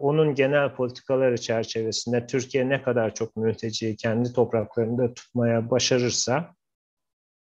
onun 0.00 0.34
genel 0.34 0.74
politikaları 0.74 1.38
çerçevesinde 1.38 2.26
Türkiye 2.26 2.68
ne 2.68 2.82
kadar 2.82 3.14
çok 3.14 3.36
mülteciyi 3.36 3.96
kendi 3.96 4.32
topraklarında 4.32 5.14
tutmaya 5.14 5.70
başarırsa 5.70 6.54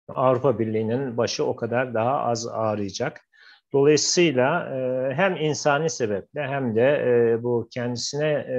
Avrupa 0.08 0.58
Birliği'nin 0.58 1.16
başı 1.16 1.44
o 1.44 1.56
kadar 1.56 1.94
daha 1.94 2.18
az 2.18 2.48
ağrıyacak. 2.48 3.20
Dolayısıyla 3.72 4.76
e, 4.76 5.14
hem 5.14 5.36
insani 5.36 5.90
sebeple 5.90 6.42
hem 6.42 6.76
de 6.76 6.82
e, 6.82 7.42
bu 7.42 7.68
kendisine 7.70 8.28
e, 8.28 8.58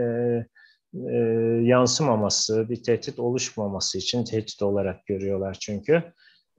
e, 1.10 1.18
yansımaması, 1.64 2.70
bir 2.70 2.84
tehdit 2.84 3.20
oluşmaması 3.20 3.98
için 3.98 4.24
tehdit 4.24 4.62
olarak 4.62 5.06
görüyorlar 5.06 5.58
çünkü. 5.62 6.04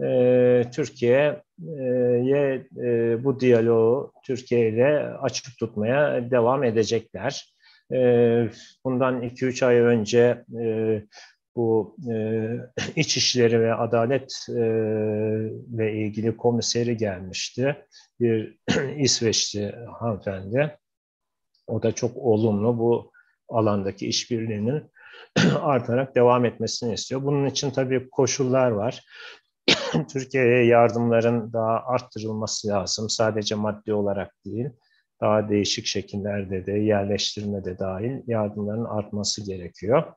E, 0.04 0.70
Türkiye'ye 1.62 2.66
e, 2.76 3.24
bu 3.24 3.40
diyaloğu 3.40 4.12
Türkiye 4.24 4.68
ile 4.68 4.98
açık 4.98 5.58
tutmaya 5.58 6.30
devam 6.30 6.64
edecekler. 6.64 7.54
Bundan 8.84 9.22
2-3 9.22 9.66
ay 9.66 9.76
önce 9.76 10.44
bu 11.56 11.96
e, 12.10 12.46
İçişleri 12.96 13.60
ve 13.60 13.74
Adalet 13.74 14.46
e, 14.48 14.62
ile 15.74 15.92
ilgili 15.92 16.36
komiseri 16.36 16.96
gelmişti. 16.96 17.76
Bir 18.20 18.58
İsveçli 18.98 19.74
hanımefendi. 20.00 20.78
O 21.66 21.82
da 21.82 21.92
çok 21.92 22.16
olumlu 22.16 22.78
bu 22.78 23.12
alandaki 23.48 24.06
işbirliğinin 24.06 24.82
artarak 25.60 26.14
devam 26.14 26.44
etmesini 26.44 26.94
istiyor. 26.94 27.22
Bunun 27.22 27.46
için 27.46 27.70
tabii 27.70 28.10
koşullar 28.10 28.70
var. 28.70 29.04
Türkiye'ye 30.12 30.64
yardımların 30.64 31.52
daha 31.52 31.84
arttırılması 31.86 32.68
lazım. 32.68 33.10
Sadece 33.10 33.54
maddi 33.54 33.94
olarak 33.94 34.34
değil, 34.44 34.68
daha 35.20 35.48
değişik 35.48 35.86
şekillerde 35.86 36.66
de 36.66 36.72
yerleştirme 36.72 37.64
de 37.64 37.78
dahil 37.78 38.20
yardımların 38.26 38.84
artması 38.84 39.46
gerekiyor. 39.46 40.12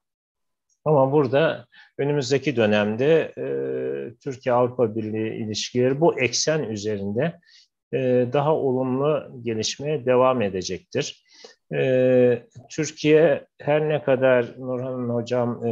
Ama 0.85 1.11
burada 1.11 1.65
önümüzdeki 1.97 2.55
dönemde 2.55 3.33
e, 3.37 3.45
Türkiye-Avrupa 4.23 4.95
Birliği 4.95 5.45
ilişkileri 5.45 6.01
bu 6.01 6.19
eksen 6.19 6.63
üzerinde 6.63 7.39
e, 7.93 8.27
daha 8.33 8.55
olumlu 8.55 9.39
gelişmeye 9.41 10.05
devam 10.05 10.41
edecektir. 10.41 11.25
E, 11.73 12.43
Türkiye 12.69 13.47
her 13.61 13.89
ne 13.89 14.03
kadar 14.03 14.45
Nurhan 14.57 15.09
Hocam 15.09 15.65
e, 15.65 15.71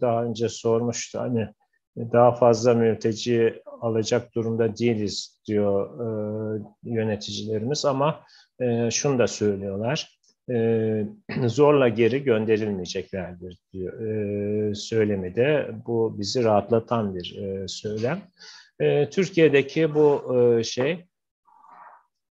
daha 0.00 0.24
önce 0.24 0.48
sormuştu 0.48 1.20
hani 1.20 1.48
daha 1.96 2.32
fazla 2.32 2.74
mülteci 2.74 3.62
alacak 3.80 4.34
durumda 4.34 4.76
değiliz 4.76 5.40
diyor 5.46 6.00
e, 6.00 6.62
yöneticilerimiz 6.84 7.84
ama 7.84 8.20
e, 8.60 8.90
şunu 8.90 9.18
da 9.18 9.26
söylüyorlar 9.26 10.18
e, 10.50 11.06
zorla 11.46 11.88
geri 11.88 12.24
gönderilmeyeceklerdir 12.24 13.58
diyor 13.72 14.00
e, 14.00 14.74
söylemi 14.74 15.34
de 15.34 15.70
bu 15.86 16.14
bizi 16.18 16.44
rahatlatan 16.44 17.14
bir 17.14 17.36
e, 17.36 17.68
söylem. 17.68 18.22
E, 18.80 19.10
Türkiye'deki 19.10 19.94
bu 19.94 20.36
e, 20.36 20.64
şey 20.64 21.04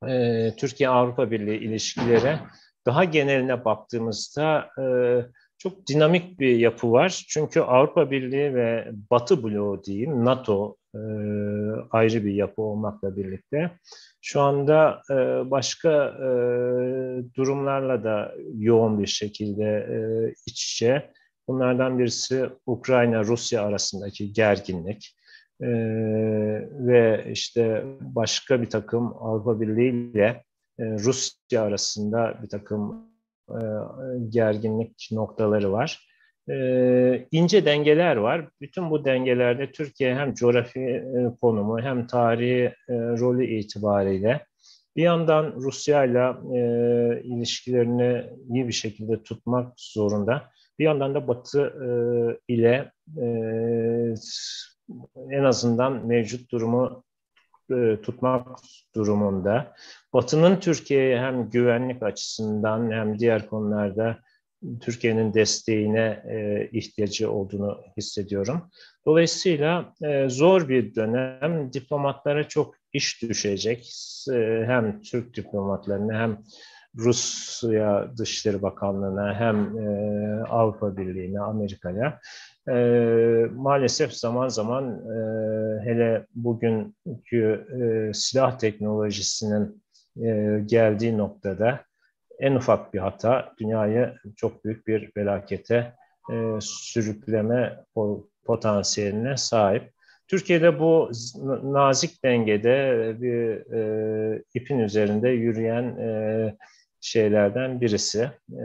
e, 0.08 0.52
Türkiye-Avrupa 0.58 1.32
Birliği 1.32 1.58
ilişkilere 1.58 2.40
daha 2.86 3.04
geneline 3.04 3.66
baktığımızda 3.66 4.70
e, 4.80 4.84
çok 5.64 5.88
dinamik 5.88 6.40
bir 6.40 6.56
yapı 6.56 6.92
var. 6.92 7.26
Çünkü 7.28 7.60
Avrupa 7.60 8.12
Birliği 8.12 8.56
ve 8.56 8.92
Batı 9.12 9.44
bloğu 9.44 9.84
diyeyim, 9.84 10.26
NATO 10.26 10.76
e, 10.96 11.00
ayrı 11.92 12.26
bir 12.26 12.34
yapı 12.34 12.62
olmakla 12.62 13.16
birlikte 13.18 13.72
şu 14.22 14.42
anda 14.42 15.02
e, 15.12 15.16
başka 15.52 16.08
e, 16.08 16.28
durumlarla 17.36 18.04
da 18.04 18.36
yoğun 18.58 19.00
bir 19.00 19.08
şekilde 19.08 19.88
iç 20.46 20.72
içe. 20.72 21.12
Bunlardan 21.48 22.00
birisi 22.00 22.50
Ukrayna-Rusya 22.66 23.64
arasındaki 23.64 24.34
gerginlik 24.34 25.16
e, 25.62 25.70
ve 26.72 27.26
işte 27.32 27.84
başka 28.02 28.62
bir 28.62 28.70
takım 28.70 29.14
Avrupa 29.20 29.62
Birliği 29.62 30.12
ile 30.12 30.44
Rusya 30.80 31.64
arasında 31.64 32.40
bir 32.44 32.50
takım 32.50 33.13
e, 33.62 33.64
gerginlik 34.30 35.10
noktaları 35.12 35.72
var. 35.72 36.08
E, 36.50 37.28
ince 37.32 37.66
dengeler 37.66 38.16
var. 38.16 38.50
Bütün 38.62 38.92
bu 38.92 39.06
dengelerde 39.06 39.72
Türkiye 39.72 40.16
hem 40.16 40.34
coğrafi 40.34 40.80
e, 40.80 41.36
konumu 41.42 41.82
hem 41.82 42.08
tarihi 42.08 42.74
rolü 42.90 43.46
itibariyle 43.46 44.46
bir 44.96 45.04
yandan 45.04 45.54
Rusya 45.56 46.06
ile 46.06 46.34
ilişkilerini 47.24 48.24
iyi 48.50 48.68
bir 48.68 48.74
şekilde 48.74 49.24
tutmak 49.24 49.74
zorunda. 49.78 50.50
Bir 50.80 50.84
yandan 50.84 51.16
da 51.16 51.28
Batı 51.28 51.62
e, 51.62 51.90
ile 52.54 52.92
e, 53.18 53.26
en 55.30 55.44
azından 55.44 56.08
mevcut 56.08 56.52
durumu 56.52 57.04
e, 57.72 58.02
tutmak 58.02 58.48
durumunda. 58.96 59.74
Batı'nın 60.14 60.60
Türkiye'ye 60.60 61.20
hem 61.20 61.50
güvenlik 61.50 62.04
açısından 62.04 62.92
hem 62.92 63.20
diğer 63.20 63.48
konularda 63.48 64.18
Türkiye'nin 64.82 65.34
desteğine 65.34 66.24
e, 66.30 66.70
ihtiyacı 66.72 67.32
olduğunu 67.32 67.82
hissediyorum. 67.98 68.70
Dolayısıyla 69.06 69.94
e, 70.04 70.30
zor 70.30 70.70
bir 70.70 70.96
dönem. 70.96 71.74
Diplomatlara 71.74 72.48
çok 72.48 72.76
iş 72.94 73.22
düşecek. 73.22 73.94
Hem 74.66 75.02
Türk 75.02 75.36
diplomatlarına 75.36 76.14
hem 76.14 76.38
Rusya 76.98 78.18
Dışişleri 78.18 78.62
Bakanlığı'na 78.62 79.36
hem 79.36 79.78
e, 79.78 80.44
Avrupa 80.44 80.98
Birliği'ne, 80.98 81.40
Amerika'ya 81.40 82.20
e, 82.70 82.74
maalesef 83.56 84.14
zaman 84.14 84.48
zaman 84.48 84.86
e, 84.90 85.16
hele 85.86 86.26
bugünkü 86.36 87.68
e, 87.82 88.14
silah 88.14 88.58
teknolojisinin 88.58 89.84
e, 90.24 90.60
geldiği 90.66 91.18
noktada 91.18 91.80
en 92.40 92.56
ufak 92.56 92.94
bir 92.94 93.00
hata 93.00 93.54
dünyayı 93.60 94.14
çok 94.36 94.66
büyük 94.66 94.88
bir 94.88 95.12
felakete 95.12 95.94
e, 96.32 96.58
sürükleme 96.62 97.80
potansiyeline 98.46 99.38
sahip. 99.38 99.94
Türkiye'de 100.28 100.80
bu 100.80 101.12
nazik 101.64 102.24
dengede 102.24 103.14
bir 103.22 103.74
e, 103.74 104.44
ipin 104.54 104.80
üzerinde 104.80 105.30
yürüyen 105.30 105.84
e, 105.84 106.56
şeylerden 107.02 107.82
birisi. 107.82 108.30
E, 108.52 108.64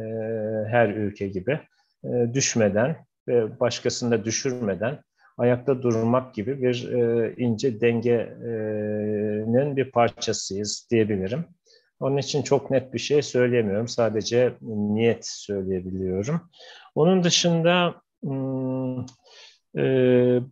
her 0.69 0.89
ülke 0.89 1.29
gibi 1.29 1.61
e, 2.05 2.35
düşmeden 2.35 2.97
ve 3.29 3.61
başkasını 3.61 4.11
da 4.11 4.25
düşürmeden 4.25 5.03
ayakta 5.39 5.83
durmak 5.83 6.35
gibi 6.35 6.63
bir 6.63 6.93
e, 6.93 7.35
ince 7.37 7.81
dengenin 7.81 9.77
bir 9.77 9.91
parçasıyız 9.91 10.89
diyebilirim. 10.91 11.45
Onun 12.01 12.17
için 12.17 12.43
çok 12.43 12.71
net 12.71 12.95
bir 12.95 12.99
şey 12.99 13.23
söyleyemiyorum. 13.23 13.89
Sadece 13.89 14.53
niyet 14.61 15.27
söyleyebiliyorum. 15.27 16.41
Onun 16.95 17.25
dışında 17.25 17.95
hmm, 18.23 19.01
e, 19.77 19.85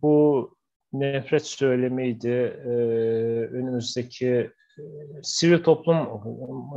bu 0.01 0.49
nefret 0.93 1.45
söylemiydi. 1.45 2.59
E, 2.65 2.69
önümüzdeki 3.51 4.27
e, 4.79 4.83
sivil 5.23 5.63
toplum 5.63 5.97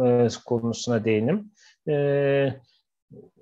e, 0.06 0.28
konusuna 0.46 1.04
değinim. 1.04 1.50
E, 1.88 1.94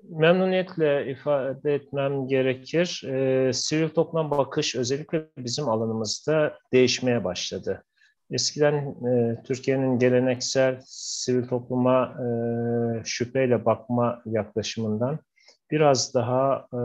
memnuniyetle 0.08 1.10
ifade 1.10 1.74
etmem 1.74 2.28
gerekir. 2.28 3.02
E, 3.06 3.52
sivil 3.52 3.88
toplum 3.88 4.30
bakış 4.30 4.76
özellikle 4.76 5.28
bizim 5.38 5.68
alanımızda 5.68 6.58
değişmeye 6.72 7.24
başladı. 7.24 7.84
Eskiden 8.30 8.74
e, 9.06 9.42
Türkiye'nin 9.42 9.98
geleneksel 9.98 10.80
sivil 10.86 11.48
topluma 11.48 12.04
e, 12.04 12.28
şüpheyle 13.04 13.64
bakma 13.64 14.22
yaklaşımından 14.26 15.18
biraz 15.70 16.14
daha 16.14 16.66
e, 16.72 16.80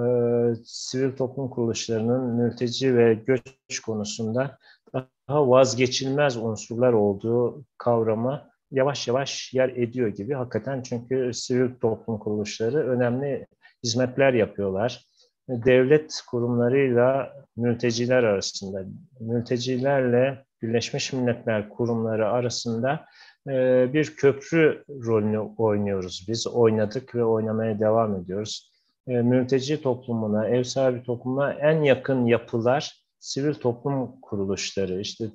sivil 0.65 1.15
toplum 1.15 1.49
kuruluşlarının 1.49 2.21
mülteci 2.23 2.97
ve 2.97 3.13
göç 3.13 3.79
konusunda 3.85 4.57
daha 4.93 5.49
vazgeçilmez 5.49 6.37
unsurlar 6.37 6.93
olduğu 6.93 7.65
kavramı 7.77 8.52
yavaş 8.73 9.07
yavaş 9.07 9.53
yer 9.53 9.69
ediyor 9.69 10.07
gibi. 10.07 10.33
Hakikaten 10.33 10.81
çünkü 10.81 11.33
sivil 11.33 11.69
toplum 11.81 12.19
kuruluşları 12.19 12.89
önemli 12.89 13.47
hizmetler 13.83 14.33
yapıyorlar. 14.33 15.05
Devlet 15.49 16.21
kurumlarıyla 16.29 17.33
mülteciler 17.57 18.23
arasında, 18.23 18.85
mültecilerle 19.19 20.45
Birleşmiş 20.61 21.13
Milletler 21.13 21.69
kurumları 21.69 22.29
arasında 22.29 23.05
e, 23.47 23.87
bir 23.93 24.15
köprü 24.15 24.83
rolünü 24.89 25.39
oynuyoruz. 25.39 26.25
Biz 26.27 26.47
oynadık 26.47 27.15
ve 27.15 27.25
oynamaya 27.25 27.79
devam 27.79 28.15
ediyoruz. 28.15 28.71
E, 29.07 29.11
mülteci 29.11 29.81
toplumuna, 29.81 30.47
ev 30.47 30.63
sahibi 30.63 31.03
toplumuna 31.03 31.53
en 31.53 31.81
yakın 31.81 32.25
yapılar 32.25 33.03
sivil 33.19 33.53
toplum 33.53 34.21
kuruluşları. 34.21 34.99
İşte 35.01 35.25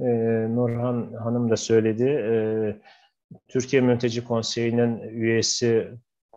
e, 0.00 0.06
Nurhan 0.54 1.12
Hanım 1.12 1.50
da 1.50 1.56
söyledi, 1.56 2.04
e, 2.04 2.34
Türkiye 3.48 3.82
Mülteci 3.82 4.24
Konseyi'nin 4.24 5.00
üyesi 5.00 5.88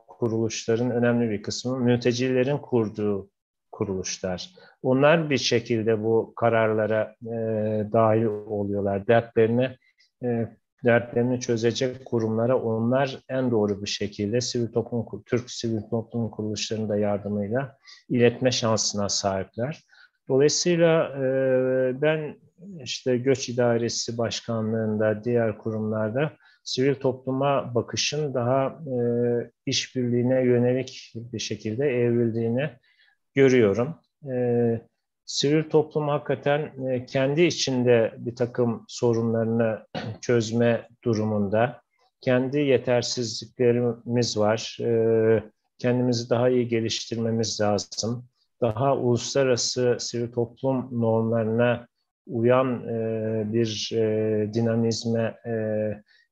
kuruluşların 0.07 0.91
önemli 0.91 1.29
bir 1.29 1.41
kısmı 1.41 1.79
mültecilerin 1.79 2.57
kurduğu 2.57 3.29
kuruluşlar. 3.71 4.49
Onlar 4.83 5.29
bir 5.29 5.37
şekilde 5.37 6.03
bu 6.03 6.33
kararlara 6.35 7.15
e, 7.21 7.35
dahil 7.93 8.25
oluyorlar. 8.25 9.07
Dertlerini 9.07 9.77
e, 10.23 10.47
dertlerini 10.85 11.39
çözecek 11.39 12.05
kurumlara 12.05 12.61
onlar 12.61 13.19
en 13.29 13.51
doğru 13.51 13.81
bir 13.81 13.87
şekilde 13.87 14.41
sivil 14.41 14.67
toplum 14.67 15.23
Türk 15.25 15.51
sivil 15.51 15.81
toplum 15.81 16.29
kuruluşlarının 16.29 16.89
da 16.89 16.97
yardımıyla 16.97 17.77
iletme 18.09 18.51
şansına 18.51 19.09
sahipler. 19.09 19.83
Dolayısıyla 20.27 21.09
e, 21.09 21.21
ben 22.01 22.35
işte 22.83 23.17
Göç 23.17 23.49
İdaresi 23.49 24.17
Başkanlığında, 24.17 25.23
diğer 25.23 25.57
kurumlarda 25.57 26.31
sivil 26.63 26.95
topluma 26.95 27.75
bakışın 27.75 28.33
daha 28.33 28.67
e, 28.67 28.97
işbirliğine 29.65 30.41
yönelik 30.41 31.13
bir 31.15 31.39
şekilde 31.39 31.85
evrildiğini 31.85 32.69
görüyorum. 33.33 33.95
E, 34.31 34.81
sivil 35.25 35.63
toplum 35.69 36.07
hakikaten 36.07 36.87
e, 36.89 37.05
kendi 37.05 37.41
içinde 37.41 38.13
bir 38.17 38.35
takım 38.35 38.85
sorunlarını 38.87 39.85
çözme 40.21 40.89
durumunda. 41.03 41.81
Kendi 42.21 42.59
yetersizliklerimiz 42.59 44.37
var. 44.37 44.77
E, 44.81 45.43
kendimizi 45.79 46.29
daha 46.29 46.49
iyi 46.49 46.67
geliştirmemiz 46.67 47.61
lazım. 47.61 48.25
Daha 48.61 48.97
uluslararası 48.97 49.97
sivil 49.99 50.31
toplum 50.31 51.01
normlarına 51.01 51.87
uyan 52.27 52.87
e, 52.87 53.53
bir 53.53 53.91
e, 53.93 54.53
dinamizme 54.53 55.35
e, 55.45 55.51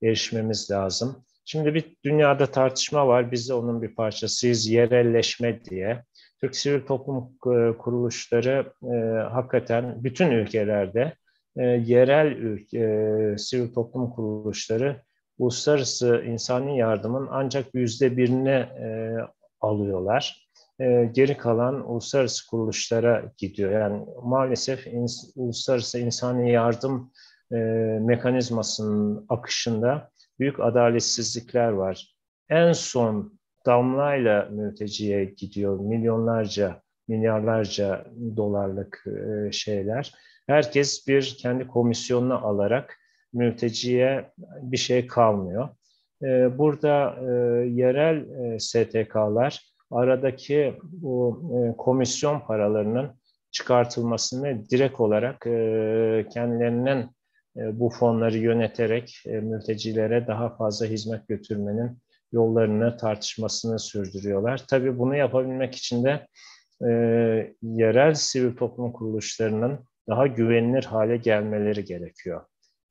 erişmemiz 0.06 0.70
lazım. 0.70 1.24
Şimdi 1.44 1.74
bir 1.74 1.96
dünyada 2.04 2.46
tartışma 2.46 3.08
var. 3.08 3.32
Biz 3.32 3.48
de 3.48 3.54
onun 3.54 3.82
bir 3.82 3.94
parçasıyız. 3.94 4.68
Yerelleşme 4.68 5.64
diye. 5.64 6.04
Türk 6.40 6.56
sivil 6.56 6.80
toplum 6.80 7.24
e, 7.24 7.78
kuruluşları 7.78 8.72
e, 8.82 8.96
hakikaten 9.32 10.04
bütün 10.04 10.30
ülkelerde 10.30 11.12
e, 11.56 11.62
yerel 11.62 12.26
ülke, 12.26 12.78
e, 12.78 13.38
sivil 13.38 13.74
toplum 13.74 14.10
kuruluşları 14.10 15.02
uluslararası 15.38 16.24
insani 16.26 16.78
yardımın 16.78 17.28
ancak 17.30 17.74
yüzde 17.74 18.16
birini 18.16 18.50
e, 18.50 19.16
alıyorlar. 19.60 20.43
E, 20.80 21.10
geri 21.12 21.36
kalan 21.36 21.90
uluslararası 21.90 22.50
kuruluşlara 22.50 23.32
gidiyor. 23.38 23.72
Yani 23.72 24.06
maalesef 24.22 24.86
ins, 24.86 25.32
uluslararası 25.36 25.98
insani 25.98 26.52
yardım 26.52 27.12
e, 27.52 27.56
mekanizmasının 28.00 29.26
akışında 29.28 30.10
büyük 30.38 30.60
adaletsizlikler 30.60 31.68
var. 31.68 32.16
En 32.48 32.72
son 32.72 33.38
damlayla 33.66 34.48
mülteciye 34.50 35.24
gidiyor 35.24 35.78
milyonlarca, 35.78 36.82
milyarlarca 37.08 38.06
dolarlık 38.36 39.04
e, 39.06 39.52
şeyler. 39.52 40.14
Herkes 40.46 41.08
bir 41.08 41.36
kendi 41.38 41.66
komisyonunu 41.66 42.46
alarak 42.46 42.98
mülteciye 43.32 44.32
bir 44.62 44.76
şey 44.76 45.06
kalmıyor. 45.06 45.68
E, 46.22 46.58
burada 46.58 47.16
e, 47.20 47.32
yerel 47.68 48.24
STK'lar 48.58 49.73
aradaki 49.94 50.74
bu 50.82 51.42
komisyon 51.78 52.40
paralarının 52.40 53.10
çıkartılmasını 53.50 54.70
direkt 54.70 55.00
olarak 55.00 55.40
kendilerinin 56.32 57.10
bu 57.56 57.90
fonları 57.90 58.38
yöneterek 58.38 59.22
mültecilere 59.26 60.26
daha 60.26 60.56
fazla 60.56 60.86
hizmet 60.86 61.28
götürmenin 61.28 61.98
yollarını, 62.32 62.96
tartışmasını 62.96 63.78
sürdürüyorlar. 63.78 64.64
Tabii 64.68 64.98
bunu 64.98 65.16
yapabilmek 65.16 65.74
için 65.74 66.04
de 66.04 66.26
e, 66.82 66.90
yerel 67.62 68.14
sivil 68.14 68.56
toplum 68.56 68.92
kuruluşlarının 68.92 69.78
daha 70.08 70.26
güvenilir 70.26 70.84
hale 70.84 71.16
gelmeleri 71.16 71.84
gerekiyor. 71.84 72.44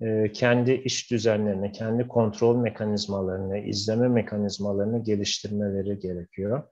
E, 0.04 0.32
kendi 0.32 0.72
iş 0.72 1.12
düzenlerini, 1.12 1.72
kendi 1.72 2.08
kontrol 2.08 2.56
mekanizmalarını, 2.56 3.58
izleme 3.58 4.08
mekanizmalarını 4.08 5.04
geliştirmeleri 5.04 6.00
gerekiyor. 6.00 6.64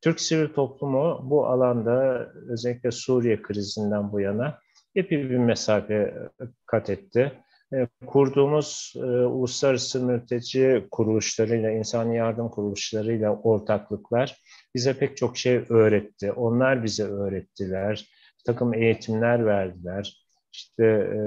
Türk 0.00 0.20
sivil 0.20 0.48
toplumu 0.48 1.20
bu 1.30 1.46
alanda 1.46 2.26
özellikle 2.48 2.90
Suriye 2.90 3.42
krizinden 3.42 4.12
bu 4.12 4.20
yana 4.20 4.58
epey 4.94 5.30
bir 5.30 5.38
mesafe 5.38 6.14
kat 6.66 6.90
etti. 6.90 7.32
E, 7.74 7.86
kurduğumuz 8.06 8.94
e, 8.96 9.00
uluslararası 9.06 10.04
mülteci 10.06 10.86
kuruluşlarıyla, 10.90 11.70
insani 11.70 12.16
yardım 12.16 12.48
kuruluşlarıyla 12.48 13.36
ortaklıklar 13.36 14.36
bize 14.74 14.98
pek 14.98 15.16
çok 15.16 15.36
şey 15.36 15.64
öğretti. 15.68 16.32
Onlar 16.32 16.84
bize 16.84 17.04
öğrettiler. 17.04 18.06
Takım 18.46 18.74
eğitimler 18.74 19.46
verdiler. 19.46 20.26
İşte 20.52 20.84
e, 20.84 21.20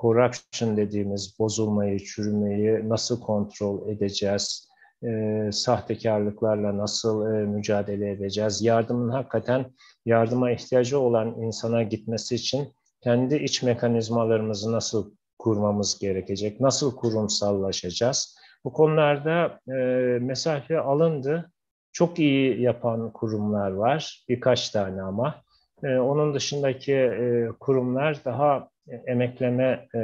corruption 0.00 0.76
dediğimiz 0.76 1.38
bozulmayı, 1.38 1.98
çürümeyi 1.98 2.88
nasıl 2.88 3.20
kontrol 3.20 3.88
edeceğiz? 3.88 4.68
E, 5.04 5.50
sahtekarlıklarla 5.52 6.78
nasıl 6.78 7.26
e, 7.26 7.46
mücadele 7.46 8.10
edeceğiz? 8.10 8.62
Yardımın 8.62 9.08
hakikaten 9.08 9.66
yardıma 10.06 10.50
ihtiyacı 10.50 11.00
olan 11.00 11.28
insana 11.28 11.82
gitmesi 11.82 12.34
için 12.34 12.72
kendi 13.00 13.36
iç 13.36 13.62
mekanizmalarımızı 13.62 14.72
nasıl 14.72 15.10
kurmamız 15.38 15.98
gerekecek, 15.98 16.60
nasıl 16.60 16.96
kurumsallaşacağız? 16.96 18.36
Bu 18.64 18.72
konularda 18.72 19.60
e, 19.68 19.72
mesafe 20.18 20.80
alındı. 20.80 21.52
Çok 21.92 22.18
iyi 22.18 22.60
yapan 22.60 23.12
kurumlar 23.12 23.70
var, 23.70 24.24
birkaç 24.28 24.70
tane 24.70 25.02
ama. 25.02 25.34
E, 25.82 25.98
onun 25.98 26.34
dışındaki 26.34 26.92
e, 26.94 27.48
kurumlar 27.60 28.20
daha 28.24 28.68
emekleme 29.06 29.88
e, 29.94 29.98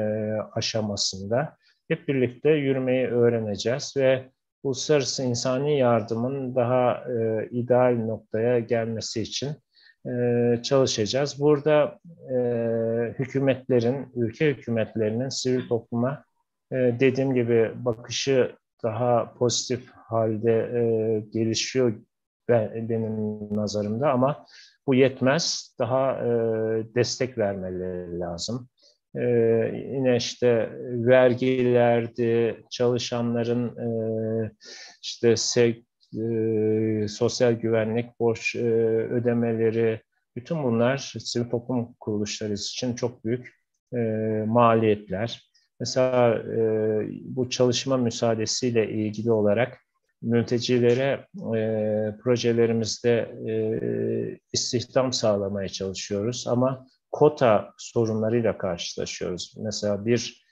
aşamasında. 0.53 1.57
Hep 1.89 2.09
birlikte 2.09 2.51
yürümeyi 2.51 3.07
öğreneceğiz 3.07 3.95
ve 3.97 4.25
uluslararası 4.63 5.23
insani 5.23 5.79
yardımın 5.79 6.55
daha 6.55 7.05
e, 7.11 7.49
ideal 7.51 7.97
noktaya 8.07 8.59
gelmesi 8.59 9.23
için 9.23 9.51
e, 10.07 10.63
çalışacağız. 10.63 11.41
Burada 11.41 11.99
hükümetlerin, 13.19 14.07
ülke 14.15 14.51
hükümetlerinin 14.51 15.29
sivil 15.29 15.69
topluma 15.69 16.25
e, 16.73 16.77
dediğim 16.77 17.35
gibi 17.35 17.73
bakışı 17.75 18.57
daha 18.83 19.35
pozitif 19.35 19.91
halde 19.91 21.25
gelişiyor 21.33 21.95
benim 22.49 23.39
nazarımda 23.57 24.11
ama 24.11 24.47
bu 24.87 24.95
yetmez. 24.95 25.75
Daha 25.79 26.13
e, 26.13 26.29
destek 26.95 27.39
vermeleri 27.39 28.21
lazım. 28.21 28.69
E, 29.17 29.23
yine 29.95 30.17
işte 30.17 30.71
vergilerdi, 30.83 32.65
çalışanların 32.71 33.77
e, 33.77 33.89
işte 35.03 35.37
sev, 35.37 35.75
e, 36.19 37.09
sosyal 37.09 37.53
güvenlik, 37.53 38.21
borç 38.21 38.55
e, 38.57 38.69
ödemeleri, 39.11 40.01
bütün 40.37 40.65
bunlar 40.65 41.15
sivil 41.19 41.51
toplum 41.51 41.95
kuruluşları 42.01 42.53
için 42.53 42.95
çok 42.95 43.25
büyük 43.25 43.55
e, 43.95 43.99
maliyetler. 44.47 45.51
Mesela 45.81 46.35
e, 46.35 46.61
bu 47.23 47.51
çalışma 47.51 47.97
müsaadesiyle 47.97 48.91
ilgili 48.91 49.33
olarak 49.33 49.79
mültecilere 50.23 51.27
e, 51.57 51.61
projelerimizde 52.23 53.35
e, 53.49 53.53
istihdam 54.53 55.13
sağlamaya 55.13 55.69
çalışıyoruz 55.69 56.45
ama 56.49 56.87
kota 57.13 57.75
sorunlarıyla 57.79 58.59
karşılaşıyoruz. 58.59 59.55
Mesela 59.59 60.07
bir 60.07 60.43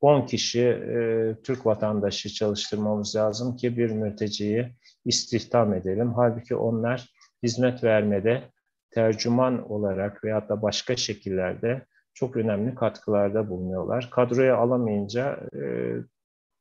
10 0.00 0.26
kişi 0.26 0.60
e, 0.60 1.34
Türk 1.44 1.66
vatandaşı 1.66 2.28
çalıştırmamız 2.28 3.16
lazım 3.16 3.56
ki 3.56 3.76
bir 3.76 3.90
mülteciyi 3.90 4.74
istihdam 5.04 5.74
edelim. 5.74 6.12
Halbuki 6.16 6.56
onlar 6.56 7.08
hizmet 7.42 7.84
vermede 7.84 8.42
tercüman 8.90 9.70
olarak 9.70 10.24
veya 10.24 10.48
da 10.48 10.62
başka 10.62 10.96
şekillerde 10.96 11.86
çok 12.14 12.36
önemli 12.36 12.74
katkılarda 12.74 13.50
bulunuyorlar. 13.50 14.10
Kadroya 14.10 14.56
alamayınca 14.56 15.40
e, 15.54 15.60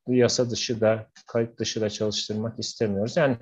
yasa 0.08 0.50
dışı 0.50 0.82
da, 0.82 1.08
kayıt 1.28 1.60
dışı 1.60 1.82
da 1.82 1.90
çalıştırmak 1.90 2.60
istemiyoruz. 2.60 3.18
Yani 3.18 3.38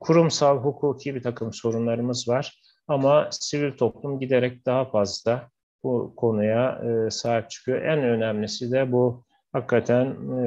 kurumsal, 0.00 0.58
hukuki 0.58 1.14
bir 1.14 1.22
takım 1.22 1.52
sorunlarımız 1.52 2.28
var 2.28 2.60
ama 2.88 3.28
sivil 3.30 3.76
toplum 3.76 4.20
giderek 4.20 4.66
daha 4.66 4.84
fazla 4.84 5.50
bu 5.82 6.14
konuya 6.16 6.82
e, 6.84 7.10
sahip 7.10 7.50
çıkıyor. 7.50 7.82
En 7.82 7.98
önemlisi 7.98 8.72
de 8.72 8.92
bu 8.92 9.24
hakikaten 9.52 10.16
e, 10.38 10.46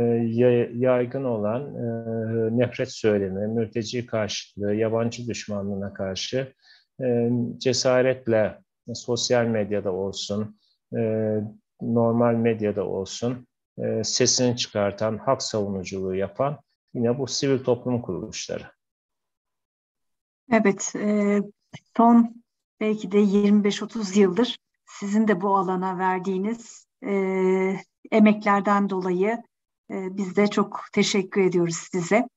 yaygın 0.74 1.24
olan 1.24 1.76
e, 1.76 2.58
nefret 2.58 2.92
söylemi, 2.92 3.48
mülteci 3.48 4.06
karşıtlığı, 4.06 4.76
yabancı 4.76 5.28
düşmanlığına 5.28 5.94
karşı 5.94 6.54
cesaretle 7.58 8.58
sosyal 8.94 9.46
medyada 9.46 9.92
olsun, 9.92 10.60
normal 11.82 12.36
medyada 12.36 12.88
olsun 12.88 13.48
sesini 14.04 14.58
çıkartan, 14.58 15.18
hak 15.18 15.44
savunuculuğu 15.44 16.16
yapan 16.16 16.60
yine 16.94 17.20
bu 17.20 17.28
sivil 17.28 17.64
toplum 17.64 18.02
kuruluşları. 18.02 18.64
Evet, 20.52 20.94
son 21.98 22.44
belki 22.80 23.12
de 23.12 23.18
25-30 23.18 24.20
yıldır 24.20 24.58
sizin 24.86 25.28
de 25.28 25.42
bu 25.42 25.58
alana 25.58 25.98
verdiğiniz 25.98 26.86
e, 27.06 27.14
emeklerden 28.12 28.90
dolayı 28.90 29.44
e, 29.92 30.18
biz 30.18 30.36
de 30.36 30.48
çok 30.48 30.82
teşekkür 30.94 31.42
ediyoruz 31.42 31.76
size. 31.76 32.28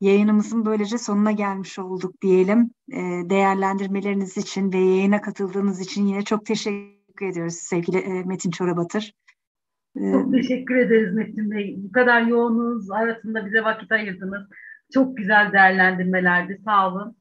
Yayınımızın 0.00 0.66
böylece 0.66 0.98
sonuna 0.98 1.32
gelmiş 1.32 1.78
olduk 1.78 2.22
diyelim. 2.22 2.70
E, 2.92 3.00
değerlendirmeleriniz 3.30 4.36
için 4.36 4.72
ve 4.72 4.78
yayına 4.78 5.20
katıldığınız 5.20 5.80
için 5.80 6.06
yine 6.06 6.22
çok 6.22 6.46
teşekkür 6.46 7.26
ediyoruz 7.26 7.54
sevgili 7.54 7.98
e, 7.98 8.24
Metin 8.24 8.50
Çorabatır. 8.50 9.12
E, 9.96 10.12
çok 10.12 10.32
teşekkür 10.32 10.76
ederiz 10.76 11.14
Metin 11.14 11.50
Bey. 11.50 11.76
Bu 11.78 11.92
kadar 11.92 12.22
yoğunluğunuz 12.22 12.90
arasında 12.90 13.46
bize 13.46 13.64
vakit 13.64 13.92
ayırdınız. 13.92 14.48
Çok 14.94 15.16
güzel 15.16 15.52
değerlendirmelerdi. 15.52 16.60
Sağ 16.64 16.88
olun. 16.88 17.16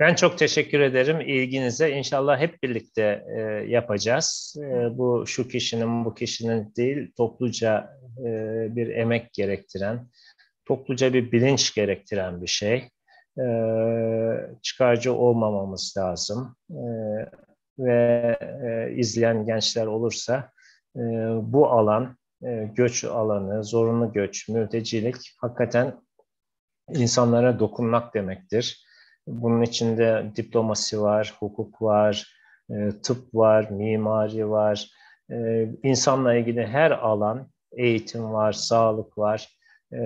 Ben 0.00 0.14
çok 0.14 0.38
teşekkür 0.38 0.80
ederim 0.80 1.20
ilginize. 1.20 1.90
İnşallah 1.90 2.40
hep 2.40 2.62
birlikte 2.62 3.24
e, 3.36 3.40
yapacağız. 3.68 4.56
E, 4.62 4.98
bu 4.98 5.26
şu 5.26 5.48
kişinin, 5.48 6.04
bu 6.04 6.14
kişinin 6.14 6.72
değil, 6.76 7.12
topluca 7.16 7.98
e, 8.18 8.28
bir 8.76 8.88
emek 8.88 9.32
gerektiren, 9.32 10.08
topluca 10.64 11.12
bir 11.12 11.32
bilinç 11.32 11.74
gerektiren 11.74 12.42
bir 12.42 12.46
şey. 12.46 12.88
E, 13.38 13.44
çıkarcı 14.62 15.14
olmamamız 15.14 15.94
lazım. 15.98 16.56
E, 16.70 16.82
ve 17.78 18.38
e, 18.40 18.94
izleyen 18.96 19.46
gençler 19.46 19.86
olursa 19.86 20.50
e, 20.96 21.00
bu 21.42 21.66
alan, 21.66 22.16
e, 22.44 22.70
göç 22.74 23.04
alanı, 23.04 23.64
zorunlu 23.64 24.12
göç, 24.12 24.48
mültecilik 24.48 25.16
hakikaten 25.38 26.00
insanlara 26.88 27.58
dokunmak 27.58 28.14
demektir 28.14 28.89
Bunun 29.26 29.62
içinde 29.62 30.32
diplomasi 30.36 31.00
var, 31.00 31.34
hukuk 31.38 31.82
var, 31.82 32.34
e, 32.70 32.90
tıp 33.02 33.34
var, 33.34 33.70
mimari 33.70 34.50
var, 34.50 34.90
e, 35.30 35.68
insanla 35.82 36.34
ilgili 36.34 36.66
her 36.66 36.90
alan, 36.90 37.50
eğitim 37.72 38.32
var, 38.32 38.52
sağlık 38.52 39.18
var. 39.18 39.48
E, 39.92 39.96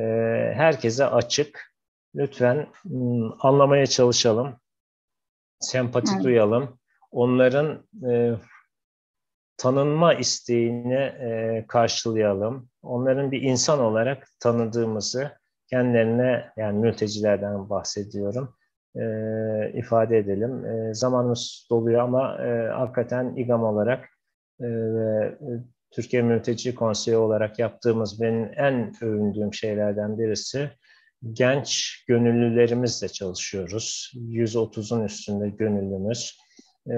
herkese 0.54 1.06
açık. 1.06 1.74
Lütfen 2.16 2.66
hmm, 2.82 3.46
anlamaya 3.46 3.86
çalışalım, 3.86 4.56
sempati 5.60 6.12
evet. 6.14 6.24
duyalım. 6.24 6.78
Onların 7.10 7.86
tanınma 9.56 10.14
isteğini 10.14 11.12
karşılayalım. 11.68 12.68
Onların 12.82 13.32
bir 13.32 13.42
insan 13.42 13.80
olarak 13.80 14.28
tanıdığımızı 14.40 15.38
kendilerine 15.70 16.52
yani 16.56 16.78
mültecilerden 16.78 17.70
bahsediyorum 17.70 18.54
e, 18.96 19.04
ifade 19.74 20.18
edelim. 20.18 20.64
E, 20.64 20.94
zamanımız 20.94 21.66
doluyor 21.70 22.00
ama 22.00 22.38
e, 22.46 22.68
hakikaten 22.68 23.36
İGAM 23.36 23.64
olarak 23.64 24.08
e, 24.60 24.66
e, 24.66 25.38
Türkiye 25.90 26.22
Mülteci 26.22 26.74
Konseyi 26.74 27.16
olarak 27.16 27.58
yaptığımız 27.58 28.20
benim 28.20 28.50
en 28.56 28.92
övündüğüm 29.02 29.54
şeylerden 29.54 30.18
birisi 30.18 30.70
genç 31.32 32.04
gönüllülerimizle 32.08 33.08
çalışıyoruz. 33.08 34.12
130'un 34.14 35.04
üstünde 35.04 35.48
gönüllümüz. 35.48 36.38
Ee, 36.86 36.92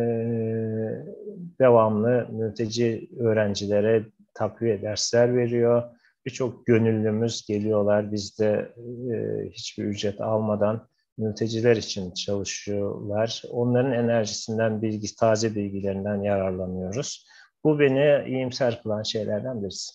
devamlı 1.60 2.28
mülteci 2.32 3.10
öğrencilere 3.18 4.06
takviye 4.34 4.82
dersler 4.82 5.36
veriyor. 5.36 5.82
Birçok 6.26 6.66
gönüllümüz 6.66 7.46
geliyorlar 7.46 8.12
bizde 8.12 8.72
e, 9.12 9.48
hiçbir 9.50 9.84
ücret 9.84 10.20
almadan 10.20 10.88
mülteciler 11.18 11.76
için 11.76 12.10
çalışıyorlar. 12.10 13.42
Onların 13.50 13.92
enerjisinden, 13.92 14.82
bilgi, 14.82 15.16
taze 15.16 15.54
bilgilerinden 15.54 16.22
yararlanıyoruz. 16.22 17.26
Bu 17.64 17.78
beni 17.78 18.28
iyimser 18.28 18.82
kılan 18.82 19.02
şeylerden 19.02 19.62
birisi. 19.62 19.92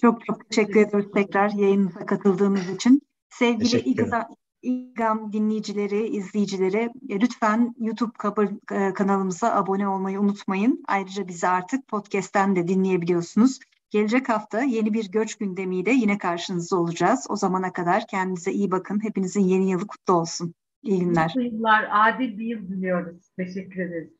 Çok 0.00 0.26
çok 0.26 0.50
teşekkür 0.50 0.80
ederiz 0.80 1.06
tekrar 1.14 1.50
yayınımıza 1.50 2.06
katıldığınız 2.06 2.68
için. 2.68 3.02
Sevgili 3.28 3.80
İGAM, 3.80 4.28
İGAM 4.62 5.32
dinleyicileri, 5.32 6.06
izleyicileri 6.06 6.90
e, 7.08 7.20
lütfen 7.20 7.74
YouTube 7.78 8.12
e, 8.72 8.94
kanalımıza 8.94 9.54
abone 9.54 9.88
olmayı 9.88 10.20
unutmayın. 10.20 10.84
Ayrıca 10.88 11.28
bizi 11.28 11.48
artık 11.48 11.88
podcast'ten 11.88 12.56
de 12.56 12.68
dinleyebiliyorsunuz. 12.68 13.58
Gelecek 13.90 14.28
hafta 14.28 14.62
yeni 14.62 14.94
bir 14.94 15.10
göç 15.10 15.34
gündemiyle 15.34 15.90
yine 15.90 16.18
karşınızda 16.18 16.76
olacağız. 16.76 17.26
O 17.28 17.36
zamana 17.36 17.72
kadar 17.72 18.06
kendinize 18.06 18.52
iyi 18.52 18.70
bakın. 18.70 19.04
Hepinizin 19.04 19.40
yeni 19.40 19.70
yılı 19.70 19.86
kutlu 19.86 20.14
olsun. 20.14 20.54
İyi 20.82 21.00
günler. 21.00 21.26
Mutlu 21.26 21.42
yıllar, 21.42 21.88
adil 21.92 22.38
bir 22.38 22.44
yıl 22.44 22.68
diliyoruz. 22.68 23.30
Teşekkür 23.36 23.80
ederiz. 23.80 24.19